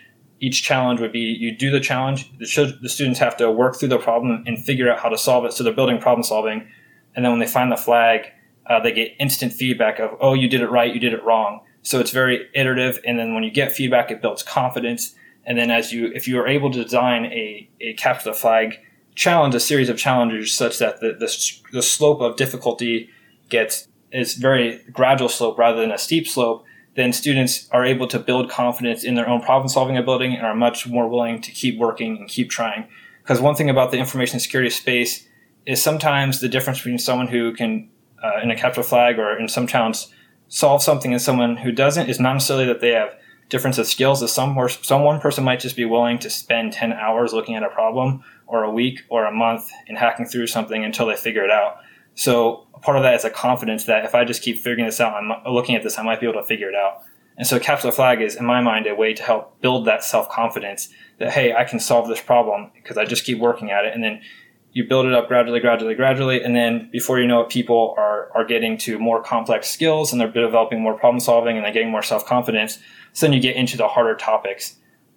each 0.40 0.62
challenge 0.62 1.00
would 1.00 1.12
be 1.12 1.20
you 1.20 1.56
do 1.56 1.70
the 1.70 1.80
challenge 1.80 2.30
the, 2.38 2.78
the 2.80 2.88
students 2.88 3.18
have 3.18 3.36
to 3.36 3.50
work 3.50 3.76
through 3.76 3.88
the 3.88 3.98
problem 3.98 4.44
and 4.46 4.64
figure 4.64 4.90
out 4.90 5.00
how 5.00 5.08
to 5.08 5.18
solve 5.18 5.44
it. 5.44 5.52
So 5.52 5.64
they're 5.64 5.72
building 5.72 5.98
problem 5.98 6.22
solving 6.22 6.68
and 7.16 7.24
then 7.24 7.32
when 7.32 7.40
they 7.40 7.46
find 7.46 7.72
the 7.72 7.76
flag 7.76 8.32
uh, 8.66 8.80
they 8.80 8.92
get 8.92 9.14
instant 9.18 9.52
feedback 9.52 9.98
of 9.98 10.16
oh 10.20 10.34
you 10.34 10.48
did 10.48 10.60
it 10.60 10.70
right 10.70 10.92
you 10.92 11.00
did 11.00 11.12
it 11.12 11.24
wrong. 11.24 11.60
So 11.82 12.00
it's 12.00 12.10
very 12.10 12.48
iterative 12.54 13.00
and 13.04 13.18
then 13.18 13.34
when 13.34 13.44
you 13.44 13.50
get 13.50 13.72
feedback 13.72 14.10
it 14.10 14.22
builds 14.22 14.42
confidence. 14.42 15.14
And 15.44 15.58
then 15.58 15.70
as 15.70 15.92
you 15.92 16.12
if 16.14 16.28
you 16.28 16.38
are 16.38 16.46
able 16.46 16.70
to 16.70 16.82
design 16.82 17.26
a, 17.26 17.68
a 17.80 17.94
capture 17.94 18.30
the 18.30 18.34
flag 18.34 18.78
challenge 19.14 19.54
a 19.54 19.60
series 19.60 19.88
of 19.88 19.98
challenges 19.98 20.54
such 20.54 20.78
that 20.78 21.00
the, 21.00 21.12
the, 21.18 21.72
the 21.72 21.82
slope 21.82 22.20
of 22.20 22.36
difficulty 22.36 23.10
gets 23.48 23.88
is 24.12 24.34
very 24.34 24.80
gradual 24.92 25.28
slope 25.28 25.58
rather 25.58 25.80
than 25.80 25.90
a 25.90 25.98
steep 25.98 26.28
slope 26.28 26.64
then 26.98 27.12
students 27.12 27.68
are 27.70 27.84
able 27.84 28.08
to 28.08 28.18
build 28.18 28.50
confidence 28.50 29.04
in 29.04 29.14
their 29.14 29.28
own 29.28 29.40
problem 29.40 29.68
solving 29.68 29.96
ability 29.96 30.34
and 30.34 30.44
are 30.44 30.54
much 30.54 30.86
more 30.88 31.08
willing 31.08 31.40
to 31.40 31.52
keep 31.52 31.78
working 31.78 32.16
and 32.16 32.28
keep 32.28 32.50
trying. 32.50 32.88
Because 33.22 33.40
one 33.40 33.54
thing 33.54 33.70
about 33.70 33.92
the 33.92 33.98
information 33.98 34.40
security 34.40 34.68
space 34.68 35.24
is 35.64 35.80
sometimes 35.80 36.40
the 36.40 36.48
difference 36.48 36.80
between 36.80 36.98
someone 36.98 37.28
who 37.28 37.52
can, 37.54 37.88
uh, 38.20 38.40
in 38.42 38.50
a 38.50 38.56
capture 38.56 38.82
flag 38.82 39.20
or 39.20 39.38
in 39.38 39.46
some 39.46 39.68
towns, 39.68 40.12
solve 40.48 40.82
something 40.82 41.12
and 41.12 41.22
someone 41.22 41.56
who 41.56 41.70
doesn't 41.70 42.08
is 42.08 42.18
not 42.18 42.32
necessarily 42.32 42.66
that 42.66 42.80
they 42.80 42.90
have 42.90 43.14
difference 43.48 43.78
of 43.78 43.86
skills. 43.86 44.20
As 44.20 44.32
some, 44.32 44.58
some 44.82 45.04
one 45.04 45.20
person 45.20 45.44
might 45.44 45.60
just 45.60 45.76
be 45.76 45.84
willing 45.84 46.18
to 46.18 46.30
spend 46.30 46.72
10 46.72 46.92
hours 46.92 47.32
looking 47.32 47.54
at 47.54 47.62
a 47.62 47.68
problem 47.68 48.24
or 48.48 48.64
a 48.64 48.72
week 48.72 49.02
or 49.08 49.24
a 49.24 49.32
month 49.32 49.70
and 49.86 49.96
hacking 49.96 50.26
through 50.26 50.48
something 50.48 50.84
until 50.84 51.06
they 51.06 51.14
figure 51.14 51.44
it 51.44 51.50
out. 51.50 51.76
So 52.16 52.66
part 52.82 52.96
of 52.96 53.02
that 53.02 53.14
is 53.14 53.24
a 53.24 53.30
confidence 53.30 53.84
that 53.84 54.04
if 54.04 54.14
I 54.14 54.24
just 54.24 54.42
keep 54.42 54.58
figuring 54.58 54.86
this 54.86 55.00
out, 55.00 55.14
I'm 55.14 55.52
looking 55.52 55.74
at 55.74 55.82
this, 55.82 55.98
I 55.98 56.02
might 56.02 56.20
be 56.20 56.26
able 56.26 56.40
to 56.40 56.46
figure 56.46 56.68
it 56.68 56.74
out. 56.74 57.02
And 57.36 57.46
so 57.46 57.60
capture 57.60 57.92
flag 57.92 58.20
is, 58.20 58.34
in 58.34 58.44
my 58.44 58.60
mind, 58.60 58.86
a 58.86 58.94
way 58.94 59.14
to 59.14 59.22
help 59.22 59.60
build 59.60 59.86
that 59.86 60.02
self 60.02 60.28
confidence 60.28 60.88
that 61.18 61.32
hey, 61.32 61.54
I 61.54 61.64
can 61.64 61.78
solve 61.78 62.08
this 62.08 62.20
problem 62.20 62.70
because 62.74 62.96
I 62.96 63.04
just 63.04 63.24
keep 63.24 63.38
working 63.38 63.70
at 63.70 63.84
it, 63.84 63.94
and 63.94 64.02
then 64.02 64.20
you 64.72 64.84
build 64.86 65.06
it 65.06 65.14
up 65.14 65.28
gradually, 65.28 65.60
gradually, 65.60 65.94
gradually, 65.94 66.42
and 66.42 66.54
then 66.54 66.88
before 66.92 67.20
you 67.20 67.26
know 67.26 67.40
it, 67.42 67.48
people 67.48 67.94
are 67.96 68.30
are 68.34 68.44
getting 68.44 68.76
to 68.78 68.98
more 68.98 69.22
complex 69.22 69.68
skills 69.68 70.12
and 70.12 70.20
they're 70.20 70.30
developing 70.30 70.80
more 70.80 70.98
problem 70.98 71.20
solving 71.20 71.56
and 71.56 71.64
they're 71.64 71.72
getting 71.72 71.90
more 71.90 72.02
self 72.02 72.26
confidence. 72.26 72.78
So 73.12 73.26
then 73.26 73.32
you 73.32 73.40
get 73.40 73.56
into 73.56 73.76
the 73.76 73.88
harder 73.88 74.14
topics. 74.14 74.76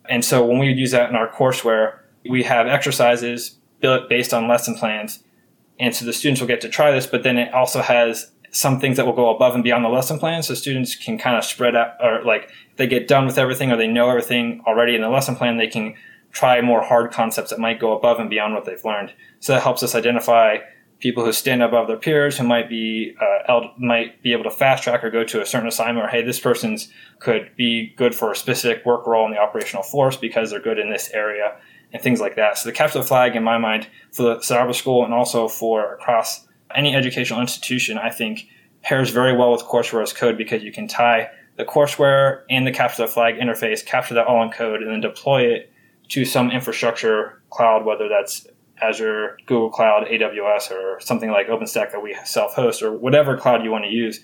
And 0.09 0.23
so 0.23 0.43
when 0.45 0.57
we 0.57 0.67
use 0.67 0.91
that 0.91 1.09
in 1.09 1.15
our 1.15 1.27
courseware, 1.27 1.99
we 2.27 2.43
have 2.43 2.67
exercises 2.67 3.57
built 3.81 4.09
based 4.09 4.33
on 4.33 4.47
lesson 4.47 4.75
plans 4.75 5.23
and 5.81 5.95
so 5.95 6.05
the 6.05 6.13
students 6.13 6.39
will 6.39 6.47
get 6.47 6.61
to 6.61 6.69
try 6.69 6.91
this, 6.91 7.07
but 7.07 7.23
then 7.23 7.37
it 7.37 7.51
also 7.53 7.81
has 7.81 8.31
some 8.51 8.79
things 8.79 8.97
that 8.97 9.05
will 9.05 9.13
go 9.13 9.33
above 9.35 9.55
and 9.55 9.63
beyond 9.63 9.83
the 9.83 9.89
lesson 9.89 10.19
plan. 10.19 10.43
So 10.43 10.53
students 10.53 10.95
can 10.95 11.17
kind 11.17 11.35
of 11.35 11.43
spread 11.43 11.75
out 11.75 11.93
or 11.99 12.23
like 12.23 12.49
they 12.77 12.85
get 12.85 13.07
done 13.07 13.25
with 13.25 13.39
everything 13.39 13.71
or 13.71 13.77
they 13.77 13.87
know 13.87 14.07
everything 14.07 14.61
already 14.67 14.93
in 14.93 15.01
the 15.01 15.09
lesson 15.09 15.35
plan 15.35 15.57
they 15.57 15.67
can 15.67 15.95
try 16.31 16.61
more 16.61 16.83
hard 16.83 17.11
concepts 17.11 17.49
that 17.49 17.59
might 17.59 17.79
go 17.79 17.97
above 17.97 18.19
and 18.19 18.29
beyond 18.29 18.53
what 18.53 18.65
they've 18.65 18.85
learned. 18.85 19.11
So 19.39 19.53
that 19.53 19.63
helps 19.63 19.81
us 19.81 19.95
identify 19.95 20.57
people 20.99 21.25
who 21.25 21.33
stand 21.33 21.63
above 21.63 21.87
their 21.87 21.97
peers 21.97 22.37
who 22.37 22.43
might 22.43 22.69
be 22.69 23.15
uh, 23.49 23.61
might 23.79 24.21
be 24.21 24.33
able 24.33 24.43
to 24.43 24.51
fast 24.51 24.83
track 24.83 25.03
or 25.03 25.09
go 25.09 25.23
to 25.23 25.41
a 25.41 25.45
certain 25.47 25.67
assignment 25.67 26.05
or 26.05 26.09
hey 26.09 26.21
this 26.21 26.39
person's 26.39 26.89
could 27.17 27.49
be 27.57 27.91
good 27.97 28.13
for 28.13 28.31
a 28.31 28.35
specific 28.35 28.85
work 28.85 29.07
role 29.07 29.25
in 29.25 29.31
the 29.31 29.39
operational 29.39 29.81
force 29.81 30.15
because 30.15 30.51
they're 30.51 30.61
good 30.61 30.77
in 30.77 30.91
this 30.91 31.09
area 31.09 31.57
and 31.93 32.01
things 32.01 32.19
like 32.19 32.35
that 32.35 32.57
so 32.57 32.69
the 32.69 32.73
capture 32.73 32.99
the 32.99 33.05
flag 33.05 33.35
in 33.35 33.43
my 33.43 33.57
mind 33.57 33.87
for 34.11 34.23
the 34.23 34.35
cyber 34.37 34.73
school 34.73 35.03
and 35.03 35.13
also 35.13 35.47
for 35.47 35.93
across 35.93 36.47
any 36.75 36.95
educational 36.95 37.41
institution 37.41 37.97
i 37.97 38.09
think 38.09 38.47
pairs 38.81 39.09
very 39.09 39.35
well 39.35 39.51
with 39.51 39.61
courseware 39.61 40.03
as 40.03 40.13
code 40.13 40.37
because 40.37 40.63
you 40.63 40.71
can 40.71 40.87
tie 40.87 41.29
the 41.57 41.65
courseware 41.65 42.43
and 42.49 42.65
the 42.65 42.71
capture 42.71 43.03
the 43.03 43.07
flag 43.07 43.35
interface 43.35 43.85
capture 43.85 44.13
that 44.13 44.27
all 44.27 44.43
in 44.43 44.49
code 44.49 44.81
and 44.81 44.91
then 44.91 45.01
deploy 45.01 45.41
it 45.41 45.71
to 46.07 46.25
some 46.25 46.51
infrastructure 46.51 47.41
cloud 47.49 47.85
whether 47.85 48.07
that's 48.07 48.47
Azure, 48.81 49.37
Google 49.45 49.69
Cloud, 49.69 50.07
AWS, 50.07 50.71
or 50.71 50.99
something 50.99 51.29
like 51.29 51.47
OpenStack 51.47 51.91
that 51.91 52.01
we 52.01 52.17
self-host, 52.25 52.81
or 52.81 52.91
whatever 52.91 53.37
cloud 53.37 53.63
you 53.63 53.71
want 53.71 53.85
to 53.85 53.91
use, 53.91 54.21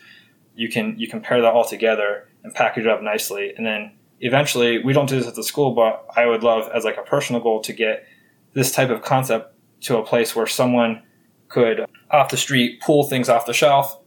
you 0.55 0.70
can 0.70 0.97
you 0.97 1.07
can 1.07 1.22
pair 1.22 1.41
that 1.41 1.53
all 1.53 1.63
together 1.63 2.28
and 2.43 2.53
package 2.53 2.86
it 2.86 2.89
up 2.89 3.01
nicely. 3.01 3.53
And 3.55 3.65
then 3.65 3.91
eventually, 4.20 4.80
we 4.80 4.93
don't 4.93 5.07
do 5.07 5.18
this 5.18 5.28
at 5.28 5.36
the 5.36 5.43
school, 5.43 5.74
but 5.74 6.05
I 6.15 6.26
would 6.26 6.43
love 6.43 6.70
as 6.74 6.84
like 6.84 6.97
a 6.97 7.03
personal 7.03 7.41
goal 7.41 7.61
to 7.61 7.74
get 7.74 8.05
this 8.53 8.72
type 8.72 8.89
of 8.89 9.01
concept 9.01 9.53
to 9.82 9.97
a 9.97 10.03
place 10.03 10.36
where 10.36 10.47
someone 10.47 11.03
could 11.49 11.86
off 12.11 12.30
the 12.30 12.38
street 12.38 12.82
pull 12.82 13.03
things 13.03 13.30
off 13.30 13.45
the 13.45 13.53
shelf, 13.53 13.99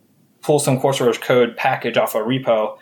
pull 0.43 0.59
some 0.59 0.81
courseware 0.81 1.11
as 1.11 1.19
code 1.19 1.57
package 1.57 1.97
off 1.97 2.15
a 2.15 2.19
repo, 2.19 2.79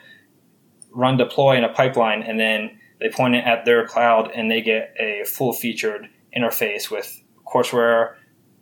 run 0.93 1.17
deploy 1.17 1.57
in 1.57 1.65
a 1.65 1.69
pipeline, 1.69 2.23
and 2.23 2.39
then 2.41 2.79
they 3.01 3.09
point 3.11 3.35
it 3.35 3.45
at 3.45 3.65
their 3.65 3.87
cloud 3.87 4.31
and 4.35 4.51
they 4.51 4.61
get 4.61 4.95
a 4.99 5.25
full 5.25 5.53
featured 5.53 6.09
interface 6.37 6.91
with 6.91 7.23
courseware, 7.47 8.15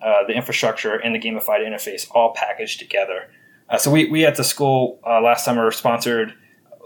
uh, 0.03 0.25
the 0.27 0.35
infrastructure, 0.35 0.97
and 0.97 1.15
the 1.15 1.19
gamified 1.19 1.61
interface 1.61 2.07
all 2.11 2.35
packaged 2.35 2.79
together. 2.79 3.31
Uh, 3.69 3.79
so 3.79 3.91
we, 3.91 4.09
we 4.11 4.25
at 4.25 4.37
the 4.37 4.45
school 4.45 5.01
uh, 5.07 5.21
last 5.21 5.45
summer 5.45 5.71
sponsored 5.71 6.35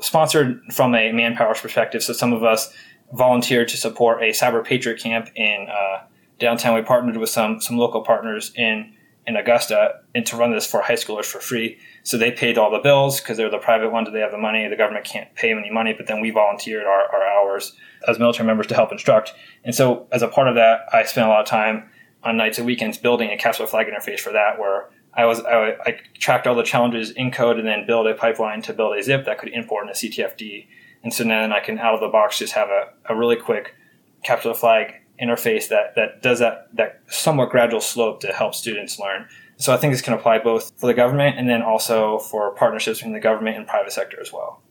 sponsored 0.00 0.60
from 0.72 0.94
a 0.94 1.12
manpower 1.12 1.54
perspective. 1.54 2.02
So 2.02 2.12
some 2.12 2.32
of 2.32 2.42
us 2.42 2.72
volunteered 3.12 3.68
to 3.68 3.76
support 3.76 4.22
a 4.22 4.30
cyber 4.30 4.64
patriot 4.64 5.00
camp 5.00 5.30
in 5.34 5.66
uh, 5.70 6.04
downtown. 6.38 6.74
We 6.74 6.82
partnered 6.82 7.16
with 7.16 7.30
some 7.30 7.60
some 7.60 7.76
local 7.76 8.02
partners 8.02 8.52
in 8.56 8.94
in 9.26 9.36
Augusta 9.36 10.00
and 10.14 10.26
to 10.26 10.36
run 10.36 10.50
this 10.50 10.66
for 10.66 10.80
high 10.80 10.94
schoolers 10.94 11.26
for 11.26 11.40
free. 11.40 11.78
So 12.02 12.16
they 12.16 12.32
paid 12.32 12.56
all 12.56 12.70
the 12.70 12.78
bills 12.78 13.20
because 13.20 13.36
they're 13.36 13.50
the 13.50 13.58
private 13.58 13.92
ones. 13.92 14.08
They 14.12 14.20
have 14.20 14.32
the 14.32 14.38
money. 14.38 14.66
The 14.68 14.76
government 14.76 15.04
can't 15.04 15.32
pay 15.34 15.50
them 15.50 15.58
any 15.58 15.70
money, 15.70 15.92
but 15.92 16.06
then 16.06 16.20
we 16.20 16.30
volunteered 16.30 16.84
our, 16.84 17.02
our 17.14 17.26
hours 17.26 17.76
as 18.08 18.18
military 18.18 18.46
members 18.46 18.66
to 18.68 18.74
help 18.74 18.92
instruct. 18.92 19.34
And 19.62 19.74
so 19.74 20.08
as 20.10 20.22
a 20.22 20.28
part 20.28 20.48
of 20.48 20.54
that, 20.54 20.80
I 20.92 21.04
spent 21.04 21.26
a 21.26 21.30
lot 21.30 21.40
of 21.40 21.46
time 21.46 21.90
on 22.22 22.36
nights 22.36 22.58
and 22.58 22.66
weekends 22.66 22.98
building 22.98 23.30
a 23.30 23.36
capture 23.36 23.66
flag 23.66 23.86
interface 23.86 24.20
for 24.20 24.32
that 24.32 24.58
where 24.58 24.88
I 25.14 25.24
was 25.24 25.40
I, 25.40 25.76
I, 25.84 26.00
tracked 26.18 26.46
all 26.46 26.54
the 26.54 26.62
challenges 26.62 27.10
in 27.10 27.30
code 27.30 27.58
and 27.58 27.66
then 27.66 27.86
build 27.86 28.06
a 28.06 28.14
pipeline 28.14 28.62
to 28.62 28.72
build 28.72 28.96
a 28.96 29.02
zip 29.02 29.24
that 29.26 29.38
could 29.38 29.50
import 29.50 29.84
in 29.84 29.90
a 29.90 29.92
CTFd. 29.92 30.66
And 31.02 31.12
so 31.12 31.24
then 31.24 31.52
I 31.52 31.60
can 31.60 31.78
out 31.78 31.94
of 31.94 32.00
the 32.00 32.08
box 32.08 32.38
just 32.38 32.52
have 32.52 32.68
a, 32.68 32.88
a 33.06 33.16
really 33.16 33.36
quick 33.36 33.74
capture 34.22 34.48
the 34.48 34.54
flag 34.54 34.94
interface 35.20 35.68
that, 35.68 35.94
that 35.96 36.22
does 36.22 36.38
that 36.38 36.68
that 36.74 37.00
somewhat 37.08 37.50
gradual 37.50 37.80
slope 37.80 38.20
to 38.20 38.28
help 38.28 38.54
students 38.54 38.98
learn. 38.98 39.26
So 39.56 39.74
I 39.74 39.76
think 39.76 39.92
this 39.92 40.00
can 40.00 40.14
apply 40.14 40.38
both 40.38 40.72
for 40.78 40.86
the 40.86 40.94
government 40.94 41.38
and 41.38 41.48
then 41.48 41.60
also 41.60 42.18
for 42.18 42.54
partnerships 42.54 43.00
between 43.00 43.12
the 43.12 43.20
government 43.20 43.58
and 43.58 43.66
private 43.66 43.92
sector 43.92 44.18
as 44.20 44.32
well. 44.32 44.62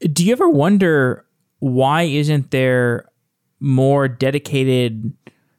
Do 0.00 0.24
you 0.24 0.32
ever 0.32 0.48
wonder 0.48 1.26
why 1.58 2.02
isn't 2.02 2.50
there 2.50 3.08
more 3.60 4.08
dedicated 4.08 5.12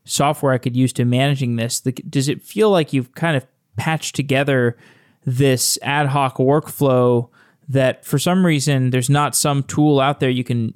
software 0.05 0.51
I 0.51 0.57
could 0.57 0.75
use 0.75 0.91
to 0.93 1.05
managing 1.05 1.57
this? 1.57 1.79
Does 1.79 2.27
it 2.27 2.41
feel 2.41 2.71
like 2.71 2.91
you've 2.91 3.13
kind 3.13 3.37
of 3.37 3.45
patched 3.77 4.15
together 4.15 4.77
this 5.25 5.79
ad 5.81 6.07
hoc 6.07 6.37
workflow 6.37 7.29
that 7.69 8.05
for 8.05 8.19
some 8.19 8.45
reason 8.45 8.89
there's 8.89 9.09
not 9.09 9.35
some 9.35 9.63
tool 9.63 9.99
out 9.99 10.19
there 10.19 10.29
you 10.29 10.43
can 10.43 10.73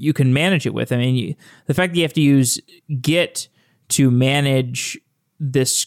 you 0.00 0.14
can 0.14 0.32
manage 0.32 0.66
it 0.66 0.72
with? 0.72 0.92
I 0.92 0.96
mean, 0.96 1.14
you, 1.14 1.34
the 1.66 1.74
fact 1.74 1.92
that 1.92 1.98
you 1.98 2.04
have 2.04 2.14
to 2.14 2.22
use 2.22 2.58
Git 3.02 3.48
to 3.90 4.10
manage 4.10 4.98
this 5.38 5.86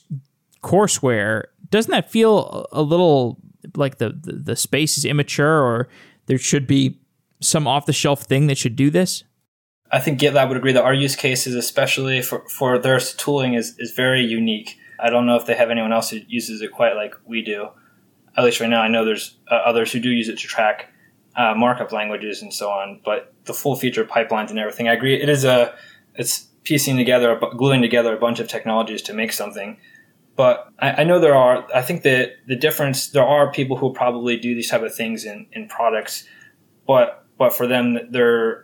courseware 0.62 1.46
doesn't 1.72 1.92
that 1.92 2.12
feel 2.12 2.68
a 2.72 2.84
little 2.84 3.40
like 3.76 3.98
the, 3.98 4.10
the, 4.10 4.34
the 4.34 4.56
space 4.56 5.00
is 5.00 5.06
immature 5.06 5.62
or 5.62 5.90
there 6.28 6.38
should 6.38 6.68
be 6.68 7.00
some 7.42 7.68
off 7.68 7.88
the 7.88 7.94
shelf 7.94 8.22
thing 8.22 8.46
that 8.48 8.58
should 8.58 8.76
do 8.76 8.92
this? 8.92 9.24
I 9.92 10.00
think 10.00 10.20
GitLab 10.20 10.48
would 10.48 10.58
agree 10.58 10.74
that 10.74 10.84
our 10.84 10.94
use 10.94 11.16
cases, 11.16 11.56
especially 11.56 12.22
for, 12.22 12.48
for 12.50 12.78
their 12.78 13.00
tooling, 13.00 13.56
is, 13.56 13.76
is 13.80 13.94
very 13.94 14.24
unique. 14.24 14.78
I 15.04 15.10
don't 15.10 15.26
know 15.26 15.36
if 15.36 15.46
they 15.46 15.56
have 15.56 15.70
anyone 15.70 15.92
else 15.92 16.10
who 16.10 16.20
uses 16.28 16.62
it 16.62 16.72
quite 16.72 16.96
like 16.96 17.14
we 17.26 17.42
do. 17.42 17.68
At 18.38 18.46
least 18.46 18.62
right 18.62 18.70
now, 18.70 18.82
I 18.82 18.88
know 18.88 19.04
there's 19.04 19.38
uh, 19.52 19.56
others 19.56 19.92
who 19.92 20.00
do 20.00 20.10
use 20.10 20.30
it 20.30 20.40
to 20.40 20.48
track 20.48 20.88
uh, 21.36 21.54
markup 21.56 21.92
languages 21.92 22.42
and 22.42 22.54
so 22.54 22.70
on. 22.70 23.02
But 23.04 23.34
the 23.44 23.54
full 23.54 23.76
feature 23.76 24.06
pipelines 24.06 24.50
and 24.50 24.58
everything, 24.58 24.88
I 24.88 24.94
agree. 24.94 25.22
It 25.22 25.28
is 25.28 25.44
a 25.44 25.76
it's 26.16 26.48
piecing 26.64 26.96
together, 26.96 27.40
gluing 27.58 27.82
together 27.82 28.16
a 28.16 28.20
bunch 28.20 28.40
of 28.40 28.48
technologies 28.48 29.02
to 29.04 29.14
make 29.14 29.34
something. 29.34 29.78
But 30.38 30.70
I, 30.80 31.02
I 31.02 31.04
know 31.04 31.20
there 31.20 31.36
are. 31.36 31.68
I 31.76 31.82
think 31.82 32.04
that 32.04 32.32
the 32.48 32.56
difference 32.56 33.08
there 33.08 33.26
are 33.26 33.52
people 33.52 33.78
who 33.78 33.94
probably 33.94 34.38
do 34.38 34.56
these 34.56 34.70
type 34.70 34.84
of 34.84 34.96
things 34.96 35.26
in, 35.26 35.48
in 35.52 35.68
products, 35.68 36.26
but 36.88 37.26
but 37.38 37.54
for 37.54 37.68
them, 37.68 38.00
they're 38.10 38.63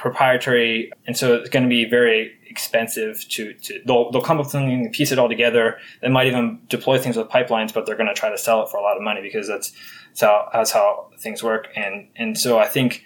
proprietary, 0.00 0.92
and 1.06 1.16
so 1.16 1.34
it's 1.34 1.50
going 1.50 1.62
to 1.62 1.68
be 1.68 1.84
very 1.84 2.32
expensive 2.48 3.26
to, 3.28 3.52
to 3.54 3.80
they'll, 3.84 4.10
they'll 4.10 4.22
come 4.22 4.38
up 4.38 4.46
with 4.46 4.52
something, 4.52 4.90
piece 4.92 5.12
it 5.12 5.18
all 5.18 5.28
together. 5.28 5.78
They 6.00 6.08
might 6.08 6.26
even 6.26 6.60
deploy 6.68 6.98
things 6.98 7.16
with 7.16 7.28
pipelines, 7.28 7.74
but 7.74 7.86
they're 7.86 7.96
going 7.96 8.08
to 8.08 8.14
try 8.14 8.30
to 8.30 8.38
sell 8.38 8.62
it 8.62 8.70
for 8.70 8.78
a 8.78 8.82
lot 8.82 8.96
of 8.96 9.02
money 9.02 9.20
because 9.20 9.48
that's, 9.48 9.72
that's 10.10 10.20
how 10.22 10.48
that's 10.52 10.70
how 10.70 11.10
things 11.18 11.42
work. 11.42 11.68
And 11.76 12.08
and 12.16 12.38
so 12.38 12.58
I 12.58 12.66
think 12.66 13.04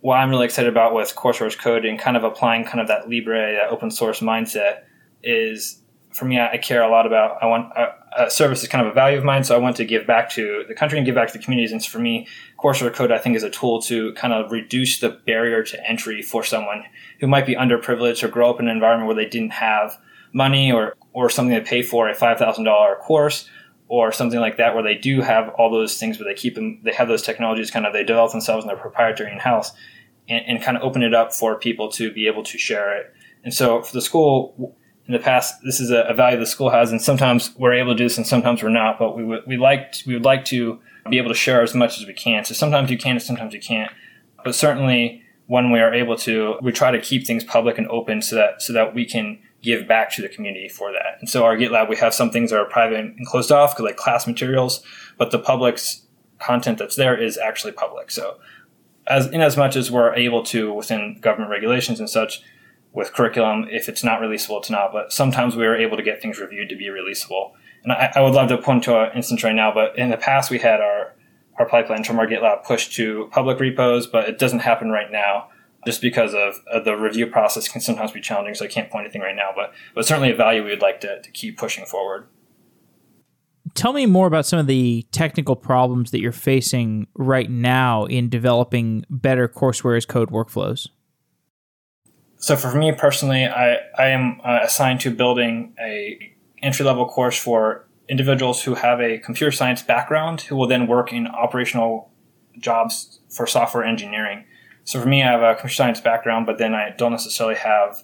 what 0.00 0.16
I'm 0.16 0.30
really 0.30 0.44
excited 0.44 0.68
about 0.68 0.94
with 0.94 1.14
courseware 1.14 1.46
as 1.46 1.56
code 1.56 1.84
and 1.84 1.98
kind 1.98 2.16
of 2.16 2.24
applying 2.24 2.64
kind 2.64 2.80
of 2.80 2.88
that 2.88 3.08
Libre, 3.08 3.52
that 3.54 3.70
open 3.70 3.90
source 3.90 4.20
mindset 4.20 4.82
is 5.22 5.81
for 6.12 6.26
me, 6.26 6.38
I, 6.38 6.58
care 6.58 6.82
a 6.82 6.90
lot 6.90 7.06
about. 7.06 7.42
I 7.42 7.46
want 7.46 7.76
uh, 7.76 7.92
a, 8.16 8.30
service 8.30 8.62
is 8.62 8.68
kind 8.68 8.86
of 8.86 8.92
a 8.92 8.94
value 8.94 9.18
of 9.18 9.24
mine, 9.24 9.44
so 9.44 9.54
I 9.54 9.58
want 9.58 9.76
to 9.76 9.84
give 9.84 10.06
back 10.06 10.30
to 10.30 10.64
the 10.68 10.74
country 10.74 10.98
and 10.98 11.06
give 11.06 11.14
back 11.14 11.28
to 11.32 11.38
the 11.38 11.42
communities. 11.42 11.72
And 11.72 11.84
for 11.84 11.98
me, 11.98 12.26
courseware 12.62 12.90
as 12.90 12.96
code, 12.96 13.10
I 13.10 13.18
think, 13.18 13.36
is 13.36 13.42
a 13.42 13.50
tool 13.50 13.80
to 13.82 14.12
kind 14.12 14.32
of 14.32 14.52
reduce 14.52 15.00
the 15.00 15.08
barrier 15.10 15.62
to 15.62 15.88
entry 15.88 16.22
for 16.22 16.44
someone 16.44 16.84
who 17.20 17.26
might 17.26 17.46
be 17.46 17.54
underprivileged 17.54 18.22
or 18.22 18.28
grow 18.28 18.50
up 18.50 18.60
in 18.60 18.68
an 18.68 18.74
environment 18.74 19.06
where 19.06 19.16
they 19.16 19.28
didn't 19.28 19.52
have 19.52 19.98
money 20.32 20.70
or 20.72 20.96
or 21.12 21.28
something 21.28 21.54
to 21.54 21.62
pay 21.62 21.82
for 21.82 22.08
a 22.08 22.14
five 22.14 22.38
thousand 22.38 22.64
dollar 22.64 22.96
course 22.96 23.48
or 23.88 24.10
something 24.10 24.40
like 24.40 24.56
that, 24.56 24.74
where 24.74 24.82
they 24.82 24.94
do 24.94 25.20
have 25.20 25.50
all 25.50 25.70
those 25.70 25.98
things, 25.98 26.18
where 26.18 26.26
they 26.26 26.38
keep 26.38 26.54
them, 26.54 26.80
they 26.82 26.92
have 26.92 27.08
those 27.08 27.20
technologies, 27.20 27.70
kind 27.70 27.84
of 27.84 27.92
they 27.92 28.02
develop 28.02 28.32
themselves 28.32 28.64
in 28.64 28.68
their 28.68 28.76
proprietary 28.76 29.30
in 29.30 29.38
house, 29.38 29.72
and, 30.30 30.42
and 30.46 30.62
kind 30.62 30.78
of 30.78 30.82
open 30.82 31.02
it 31.02 31.12
up 31.12 31.34
for 31.34 31.58
people 31.58 31.90
to 31.90 32.10
be 32.10 32.26
able 32.26 32.42
to 32.42 32.56
share 32.56 32.96
it. 32.96 33.12
And 33.44 33.52
so 33.52 33.82
for 33.82 33.92
the 33.92 34.00
school 34.00 34.76
in 35.06 35.12
the 35.12 35.18
past, 35.18 35.62
this 35.64 35.80
is 35.80 35.90
a, 35.90 36.02
a, 36.02 36.14
value 36.14 36.38
the 36.38 36.46
school 36.46 36.70
has, 36.70 36.92
and 36.92 37.02
sometimes 37.02 37.50
we're 37.56 37.72
able 37.72 37.92
to 37.92 37.98
do 37.98 38.04
this, 38.04 38.16
and 38.16 38.26
sometimes 38.26 38.62
we're 38.62 38.68
not. 38.68 38.98
But 38.98 39.16
we 39.16 39.24
would 39.24 39.42
we 39.46 39.56
like 39.56 39.94
we 40.06 40.14
would 40.14 40.24
like 40.24 40.44
to 40.46 40.78
be 41.10 41.18
able 41.18 41.28
to 41.28 41.34
share 41.34 41.62
as 41.62 41.74
much 41.74 41.98
as 42.00 42.06
we 42.06 42.12
can. 42.12 42.44
So 42.44 42.54
sometimes 42.54 42.90
you 42.90 42.98
can, 42.98 43.12
and 43.12 43.22
sometimes 43.22 43.52
you 43.52 43.60
can't. 43.60 43.92
But 44.44 44.54
certainly, 44.54 45.22
when 45.46 45.70
we 45.72 45.80
are 45.80 45.92
able 45.92 46.16
to, 46.18 46.56
we 46.62 46.72
try 46.72 46.92
to 46.92 47.00
keep 47.00 47.26
things 47.26 47.42
public 47.42 47.78
and 47.78 47.88
open 47.88 48.22
so 48.22 48.36
that 48.36 48.62
so 48.62 48.72
that 48.72 48.94
we 48.94 49.04
can 49.04 49.38
give 49.62 49.86
back 49.86 50.10
to 50.12 50.22
the 50.22 50.28
community 50.28 50.68
for 50.68 50.92
that. 50.92 51.18
And 51.20 51.28
so 51.28 51.44
our 51.44 51.56
GitLab, 51.56 51.88
we 51.88 51.96
have 51.96 52.12
some 52.12 52.30
things 52.30 52.50
that 52.50 52.58
are 52.58 52.64
private 52.64 52.98
and 52.98 53.26
closed 53.26 53.52
off, 53.52 53.78
like 53.78 53.96
class 53.96 54.26
materials, 54.26 54.82
but 55.18 55.30
the 55.30 55.38
public's 55.38 56.02
content 56.40 56.78
that's 56.78 56.96
there 56.96 57.16
is 57.16 57.38
actually 57.38 57.72
public. 57.72 58.10
So 58.10 58.38
as 59.06 59.26
in 59.28 59.40
as 59.40 59.56
much 59.56 59.76
as 59.76 59.90
we're 59.90 60.14
able 60.14 60.42
to 60.44 60.72
within 60.72 61.18
government 61.20 61.50
regulations 61.50 62.00
and 62.00 62.10
such 62.10 62.42
with 62.92 63.12
curriculum. 63.12 63.66
If 63.70 63.88
it's 63.88 64.04
not 64.04 64.20
releasable, 64.20 64.58
it's 64.58 64.70
not. 64.70 64.92
But 64.92 65.12
sometimes 65.12 65.56
we 65.56 65.66
are 65.66 65.76
able 65.76 65.96
to 65.96 66.02
get 66.02 66.20
things 66.20 66.38
reviewed 66.38 66.68
to 66.68 66.76
be 66.76 66.86
releasable. 66.86 67.52
And 67.84 67.92
I, 67.92 68.12
I 68.16 68.20
would 68.20 68.34
love 68.34 68.48
to 68.50 68.58
point 68.58 68.84
to 68.84 68.98
an 68.98 69.16
instance 69.16 69.42
right 69.42 69.54
now, 69.54 69.72
but 69.72 69.98
in 69.98 70.10
the 70.10 70.16
past 70.16 70.50
we 70.50 70.58
had 70.58 70.80
our 70.80 71.14
our 71.58 71.68
pipelines 71.68 72.06
from 72.06 72.18
our 72.18 72.26
GitLab 72.26 72.64
pushed 72.64 72.94
to 72.94 73.28
public 73.30 73.60
repos, 73.60 74.06
but 74.06 74.26
it 74.26 74.38
doesn't 74.38 74.60
happen 74.60 74.90
right 74.90 75.12
now 75.12 75.48
just 75.84 76.00
because 76.00 76.32
of, 76.32 76.54
of, 76.72 76.84
the 76.84 76.96
review 76.96 77.26
process 77.26 77.68
can 77.68 77.80
sometimes 77.80 78.10
be 78.10 78.20
challenging. 78.20 78.54
So 78.54 78.64
I 78.64 78.68
can't 78.68 78.90
point 78.90 79.04
anything 79.04 79.20
right 79.20 79.36
now, 79.36 79.50
but 79.54 79.72
but 79.94 80.06
certainly 80.06 80.30
a 80.30 80.36
value 80.36 80.64
we 80.64 80.70
would 80.70 80.80
like 80.80 81.00
to, 81.00 81.20
to 81.20 81.30
keep 81.30 81.58
pushing 81.58 81.84
forward. 81.84 82.26
Tell 83.74 83.92
me 83.92 84.06
more 84.06 84.26
about 84.26 84.46
some 84.46 84.58
of 84.58 84.66
the 84.66 85.06
technical 85.12 85.56
problems 85.56 86.10
that 86.10 86.20
you're 86.20 86.32
facing 86.32 87.06
right 87.14 87.50
now 87.50 88.04
in 88.04 88.28
developing 88.28 89.04
better 89.08 89.48
courseware 89.48 89.96
as 89.96 90.04
code 90.04 90.30
workflows 90.30 90.88
so 92.42 92.56
for 92.56 92.74
me 92.74 92.90
personally, 92.90 93.46
I, 93.46 93.76
I 93.96 94.08
am 94.08 94.40
uh, 94.44 94.58
assigned 94.64 95.00
to 95.02 95.12
building 95.12 95.76
a 95.80 96.34
entry 96.60 96.84
level 96.84 97.06
course 97.06 97.38
for 97.38 97.86
individuals 98.08 98.64
who 98.64 98.74
have 98.74 99.00
a 99.00 99.18
computer 99.18 99.52
science 99.52 99.80
background 99.80 100.40
who 100.40 100.56
will 100.56 100.66
then 100.66 100.88
work 100.88 101.12
in 101.12 101.28
operational 101.28 102.10
jobs 102.58 103.20
for 103.30 103.46
software 103.46 103.84
engineering. 103.84 104.44
So 104.82 105.00
for 105.00 105.06
me, 105.06 105.22
I 105.22 105.30
have 105.30 105.42
a 105.42 105.54
computer 105.54 105.74
science 105.74 106.00
background, 106.00 106.46
but 106.46 106.58
then 106.58 106.74
I 106.74 106.90
don't 106.98 107.12
necessarily 107.12 107.54
have 107.54 108.02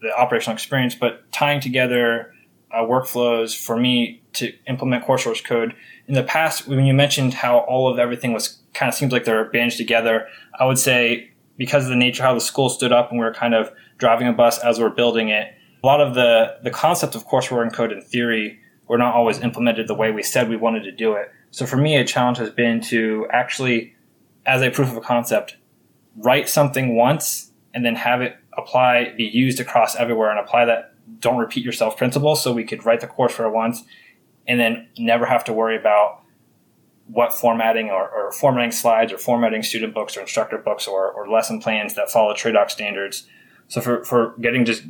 the 0.00 0.16
operational 0.16 0.54
experience. 0.54 0.94
But 0.94 1.32
tying 1.32 1.60
together 1.60 2.32
uh, 2.70 2.82
workflows 2.82 3.60
for 3.60 3.76
me 3.76 4.22
to 4.34 4.52
implement 4.68 5.04
courseware 5.04 5.32
as 5.32 5.40
code 5.40 5.74
in 6.06 6.14
the 6.14 6.22
past, 6.22 6.68
when 6.68 6.84
you 6.84 6.94
mentioned 6.94 7.34
how 7.34 7.58
all 7.58 7.88
of 7.88 7.98
everything 7.98 8.32
was 8.32 8.60
kind 8.74 8.88
of 8.88 8.94
seems 8.94 9.10
like 9.10 9.24
they're 9.24 9.50
bandaged 9.50 9.76
together, 9.76 10.28
I 10.56 10.66
would 10.66 10.78
say 10.78 11.32
because 11.56 11.84
of 11.84 11.90
the 11.90 11.96
nature 11.96 12.22
of 12.22 12.28
how 12.28 12.34
the 12.34 12.40
school 12.40 12.68
stood 12.68 12.92
up 12.92 13.10
and 13.10 13.18
we 13.18 13.24
were 13.24 13.34
kind 13.34 13.54
of 13.54 13.70
driving 13.98 14.28
a 14.28 14.32
bus 14.32 14.58
as 14.58 14.78
we 14.78 14.84
we're 14.84 14.90
building 14.90 15.28
it, 15.28 15.54
a 15.82 15.86
lot 15.86 16.00
of 16.00 16.14
the 16.14 16.56
the 16.62 16.70
concept 16.70 17.14
of 17.14 17.26
courseware 17.26 17.62
and 17.62 17.72
code 17.72 17.92
in 17.92 18.00
theory 18.00 18.58
were 18.88 18.98
not 18.98 19.14
always 19.14 19.40
implemented 19.40 19.88
the 19.88 19.94
way 19.94 20.10
we 20.10 20.22
said 20.22 20.48
we 20.48 20.56
wanted 20.56 20.84
to 20.84 20.92
do 20.92 21.12
it. 21.14 21.30
So 21.50 21.66
for 21.66 21.76
me, 21.76 21.96
a 21.96 22.04
challenge 22.04 22.38
has 22.38 22.50
been 22.50 22.80
to 22.82 23.26
actually, 23.30 23.94
as 24.44 24.62
a 24.62 24.70
proof 24.70 24.90
of 24.90 24.96
a 24.96 25.00
concept, 25.00 25.56
write 26.18 26.48
something 26.48 26.96
once 26.96 27.50
and 27.74 27.84
then 27.84 27.94
have 27.94 28.22
it 28.22 28.36
apply, 28.56 29.12
be 29.16 29.24
used 29.24 29.60
across 29.60 29.96
everywhere 29.96 30.30
and 30.30 30.38
apply 30.38 30.64
that 30.66 30.94
don't 31.20 31.38
repeat 31.38 31.64
yourself 31.64 31.96
principle. 31.96 32.36
So 32.36 32.52
we 32.52 32.64
could 32.64 32.84
write 32.84 33.00
the 33.00 33.06
course 33.06 33.32
for 33.32 33.48
once 33.50 33.82
and 34.46 34.60
then 34.60 34.88
never 34.98 35.26
have 35.26 35.44
to 35.44 35.52
worry 35.52 35.76
about 35.76 36.22
what 37.08 37.32
formatting 37.32 37.88
or, 37.88 38.08
or, 38.08 38.32
formatting 38.32 38.72
slides 38.72 39.12
or 39.12 39.18
formatting 39.18 39.62
student 39.62 39.94
books 39.94 40.16
or 40.16 40.20
instructor 40.20 40.58
books 40.58 40.88
or, 40.88 41.10
or 41.10 41.28
lesson 41.28 41.60
plans 41.60 41.94
that 41.94 42.10
follow 42.10 42.34
TRADOC 42.34 42.70
standards. 42.70 43.28
So 43.68 43.80
for, 43.80 44.04
for 44.04 44.34
getting 44.40 44.64
just 44.64 44.82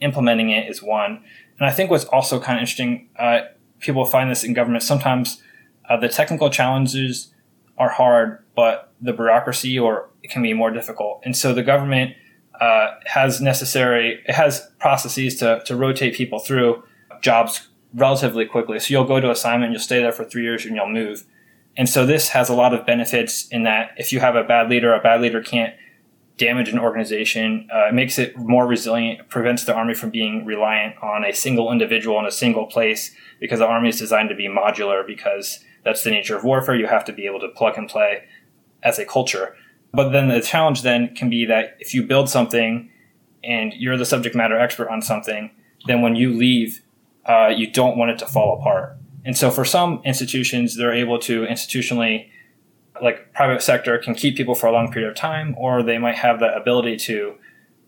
implementing 0.00 0.50
it 0.50 0.68
is 0.68 0.82
one. 0.82 1.24
And 1.58 1.66
I 1.66 1.70
think 1.70 1.90
what's 1.90 2.04
also 2.04 2.38
kind 2.38 2.58
of 2.58 2.62
interesting, 2.62 3.08
uh, 3.18 3.40
people 3.80 4.04
find 4.04 4.30
this 4.30 4.44
in 4.44 4.52
government. 4.52 4.82
Sometimes 4.82 5.42
uh, 5.88 5.96
the 5.96 6.08
technical 6.08 6.50
challenges 6.50 7.32
are 7.78 7.90
hard, 7.90 8.44
but 8.54 8.92
the 9.00 9.12
bureaucracy 9.12 9.78
or 9.78 10.10
it 10.22 10.30
can 10.30 10.42
be 10.42 10.52
more 10.52 10.70
difficult. 10.70 11.22
And 11.24 11.36
so 11.36 11.52
the 11.52 11.62
government 11.62 12.14
uh, 12.60 12.92
has 13.06 13.40
necessary, 13.40 14.22
it 14.26 14.34
has 14.34 14.70
processes 14.78 15.36
to, 15.36 15.62
to 15.64 15.76
rotate 15.76 16.14
people 16.14 16.38
through 16.38 16.82
jobs 17.20 17.68
relatively 17.94 18.44
quickly. 18.44 18.78
So 18.78 18.92
you'll 18.92 19.04
go 19.04 19.20
to 19.20 19.30
assignment, 19.30 19.72
you'll 19.72 19.80
stay 19.80 20.00
there 20.00 20.12
for 20.12 20.24
three 20.24 20.42
years, 20.42 20.64
and 20.64 20.76
you'll 20.76 20.88
move. 20.88 21.24
And 21.76 21.88
so 21.88 22.06
this 22.06 22.28
has 22.28 22.48
a 22.48 22.54
lot 22.54 22.72
of 22.72 22.86
benefits 22.86 23.48
in 23.48 23.64
that 23.64 23.92
if 23.96 24.12
you 24.12 24.20
have 24.20 24.36
a 24.36 24.44
bad 24.44 24.70
leader, 24.70 24.94
a 24.94 25.00
bad 25.00 25.20
leader 25.20 25.42
can't 25.42 25.74
damage 26.36 26.68
an 26.68 26.78
organization. 26.78 27.68
Uh, 27.72 27.88
it 27.88 27.94
makes 27.94 28.18
it 28.18 28.36
more 28.36 28.66
resilient, 28.66 29.28
prevents 29.28 29.64
the 29.64 29.74
army 29.74 29.94
from 29.94 30.10
being 30.10 30.44
reliant 30.44 30.96
on 31.02 31.24
a 31.24 31.32
single 31.32 31.70
individual 31.70 32.18
in 32.18 32.26
a 32.26 32.30
single 32.30 32.66
place 32.66 33.14
because 33.40 33.58
the 33.58 33.66
army 33.66 33.88
is 33.88 33.98
designed 33.98 34.28
to 34.28 34.34
be 34.34 34.48
modular 34.48 35.06
because 35.06 35.60
that's 35.84 36.02
the 36.02 36.10
nature 36.10 36.36
of 36.36 36.44
warfare. 36.44 36.74
You 36.74 36.86
have 36.86 37.04
to 37.06 37.12
be 37.12 37.26
able 37.26 37.40
to 37.40 37.48
plug 37.48 37.76
and 37.76 37.88
play 37.88 38.24
as 38.82 38.98
a 38.98 39.04
culture. 39.04 39.56
But 39.92 40.10
then 40.10 40.28
the 40.28 40.40
challenge 40.40 40.82
then 40.82 41.14
can 41.14 41.30
be 41.30 41.44
that 41.46 41.76
if 41.78 41.94
you 41.94 42.02
build 42.02 42.28
something 42.28 42.90
and 43.44 43.72
you're 43.74 43.96
the 43.96 44.04
subject 44.04 44.34
matter 44.34 44.58
expert 44.58 44.88
on 44.88 45.02
something, 45.02 45.50
then 45.86 46.02
when 46.02 46.16
you 46.16 46.32
leave, 46.32 46.82
uh, 47.26 47.48
you 47.48 47.70
don't 47.70 47.96
want 47.96 48.10
it 48.10 48.18
to 48.18 48.26
fall 48.26 48.58
apart. 48.58 48.96
And 49.24 49.36
so 49.36 49.50
for 49.50 49.64
some 49.64 50.02
institutions, 50.04 50.76
they're 50.76 50.92
able 50.92 51.18
to 51.20 51.46
institutionally 51.46 52.28
like 53.02 53.32
private 53.32 53.62
sector 53.62 53.98
can 53.98 54.14
keep 54.14 54.36
people 54.36 54.54
for 54.54 54.66
a 54.66 54.72
long 54.72 54.92
period 54.92 55.08
of 55.08 55.16
time, 55.16 55.54
or 55.58 55.82
they 55.82 55.98
might 55.98 56.16
have 56.16 56.38
the 56.40 56.54
ability 56.54 56.96
to 56.96 57.34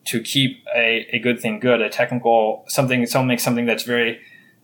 to 0.07 0.20
keep 0.20 0.64
a, 0.74 1.07
a 1.12 1.18
good 1.18 1.41
thing 1.41 1.59
good, 1.59 1.80
a 1.80 1.89
technical 1.89 2.64
something, 2.68 3.05
someone 3.07 3.28
makes 3.28 3.43
something 3.43 3.66
that's 3.66 3.82
very 3.82 4.20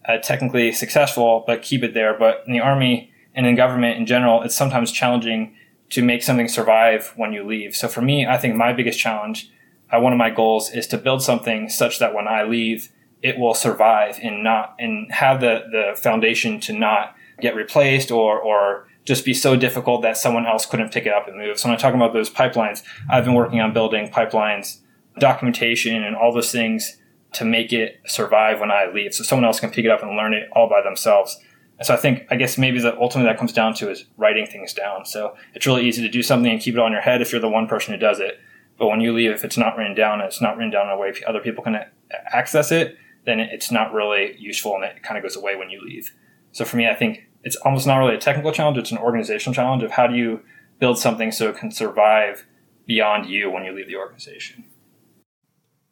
uh, 0.08 0.18
technically 0.18 0.72
successful, 0.72 1.44
but 1.46 1.62
keep 1.62 1.82
it 1.82 1.94
there. 1.94 2.16
But 2.16 2.44
in 2.46 2.52
the 2.52 2.60
army 2.60 3.12
and 3.34 3.46
in 3.46 3.54
government 3.56 3.98
in 3.98 4.06
general, 4.06 4.42
it's 4.42 4.54
sometimes 4.54 4.92
challenging 4.92 5.56
to 5.90 6.02
make 6.02 6.22
something 6.22 6.48
survive 6.48 7.12
when 7.16 7.32
you 7.32 7.44
leave. 7.44 7.74
So 7.74 7.88
for 7.88 8.00
me, 8.02 8.26
I 8.26 8.38
think 8.38 8.56
my 8.56 8.72
biggest 8.72 8.98
challenge, 8.98 9.50
uh, 9.90 10.00
one 10.00 10.12
of 10.12 10.18
my 10.18 10.30
goals, 10.30 10.70
is 10.70 10.86
to 10.88 10.98
build 10.98 11.22
something 11.22 11.68
such 11.68 11.98
that 11.98 12.14
when 12.14 12.26
I 12.28 12.44
leave, 12.44 12.90
it 13.22 13.38
will 13.38 13.54
survive 13.54 14.18
and 14.22 14.42
not 14.42 14.74
and 14.78 15.10
have 15.12 15.40
the 15.40 15.64
the 15.70 15.96
foundation 15.96 16.60
to 16.60 16.72
not 16.72 17.14
get 17.40 17.54
replaced 17.54 18.10
or 18.10 18.38
or 18.38 18.86
just 19.04 19.24
be 19.24 19.34
so 19.34 19.56
difficult 19.56 20.02
that 20.02 20.16
someone 20.16 20.46
else 20.46 20.64
couldn't 20.64 20.92
pick 20.92 21.06
it 21.06 21.12
up 21.12 21.26
and 21.26 21.36
move. 21.36 21.58
So 21.58 21.68
when 21.68 21.74
I'm 21.74 21.80
talking 21.80 22.00
about 22.00 22.12
those 22.12 22.30
pipelines, 22.30 22.82
I've 23.10 23.24
been 23.24 23.34
working 23.34 23.60
on 23.60 23.72
building 23.72 24.08
pipelines, 24.08 24.78
documentation, 25.18 26.04
and 26.04 26.14
all 26.14 26.32
those 26.32 26.52
things 26.52 26.98
to 27.32 27.44
make 27.44 27.72
it 27.72 28.00
survive 28.06 28.60
when 28.60 28.70
I 28.70 28.86
leave, 28.92 29.14
so 29.14 29.24
someone 29.24 29.44
else 29.44 29.58
can 29.58 29.70
pick 29.70 29.84
it 29.84 29.90
up 29.90 30.02
and 30.02 30.16
learn 30.16 30.34
it 30.34 30.48
all 30.52 30.68
by 30.68 30.82
themselves. 30.82 31.40
And 31.78 31.86
so 31.86 31.94
I 31.94 31.96
think, 31.96 32.26
I 32.30 32.36
guess 32.36 32.58
maybe 32.58 32.78
the 32.78 32.96
ultimately 32.98 33.28
that 33.30 33.38
comes 33.38 33.52
down 33.52 33.74
to 33.74 33.90
is 33.90 34.04
writing 34.16 34.46
things 34.46 34.72
down. 34.72 35.04
So 35.04 35.34
it's 35.54 35.66
really 35.66 35.88
easy 35.88 36.02
to 36.02 36.08
do 36.08 36.22
something 36.22 36.52
and 36.52 36.60
keep 36.60 36.74
it 36.74 36.80
on 36.80 36.92
your 36.92 37.00
head 37.00 37.22
if 37.22 37.32
you're 37.32 37.40
the 37.40 37.48
one 37.48 37.66
person 37.66 37.92
who 37.94 37.98
does 37.98 38.20
it. 38.20 38.38
But 38.78 38.88
when 38.88 39.00
you 39.00 39.12
leave, 39.12 39.30
if 39.30 39.44
it's 39.44 39.56
not 39.56 39.76
written 39.76 39.94
down 39.94 40.20
and 40.20 40.28
it's 40.28 40.40
not 40.40 40.56
written 40.56 40.70
down 40.70 40.86
in 40.86 40.92
a 40.92 40.96
way 40.96 41.12
other 41.26 41.40
people 41.40 41.64
can 41.64 41.84
access 42.32 42.70
it, 42.70 42.96
then 43.24 43.40
it's 43.40 43.70
not 43.70 43.92
really 43.92 44.36
useful 44.38 44.74
and 44.74 44.84
it 44.84 45.02
kind 45.02 45.16
of 45.16 45.22
goes 45.22 45.36
away 45.36 45.56
when 45.56 45.70
you 45.70 45.80
leave. 45.84 46.12
So 46.52 46.64
for 46.64 46.76
me, 46.76 46.88
I 46.88 46.94
think 46.94 47.28
it's 47.44 47.56
almost 47.56 47.86
not 47.86 47.98
really 47.98 48.14
a 48.14 48.18
technical 48.18 48.52
challenge, 48.52 48.78
it's 48.78 48.92
an 48.92 48.98
organizational 48.98 49.54
challenge 49.54 49.82
of 49.82 49.92
how 49.92 50.06
do 50.06 50.14
you 50.14 50.40
build 50.78 50.98
something 50.98 51.32
so 51.32 51.48
it 51.48 51.56
can 51.56 51.70
survive 51.70 52.44
beyond 52.86 53.26
you 53.26 53.50
when 53.50 53.64
you 53.64 53.72
leave 53.72 53.86
the 53.86 53.96
organization. 53.96 54.64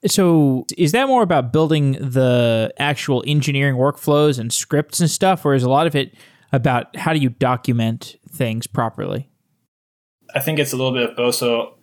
So, 0.07 0.64
is 0.78 0.93
that 0.93 1.09
more 1.09 1.22
about 1.22 1.53
building 1.53 1.93
the 1.93 2.72
actual 2.78 3.22
engineering 3.26 3.76
workflows 3.76 4.39
and 4.39 4.51
scripts 4.51 4.99
and 4.99 5.11
stuff, 5.11 5.45
or 5.45 5.55
is 5.55 5.62
a 5.62 5.68
lot 5.68 5.87
of 5.87 5.95
it 5.95 6.14
about 6.53 6.97
how 6.97 7.12
do 7.12 7.18
you 7.18 7.28
document 7.28 8.16
things 8.31 8.66
properly? 8.66 9.28
I 10.35 10.41
think 10.41 10.59
it's 10.59 10.72
a 10.72 10.76
little 10.76 10.93
bit 10.93 11.11
of 11.11 11.16
both. 11.16 11.35
So, 11.35 11.74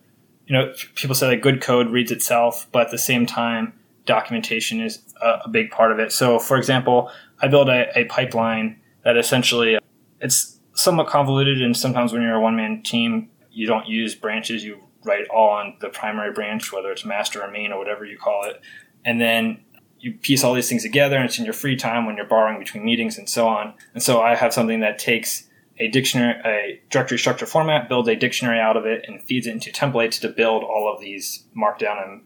you 0.48 0.54
know, 0.54 0.74
people 0.96 1.16
say 1.16 1.30
that 1.30 1.42
good 1.42 1.62
code 1.62 1.90
reads 1.90 2.12
itself, 2.12 2.68
but 2.72 2.84
at 2.84 2.92
the 2.92 2.98
same 2.98 3.26
time, 3.28 3.74
documentation 4.06 4.82
is 4.82 4.98
a, 5.22 5.42
a 5.46 5.50
big 5.50 5.72
part 5.72 5.92
of 5.92 6.00
it. 6.00 6.12
So, 6.12 6.40
for 6.40 6.58
example, 6.58 7.12
I 7.42 7.48
build 7.48 7.70
a, 7.70 7.98
a 7.98 8.06
pipeline 8.06 8.82
that 9.04 9.18
essentially 9.18 9.78
it's 10.20 10.60
somewhat 10.74 11.08
convoluted, 11.08 11.62
and 11.62 11.76
sometimes 11.76 12.14
when 12.14 12.22
you're 12.22 12.36
a 12.36 12.42
one 12.42 12.56
man 12.56 12.84
team, 12.84 13.30
you 13.52 13.68
don't 13.68 13.88
use 13.88 14.16
branches. 14.16 14.64
You 14.64 14.84
write 15.04 15.28
all 15.30 15.50
on 15.50 15.78
the 15.80 15.90
primary 15.90 16.32
branch, 16.32 16.72
whether 16.72 16.92
it's 16.92 17.06
master 17.06 17.42
or 17.42 17.50
main 17.50 17.72
or 17.72 17.80
whatever 17.80 18.06
you 18.06 18.18
call 18.18 18.44
it, 18.46 18.62
and 19.06 19.20
then 19.22 19.60
you 20.00 20.14
piece 20.14 20.44
all 20.44 20.54
these 20.54 20.70
things 20.70 20.84
together, 20.84 21.16
and 21.16 21.26
it's 21.26 21.40
in 21.40 21.46
your 21.46 21.54
free 21.54 21.76
time 21.76 22.06
when 22.06 22.16
you're 22.18 22.26
borrowing 22.26 22.60
between 22.60 22.86
meetings 22.86 23.18
and 23.18 23.28
so 23.28 23.48
on. 23.48 23.74
And 23.94 24.04
so 24.04 24.22
I 24.22 24.36
have 24.36 24.54
something 24.54 24.82
that 24.82 25.00
takes 25.00 25.48
a 25.80 25.88
dictionary, 25.88 26.40
a 26.46 26.82
directory 26.90 27.18
structure 27.18 27.46
format, 27.46 27.90
builds 27.90 28.08
a 28.10 28.16
dictionary 28.16 28.60
out 28.60 28.78
of 28.78 28.86
it, 28.86 29.06
and 29.08 29.22
feeds 29.24 29.48
it 29.48 29.52
into 29.52 29.72
templates 29.72 30.20
to 30.22 30.30
build 30.30 30.64
all 30.64 30.92
of 30.94 31.02
these 31.02 31.46
Markdown 31.56 32.04
and 32.04 32.22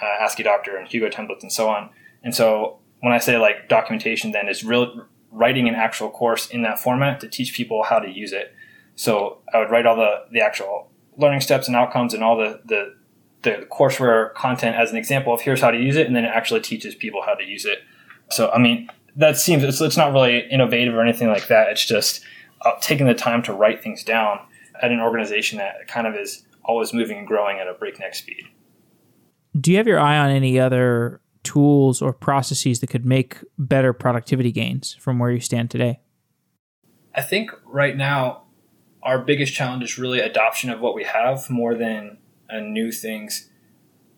uh, 0.00 0.26
Asciidoctor 0.26 0.78
and 0.78 0.88
Hugo 0.88 1.08
templates 1.08 1.42
and 1.42 1.52
so 1.52 1.68
on. 1.68 1.90
And 2.24 2.34
so 2.34 2.78
when 3.00 3.12
I 3.12 3.18
say 3.18 3.38
like 3.38 3.68
documentation, 3.68 4.32
then 4.32 4.48
is 4.48 4.64
real 4.64 5.06
writing 5.30 5.68
an 5.68 5.74
actual 5.74 6.10
course 6.10 6.48
in 6.48 6.62
that 6.62 6.78
format 6.78 7.20
to 7.20 7.28
teach 7.28 7.54
people 7.54 7.82
how 7.82 7.98
to 7.98 8.08
use 8.08 8.32
it. 8.32 8.54
So 8.96 9.38
I 9.52 9.58
would 9.58 9.70
write 9.70 9.86
all 9.86 9.96
the 9.96 10.24
the 10.32 10.40
actual 10.40 10.90
learning 11.16 11.40
steps 11.40 11.68
and 11.68 11.76
outcomes 11.76 12.14
and 12.14 12.24
all 12.24 12.36
the 12.36 12.60
the 12.64 12.94
the 13.42 13.66
courseware 13.70 14.32
content 14.34 14.74
as 14.74 14.90
an 14.90 14.96
example 14.96 15.34
of 15.34 15.42
here's 15.42 15.60
how 15.60 15.70
to 15.70 15.78
use 15.78 15.96
it, 15.96 16.06
and 16.06 16.16
then 16.16 16.24
it 16.24 16.32
actually 16.34 16.60
teaches 16.60 16.94
people 16.94 17.22
how 17.22 17.34
to 17.34 17.44
use 17.44 17.64
it. 17.64 17.80
So 18.30 18.50
I 18.50 18.58
mean 18.58 18.88
that 19.16 19.36
seems 19.36 19.62
it's, 19.62 19.80
it's 19.80 19.96
not 19.96 20.12
really 20.12 20.40
innovative 20.50 20.94
or 20.94 21.02
anything 21.02 21.28
like 21.28 21.48
that. 21.48 21.68
It's 21.68 21.84
just 21.84 22.24
uh, 22.62 22.72
taking 22.80 23.06
the 23.06 23.14
time 23.14 23.42
to 23.44 23.52
write 23.52 23.82
things 23.82 24.02
down 24.02 24.40
at 24.82 24.90
an 24.90 25.00
organization 25.00 25.58
that 25.58 25.86
kind 25.86 26.06
of 26.06 26.14
is 26.14 26.44
always 26.64 26.92
moving 26.92 27.18
and 27.18 27.26
growing 27.26 27.58
at 27.58 27.68
a 27.68 27.74
breakneck 27.74 28.14
speed. 28.14 28.44
Do 29.60 29.70
you 29.70 29.76
have 29.76 29.86
your 29.86 30.00
eye 30.00 30.18
on 30.18 30.30
any 30.30 30.58
other 30.58 31.20
tools 31.44 32.02
or 32.02 32.12
processes 32.12 32.80
that 32.80 32.88
could 32.88 33.04
make 33.06 33.38
better 33.58 33.92
productivity 33.92 34.50
gains 34.50 34.94
from 34.94 35.18
where 35.18 35.30
you 35.30 35.40
stand 35.40 35.70
today? 35.70 36.00
I 37.14 37.22
think 37.22 37.50
right 37.64 37.96
now 37.96 38.42
our 39.02 39.18
biggest 39.18 39.52
challenge 39.52 39.84
is 39.84 39.98
really 39.98 40.18
adoption 40.18 40.70
of 40.70 40.80
what 40.80 40.94
we 40.94 41.04
have 41.04 41.48
more 41.48 41.74
than 41.74 42.18
uh, 42.50 42.58
new 42.60 42.90
things. 42.90 43.50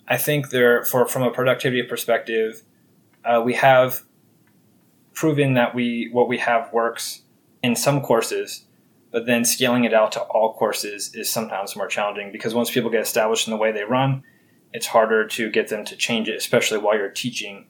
I 0.08 0.16
think 0.16 0.50
there, 0.50 0.84
for 0.84 1.06
from 1.06 1.22
a 1.22 1.30
productivity 1.30 1.82
perspective, 1.82 2.62
uh, 3.24 3.42
we 3.44 3.54
have 3.54 4.04
proven 5.12 5.54
that 5.54 5.74
we 5.74 6.08
what 6.12 6.28
we 6.28 6.38
have 6.38 6.72
works 6.72 7.22
in 7.62 7.74
some 7.74 8.00
courses, 8.00 8.64
but 9.10 9.26
then 9.26 9.44
scaling 9.44 9.84
it 9.84 9.92
out 9.92 10.12
to 10.12 10.20
all 10.20 10.54
courses 10.54 11.12
is 11.14 11.28
sometimes 11.28 11.74
more 11.74 11.88
challenging 11.88 12.30
because 12.30 12.54
once 12.54 12.70
people 12.70 12.90
get 12.90 13.00
established 13.00 13.48
in 13.48 13.50
the 13.50 13.56
way 13.56 13.72
they 13.72 13.82
run, 13.82 14.22
it's 14.76 14.86
harder 14.86 15.26
to 15.26 15.50
get 15.50 15.68
them 15.68 15.86
to 15.86 15.96
change 15.96 16.28
it, 16.28 16.36
especially 16.36 16.76
while 16.76 16.94
you're 16.94 17.08
teaching 17.08 17.66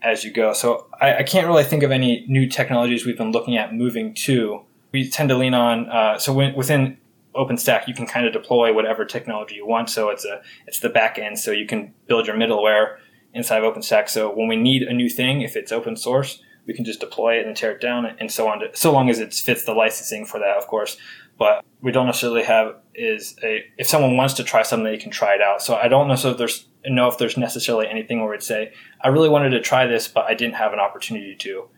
as 0.00 0.24
you 0.24 0.30
go. 0.30 0.54
So 0.54 0.86
I, 0.98 1.16
I 1.16 1.22
can't 1.22 1.46
really 1.46 1.62
think 1.62 1.82
of 1.82 1.90
any 1.90 2.24
new 2.26 2.48
technologies 2.48 3.04
we've 3.04 3.18
been 3.18 3.32
looking 3.32 3.58
at 3.58 3.74
moving 3.74 4.14
to 4.26 4.62
we 4.90 5.10
tend 5.10 5.28
to 5.28 5.36
lean 5.36 5.52
on. 5.52 5.90
Uh, 5.90 6.18
so 6.18 6.32
when, 6.32 6.54
within 6.54 6.96
OpenStack, 7.34 7.86
you 7.86 7.92
can 7.92 8.06
kind 8.06 8.26
of 8.26 8.32
deploy 8.32 8.72
whatever 8.72 9.04
technology 9.04 9.56
you 9.56 9.66
want. 9.66 9.90
So 9.90 10.08
it's 10.08 10.24
a 10.24 10.40
it's 10.66 10.80
the 10.80 10.88
back 10.88 11.18
end, 11.18 11.38
so 11.38 11.50
you 11.50 11.66
can 11.66 11.92
build 12.06 12.26
your 12.26 12.36
middleware 12.36 12.96
inside 13.34 13.62
of 13.62 13.74
OpenStack. 13.74 14.08
So 14.08 14.34
when 14.34 14.48
we 14.48 14.56
need 14.56 14.84
a 14.84 14.94
new 14.94 15.10
thing, 15.10 15.42
if 15.42 15.54
it's 15.54 15.70
open 15.70 15.96
source, 15.96 16.42
we 16.66 16.72
can 16.72 16.86
just 16.86 17.00
deploy 17.00 17.38
it 17.38 17.46
and 17.46 17.54
tear 17.54 17.72
it 17.72 17.82
down 17.82 18.06
and 18.06 18.32
so 18.32 18.48
on. 18.48 18.60
To, 18.60 18.74
so 18.74 18.90
long 18.90 19.10
as 19.10 19.18
it 19.18 19.34
fits 19.34 19.64
the 19.64 19.74
licensing 19.74 20.24
for 20.24 20.40
that, 20.40 20.56
of 20.56 20.66
course. 20.66 20.96
But 21.38 21.64
we 21.80 21.92
don't 21.92 22.06
necessarily 22.06 22.42
have 22.42 22.76
is 22.94 23.36
a 23.44 23.64
if 23.76 23.86
someone 23.86 24.16
wants 24.16 24.34
to 24.34 24.44
try 24.44 24.62
something, 24.62 24.84
they 24.84 24.98
can 24.98 25.10
try 25.10 25.34
it 25.34 25.40
out. 25.40 25.62
So 25.62 25.76
I 25.76 25.88
don't 25.88 26.08
know 26.08 26.34
there's 26.34 26.66
know 26.84 27.08
if 27.08 27.18
there's 27.18 27.36
necessarily 27.36 27.86
anything 27.86 28.20
where 28.20 28.30
we'd 28.30 28.42
say 28.42 28.72
I 29.02 29.08
really 29.08 29.28
wanted 29.28 29.50
to 29.50 29.60
try 29.60 29.86
this, 29.86 30.08
but 30.08 30.24
I 30.24 30.34
didn't 30.34 30.56
have 30.56 30.72
an 30.72 30.80
opportunity 30.80 31.36
to. 31.36 31.68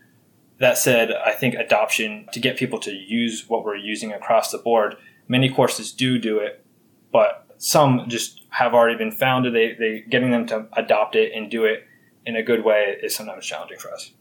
That 0.57 0.77
said, 0.77 1.11
I 1.11 1.31
think 1.31 1.55
adoption 1.55 2.27
to 2.33 2.39
get 2.39 2.57
people 2.57 2.79
to 2.79 2.91
use 2.91 3.45
what 3.47 3.63
we're 3.63 3.75
using 3.75 4.11
across 4.11 4.51
the 4.51 4.59
board. 4.59 4.95
Many 5.27 5.49
courses 5.49 5.91
do 5.91 6.19
do 6.19 6.39
it, 6.39 6.65
but 7.11 7.47
some 7.57 8.05
just 8.07 8.41
have 8.49 8.73
already 8.73 8.97
been 8.97 9.11
founded. 9.11 9.53
They 9.53 9.73
they 9.73 10.01
getting 10.09 10.31
them 10.31 10.47
to 10.47 10.67
adopt 10.73 11.15
it 11.15 11.31
and 11.33 11.49
do 11.49 11.65
it 11.65 11.85
in 12.25 12.35
a 12.35 12.43
good 12.43 12.63
way 12.63 12.97
is 13.01 13.15
sometimes 13.15 13.45
challenging 13.45 13.77
for 13.77 13.93
us. 13.93 14.11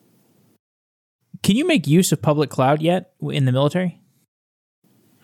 Can 1.42 1.56
you 1.56 1.66
make 1.66 1.86
use 1.86 2.12
of 2.12 2.20
public 2.20 2.50
cloud 2.50 2.82
yet 2.82 3.12
in 3.22 3.46
the 3.46 3.52
military? 3.52 3.99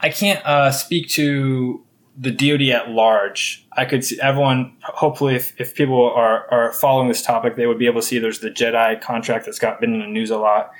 I 0.01 0.11
can't 0.11 0.45
uh, 0.45 0.71
speak 0.71 1.09
to 1.11 1.83
the 2.19 2.31
DoD 2.31 2.69
at 2.71 2.91
large. 2.91 3.67
I 3.73 3.85
could 3.85 4.05
see 4.05 4.21
everyone. 4.21 4.77
Hopefully, 4.83 5.35
if, 5.35 5.59
if 5.61 5.75
people 5.75 6.11
are, 6.11 6.51
are 6.51 6.73
following 6.73 7.09
this 7.09 7.23
topic, 7.23 7.57
they 7.57 7.67
would 7.67 7.79
be 7.79 7.87
able 7.87 8.01
to 8.01 8.07
see 8.07 8.19
there's 8.19 8.41
the 8.41 8.51
JEDI 8.51 9.01
contract 9.01 9.45
that's 9.45 9.59
got 9.59 9.81
been 9.81 9.95
in 9.95 10.01
the 10.01 10.07
news 10.07 10.31
a 10.31 10.39
lot. 10.39 10.71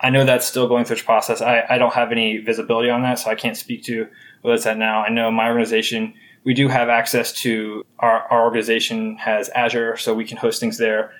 I 0.00 0.10
know 0.10 0.24
that's 0.24 0.46
still 0.46 0.68
going 0.68 0.84
through 0.84 0.96
its 0.96 1.02
process. 1.02 1.40
I, 1.40 1.64
I 1.68 1.78
don't 1.78 1.94
have 1.94 2.12
any 2.12 2.38
visibility 2.38 2.90
on 2.90 3.02
that, 3.02 3.18
so 3.18 3.30
I 3.30 3.34
can't 3.34 3.56
speak 3.56 3.82
to 3.84 4.06
where 4.42 4.54
it's 4.54 4.66
at 4.66 4.76
now. 4.76 5.02
I 5.02 5.08
know 5.08 5.30
my 5.30 5.48
organization, 5.48 6.14
we 6.44 6.54
do 6.54 6.68
have 6.68 6.88
access 6.88 7.32
to 7.40 7.84
our, 7.98 8.22
our 8.30 8.44
organization 8.44 9.16
has 9.16 9.48
Azure, 9.50 9.96
so 9.96 10.14
we 10.14 10.26
can 10.26 10.36
host 10.36 10.60
things 10.60 10.76
there. 10.78 11.12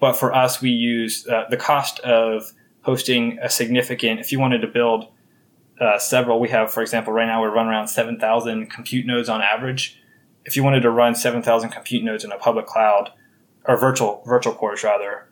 But 0.00 0.14
for 0.14 0.34
us, 0.34 0.60
we 0.60 0.70
use 0.70 1.26
uh, 1.28 1.44
the 1.48 1.56
cost 1.56 2.00
of 2.00 2.52
hosting 2.82 3.38
a 3.40 3.50
significant, 3.50 4.20
if 4.20 4.32
you 4.32 4.40
wanted 4.40 4.60
to 4.62 4.68
build 4.68 5.08
uh, 5.80 5.98
several, 5.98 6.40
we 6.40 6.48
have, 6.48 6.72
for 6.72 6.82
example, 6.82 7.12
right 7.12 7.26
now 7.26 7.42
we 7.42 7.48
run 7.48 7.68
around 7.68 7.88
7,000 7.88 8.70
compute 8.70 9.06
nodes 9.06 9.28
on 9.28 9.42
average. 9.42 10.00
If 10.44 10.56
you 10.56 10.64
wanted 10.64 10.80
to 10.80 10.90
run 10.90 11.14
7,000 11.14 11.70
compute 11.70 12.02
nodes 12.02 12.24
in 12.24 12.32
a 12.32 12.38
public 12.38 12.66
cloud, 12.66 13.10
or 13.64 13.76
virtual, 13.76 14.22
virtual 14.26 14.54
cores 14.54 14.82
rather, 14.82 15.28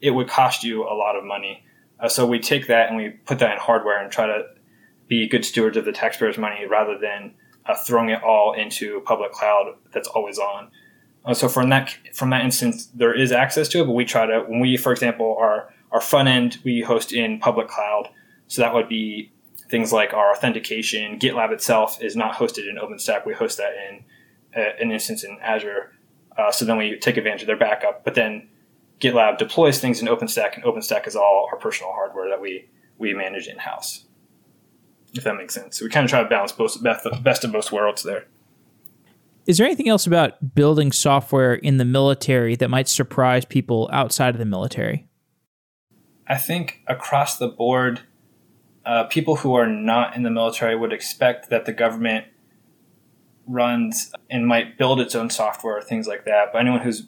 it 0.00 0.10
would 0.10 0.28
cost 0.28 0.64
you 0.64 0.82
a 0.82 0.92
lot 0.92 1.16
of 1.16 1.24
money. 1.24 1.64
Uh, 2.00 2.08
so 2.08 2.26
we 2.26 2.38
take 2.38 2.66
that 2.66 2.88
and 2.88 2.96
we 2.96 3.10
put 3.10 3.38
that 3.38 3.52
in 3.52 3.58
hardware 3.58 4.02
and 4.02 4.12
try 4.12 4.26
to 4.26 4.42
be 5.08 5.28
good 5.28 5.44
stewards 5.44 5.76
of 5.76 5.84
the 5.84 5.92
taxpayers' 5.92 6.36
money 6.36 6.66
rather 6.66 6.98
than 6.98 7.32
uh, 7.64 7.74
throwing 7.86 8.10
it 8.10 8.22
all 8.22 8.52
into 8.52 9.00
public 9.02 9.32
cloud 9.32 9.74
that's 9.92 10.08
always 10.08 10.38
on. 10.38 10.70
Uh, 11.24 11.32
so 11.32 11.48
from 11.48 11.70
that 11.70 11.96
from 12.12 12.30
that 12.30 12.44
instance, 12.44 12.86
there 12.86 13.14
is 13.14 13.32
access 13.32 13.68
to 13.68 13.80
it, 13.80 13.86
but 13.86 13.92
we 13.92 14.04
try 14.04 14.26
to 14.26 14.40
when 14.46 14.60
we, 14.60 14.76
for 14.76 14.92
example, 14.92 15.36
our 15.38 15.72
our 15.90 16.00
front 16.00 16.28
end 16.28 16.58
we 16.64 16.80
host 16.80 17.12
in 17.12 17.38
public 17.38 17.68
cloud. 17.68 18.08
So 18.48 18.62
that 18.62 18.74
would 18.74 18.88
be 18.88 19.32
things 19.68 19.92
like 19.92 20.14
our 20.14 20.32
authentication. 20.32 21.18
GitLab 21.18 21.52
itself 21.52 22.02
is 22.02 22.16
not 22.16 22.34
hosted 22.34 22.68
in 22.68 22.76
OpenStack. 22.76 23.26
We 23.26 23.34
host 23.34 23.58
that 23.58 23.72
in 23.88 24.04
uh, 24.56 24.70
an 24.80 24.90
instance 24.90 25.24
in 25.24 25.38
Azure. 25.40 25.92
Uh, 26.36 26.50
so 26.50 26.64
then 26.64 26.76
we 26.76 26.98
take 26.98 27.16
advantage 27.16 27.42
of 27.42 27.46
their 27.46 27.56
backup. 27.56 28.04
But 28.04 28.14
then 28.14 28.48
GitLab 29.00 29.38
deploys 29.38 29.80
things 29.80 30.00
in 30.00 30.08
OpenStack, 30.08 30.54
and 30.54 30.64
OpenStack 30.64 31.06
is 31.06 31.16
all 31.16 31.48
our 31.52 31.58
personal 31.58 31.92
hardware 31.92 32.28
that 32.28 32.40
we 32.40 32.68
we 32.98 33.12
manage 33.12 33.46
in 33.46 33.58
house. 33.58 34.06
If 35.12 35.24
that 35.24 35.36
makes 35.36 35.54
sense. 35.54 35.78
So 35.78 35.84
we 35.84 35.90
kind 35.90 36.04
of 36.04 36.10
try 36.10 36.22
to 36.22 36.28
balance 36.28 36.52
both 36.52 36.82
best 36.82 37.44
of 37.44 37.52
both 37.52 37.72
worlds 37.72 38.02
there. 38.02 38.26
Is 39.46 39.58
there 39.58 39.66
anything 39.66 39.88
else 39.88 40.06
about 40.06 40.54
building 40.54 40.90
software 40.90 41.54
in 41.54 41.76
the 41.76 41.84
military 41.84 42.56
that 42.56 42.68
might 42.68 42.88
surprise 42.88 43.44
people 43.44 43.88
outside 43.92 44.34
of 44.34 44.38
the 44.38 44.44
military? 44.44 45.06
I 46.26 46.36
think 46.36 46.82
across 46.88 47.38
the 47.38 47.46
board, 47.46 48.00
uh, 48.86 49.04
people 49.04 49.36
who 49.36 49.54
are 49.54 49.66
not 49.66 50.14
in 50.14 50.22
the 50.22 50.30
military 50.30 50.76
would 50.76 50.92
expect 50.92 51.50
that 51.50 51.66
the 51.66 51.72
government 51.72 52.26
runs 53.46 54.12
and 54.30 54.46
might 54.46 54.78
build 54.78 55.00
its 55.00 55.14
own 55.14 55.28
software, 55.28 55.78
or 55.78 55.82
things 55.82 56.06
like 56.06 56.24
that. 56.24 56.52
But 56.52 56.60
anyone 56.60 56.80
who's 56.80 57.06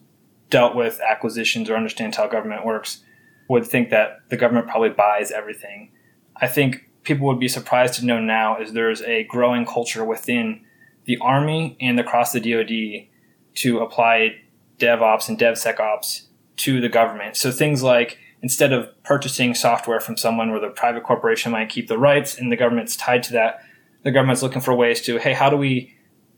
dealt 0.51 0.75
with 0.75 1.01
acquisitions 1.01 1.71
or 1.71 1.77
understands 1.77 2.17
how 2.17 2.27
government 2.27 2.65
works 2.65 3.03
would 3.49 3.67
think 3.67 3.91
that 3.91 4.29
the 4.29 4.37
government 4.37 4.67
probably 4.67 4.91
buys 4.91 5.31
everything. 5.31 5.91
I 6.37 6.49
think 6.49 6.91
people 7.03 7.27
would 7.27 7.41
be 7.41 7.49
surprised 7.49 7.95
to 7.95 8.05
know 8.05 8.21
now 8.21 8.61
is 8.61 8.73
there's 8.73 9.03
a 9.03 9.25
growing 9.25 9.65
culture 9.65 10.05
within 10.05 10.65
the 11.05 11.17
Army 11.19 11.77
and 11.81 11.99
across 11.99 12.33
the 12.33 12.41
DoD 12.41 13.09
to 13.55 13.79
apply 13.81 14.37
DevOps 14.79 15.29
and 15.29 15.39
DevSecOps 15.39 16.27
to 16.57 16.81
the 16.81 16.89
government. 16.89 17.37
So 17.37 17.51
things 17.51 17.83
like 17.83 18.19
instead 18.43 18.73
of 18.73 18.91
purchasing 19.03 19.55
software 19.55 20.01
from 20.01 20.17
someone 20.17 20.51
where 20.51 20.61
the 20.61 20.69
private 20.69 21.03
corporation 21.03 21.53
might 21.53 21.69
keep 21.69 21.89
the 21.89 21.99
rights 21.99 22.39
and 22.39 22.53
the 22.53 22.57
government's 22.57 22.97
tied 22.97 23.23
to 23.25 23.33
that, 23.33 23.63
the 24.05 24.13
government's 24.13 24.43
looking 24.43 24.63
for 24.63 24.75
ways 24.75 25.01
to, 25.03 25.19
hey, 25.19 25.33
how 25.33 25.51
do 25.51 25.57
we 25.57 25.95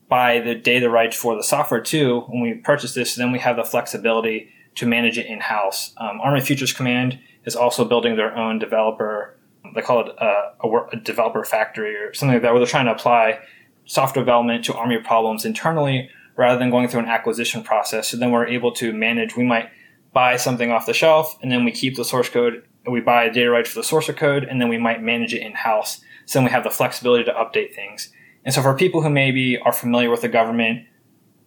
buy 0.09 0.39
the 0.39 0.55
data 0.55 0.89
rights 0.89 1.15
for 1.15 1.35
the 1.35 1.43
software 1.43 1.81
too 1.81 2.21
when 2.27 2.41
we 2.41 2.53
purchase 2.55 2.93
this? 2.93 3.15
then 3.15 3.31
we 3.31 3.39
have 3.39 3.55
the 3.55 3.63
flexibility 3.63 4.49
to 4.75 4.85
manage 4.85 5.17
it 5.17 5.25
in 5.25 5.39
house. 5.39 5.93
Um, 5.97 6.19
Army 6.21 6.41
Futures 6.41 6.73
Command 6.73 7.19
is 7.45 7.55
also 7.55 7.85
building 7.85 8.15
their 8.15 8.35
own 8.35 8.59
developer. 8.59 9.37
They 9.75 9.81
call 9.81 10.07
it 10.07 10.21
uh, 10.21 10.51
a, 10.63 10.67
a, 10.93 10.95
developer 10.97 11.43
factory 11.43 11.95
or 11.95 12.13
something 12.13 12.35
like 12.35 12.41
that, 12.43 12.51
where 12.51 12.59
they're 12.59 12.67
trying 12.67 12.85
to 12.85 12.93
apply 12.93 13.39
software 13.85 14.23
development 14.23 14.65
to 14.65 14.73
Army 14.75 14.97
problems 14.99 15.45
internally 15.45 16.09
rather 16.35 16.57
than 16.57 16.69
going 16.69 16.87
through 16.87 17.01
an 17.01 17.07
acquisition 17.07 17.63
process. 17.63 18.09
So 18.09 18.17
then 18.17 18.31
we're 18.31 18.47
able 18.47 18.71
to 18.73 18.93
manage, 18.93 19.35
we 19.35 19.43
might 19.43 19.69
buy 20.13 20.35
something 20.35 20.71
off 20.71 20.85
the 20.85 20.93
shelf 20.93 21.37
and 21.41 21.51
then 21.51 21.63
we 21.63 21.71
keep 21.71 21.95
the 21.95 22.05
source 22.05 22.29
code 22.29 22.63
we 22.89 22.99
buy 22.99 23.29
data 23.29 23.49
rights 23.49 23.69
for 23.69 23.79
the 23.79 23.83
source 23.83 24.09
code 24.11 24.43
and 24.43 24.59
then 24.59 24.67
we 24.67 24.77
might 24.77 25.03
manage 25.03 25.33
it 25.33 25.41
in 25.41 25.53
house. 25.53 26.01
So 26.25 26.39
then 26.39 26.45
we 26.45 26.51
have 26.51 26.63
the 26.63 26.71
flexibility 26.71 27.23
to 27.25 27.31
update 27.31 27.75
things. 27.75 28.11
And 28.43 28.53
so 28.53 28.61
for 28.61 28.73
people 28.73 29.03
who 29.03 29.09
maybe 29.09 29.59
are 29.59 29.71
familiar 29.71 30.09
with 30.09 30.21
the 30.21 30.29
government 30.29 30.87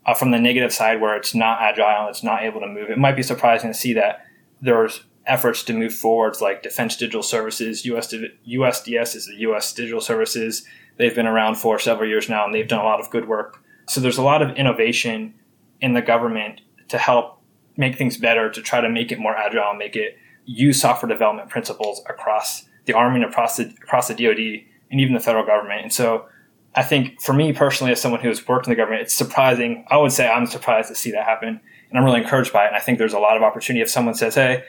uh, 0.07 0.15
from 0.15 0.31
the 0.31 0.39
negative 0.39 0.73
side 0.73 1.01
where 1.01 1.17
it's 1.17 1.35
not 1.35 1.61
agile 1.61 2.07
and 2.07 2.11
it's 2.11 2.23
not 2.23 2.45
able 2.45 2.61
to 2.61 2.69
move, 2.69 2.91
it 2.91 2.99
might 2.99 3.17
be 3.17 3.23
surprising 3.23 3.71
to 3.71 3.79
see 3.79 3.95
that 3.95 4.25
there's 4.61 5.05
efforts 5.27 5.65
to 5.65 5.73
move 5.73 5.93
forwards 5.93 6.41
like 6.41 6.62
Defense 6.62 6.97
Digital 6.97 7.23
Services, 7.23 7.85
US, 7.87 8.12
USDS 8.47 9.17
is 9.17 9.27
the 9.27 9.37
US 9.39 9.73
Digital 9.73 10.01
Services 10.01 10.65
They've 10.97 11.15
been 11.15 11.27
around 11.27 11.57
for 11.57 11.79
several 11.79 12.09
years 12.09 12.29
now 12.29 12.45
and 12.45 12.55
they've 12.55 12.69
done 12.69 12.81
a 12.81 12.85
lot 12.85 13.01
of 13.01 13.11
good 13.11 13.27
work. 13.27 13.61
So 13.89 14.01
there's 14.01 14.19
a 14.19 14.23
lot 14.23 14.43
of 14.43 14.57
innovation 14.57 15.35
in 15.81 15.93
the 15.93 16.03
government 16.03 16.61
to 16.89 16.99
help 16.99 17.41
make 17.77 17.97
things 17.97 18.16
better, 18.16 18.51
to 18.51 18.62
try 18.62 18.81
to 18.81 18.89
make 18.89 19.12
it 19.12 19.18
more 19.18 19.37
agile 19.37 19.70
and 19.70 19.79
make 19.79 19.97
it 19.97 20.16
use 20.45 20.81
software 20.81 21.09
development 21.09 21.49
principles 21.49 22.03
across 22.09 22.68
the 22.85 22.93
Army 22.93 23.22
and 23.22 23.31
across 23.31 23.57
the, 23.57 23.64
across 23.83 24.09
the 24.09 24.14
DoD 24.14 24.64
and 24.91 25.01
even 25.01 25.14
the 25.14 25.20
federal 25.20 25.45
government. 25.45 25.83
And 25.83 25.93
so 25.93 26.27
I 26.75 26.83
think 26.83 27.20
for 27.20 27.33
me 27.33 27.53
personally, 27.53 27.93
as 27.93 28.01
someone 28.01 28.20
who 28.20 28.29
has 28.29 28.47
worked 28.47 28.66
in 28.66 28.70
the 28.70 28.77
government, 28.77 29.03
it's 29.03 29.14
surprising. 29.14 29.85
I 29.89 29.97
would 29.97 30.12
say 30.12 30.29
I'm 30.29 30.47
surprised 30.47 30.89
to 30.89 30.95
see 30.95 31.11
that 31.12 31.25
happen. 31.25 31.61
And 31.91 31.99
I'm 31.99 32.05
really 32.05 32.20
encouraged 32.20 32.53
by 32.53 32.64
it. 32.64 32.68
And 32.68 32.77
I 32.77 32.81
think 32.81 32.99
there's 32.99 33.12
a 33.12 33.18
lot 33.18 33.37
of 33.37 33.43
opportunity 33.43 33.83
if 33.83 33.91
someone 33.91 34.14
says, 34.14 34.35
hey, 34.35 34.64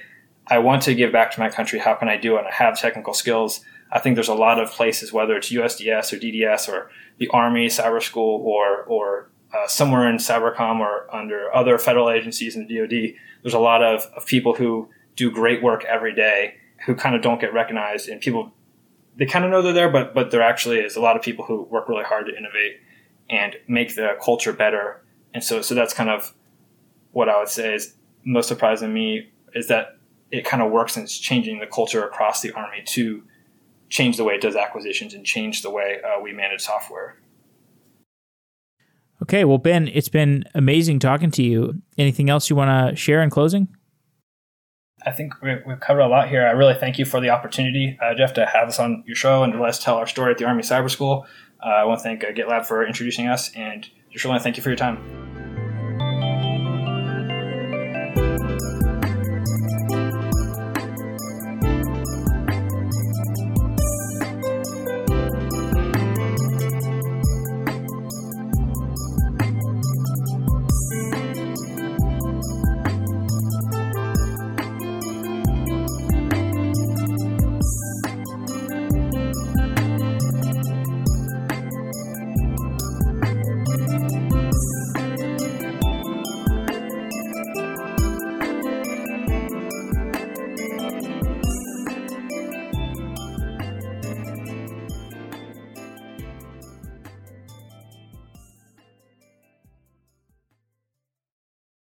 I 0.48 0.60
want 0.60 0.84
to 0.84 0.94
give 0.94 1.12
back 1.12 1.32
to 1.32 1.40
my 1.40 1.50
country. 1.50 1.80
How 1.80 1.96
can 1.96 2.08
I 2.08 2.18
do 2.18 2.36
it? 2.36 2.40
And 2.40 2.48
I 2.48 2.52
have 2.52 2.80
technical 2.80 3.14
skills. 3.14 3.62
I 3.92 4.00
think 4.00 4.16
there's 4.16 4.28
a 4.28 4.36
lot 4.36 4.60
of 4.60 4.70
places, 4.70 5.12
whether 5.12 5.36
it's 5.36 5.52
USDS 5.52 6.14
or 6.14 6.18
DDS 6.18 6.70
or 6.70 6.92
the 7.18 7.28
Army 7.30 7.68
Cyber 7.68 8.02
School 8.02 8.42
or 8.46 8.84
or 8.84 9.30
uh, 9.56 9.68
somewhere 9.68 10.10
in 10.10 10.18
Cybercom 10.18 10.80
or 10.80 11.14
under 11.16 11.54
other 11.56 11.78
federal 11.78 12.10
agencies 12.10 12.56
in 12.56 12.68
the 12.68 12.78
DoD, 12.78 13.16
there's 13.42 13.54
a 13.54 13.60
lot 13.60 13.84
of, 13.84 14.06
of 14.16 14.26
people 14.26 14.56
who 14.56 14.90
do 15.16 15.32
great 15.32 15.64
work 15.64 15.86
every 15.86 16.14
day 16.14 16.56
who 16.86 16.96
kind 16.96 17.16
of 17.16 17.22
don't 17.22 17.40
get 17.40 17.54
recognized, 17.54 18.10
and 18.10 18.20
people 18.22 18.52
they 19.18 19.26
kind 19.26 19.46
of 19.46 19.52
know 19.52 19.62
they're 19.62 19.74
there, 19.74 19.90
but 19.90 20.14
but 20.14 20.32
there 20.32 20.42
actually 20.42 20.80
is 20.80 20.96
a 20.96 21.02
lot 21.02 21.16
of 21.16 21.22
people 21.22 21.46
who 21.46 21.64
work 21.64 21.88
really 21.88 22.04
hard 22.04 22.26
to 22.28 22.38
innovate 22.38 22.80
and 23.30 23.56
make 23.68 23.96
the 23.96 24.18
culture 24.24 24.54
better. 24.54 25.02
And 25.34 25.44
so 25.44 25.62
so 25.62 25.74
that's 25.74 25.94
kind 25.94 26.10
of 26.10 26.34
what 27.12 27.30
I 27.30 27.40
would 27.40 27.50
say 27.50 27.74
is 27.74 27.96
most 28.26 28.48
surprising 28.48 28.90
to 28.90 28.94
me 28.94 29.30
is 29.54 29.68
that 29.70 29.98
it 30.32 30.44
kind 30.44 30.62
of 30.62 30.72
works 30.72 30.98
and 30.98 31.06
it's 31.06 31.18
changing 31.18 31.60
the 31.60 31.68
culture 31.68 32.04
across 32.04 32.42
the 32.42 32.52
army 32.52 32.84
to 32.88 33.24
change 33.90 34.18
the 34.18 34.24
way 34.24 34.34
it 34.34 34.42
does 34.42 34.56
acquisitions 34.56 35.14
and 35.14 35.26
change 35.26 35.62
the 35.62 35.70
way 35.70 36.02
uh, 36.04 36.20
we 36.20 36.34
manage 36.34 36.62
software. 36.62 37.18
Okay, 39.24 39.46
well, 39.46 39.58
Ben, 39.58 39.88
it's 39.88 40.10
been 40.10 40.44
amazing 40.54 41.00
talking 41.00 41.32
to 41.32 41.44
you. 41.44 41.82
Anything 41.98 42.30
else 42.30 42.50
you 42.50 42.56
want 42.56 42.90
to 42.90 42.96
share 42.96 43.22
in 43.22 43.30
closing? 43.30 43.68
I 45.06 45.12
think 45.12 45.34
we've 45.42 45.80
covered 45.80 46.02
a 46.02 46.08
lot 46.08 46.30
here. 46.30 46.46
I 46.46 46.52
really 46.52 46.74
thank 46.74 46.98
you 46.98 47.06
for 47.06 47.22
the 47.22 47.30
opportunity, 47.30 47.98
uh, 48.02 48.16
Jeff, 48.16 48.34
to 48.34 48.46
have 48.46 48.68
us 48.68 48.80
on 48.80 49.04
your 49.06 49.16
show 49.16 49.44
and 49.44 49.54
to 49.54 49.62
let 49.62 49.70
us 49.70 49.84
tell 49.84 49.96
our 49.98 50.08
story 50.08 50.32
at 50.32 50.40
the 50.40 50.46
Army 50.46 50.64
Cyber 50.64 50.90
School. 50.90 51.28
Uh, 51.64 51.70
I 51.70 51.84
want 51.86 52.00
to 52.00 52.04
thank 52.04 52.24
uh, 52.24 52.28
GitLab 52.28 52.66
for 52.66 52.86
introducing 52.86 53.28
us, 53.28 53.52
and 53.56 53.88
just 54.12 54.26
really 54.26 54.40
thank 54.40 54.58
you 54.58 54.64
for 54.64 54.70
your 54.70 54.78
time. 54.78 55.45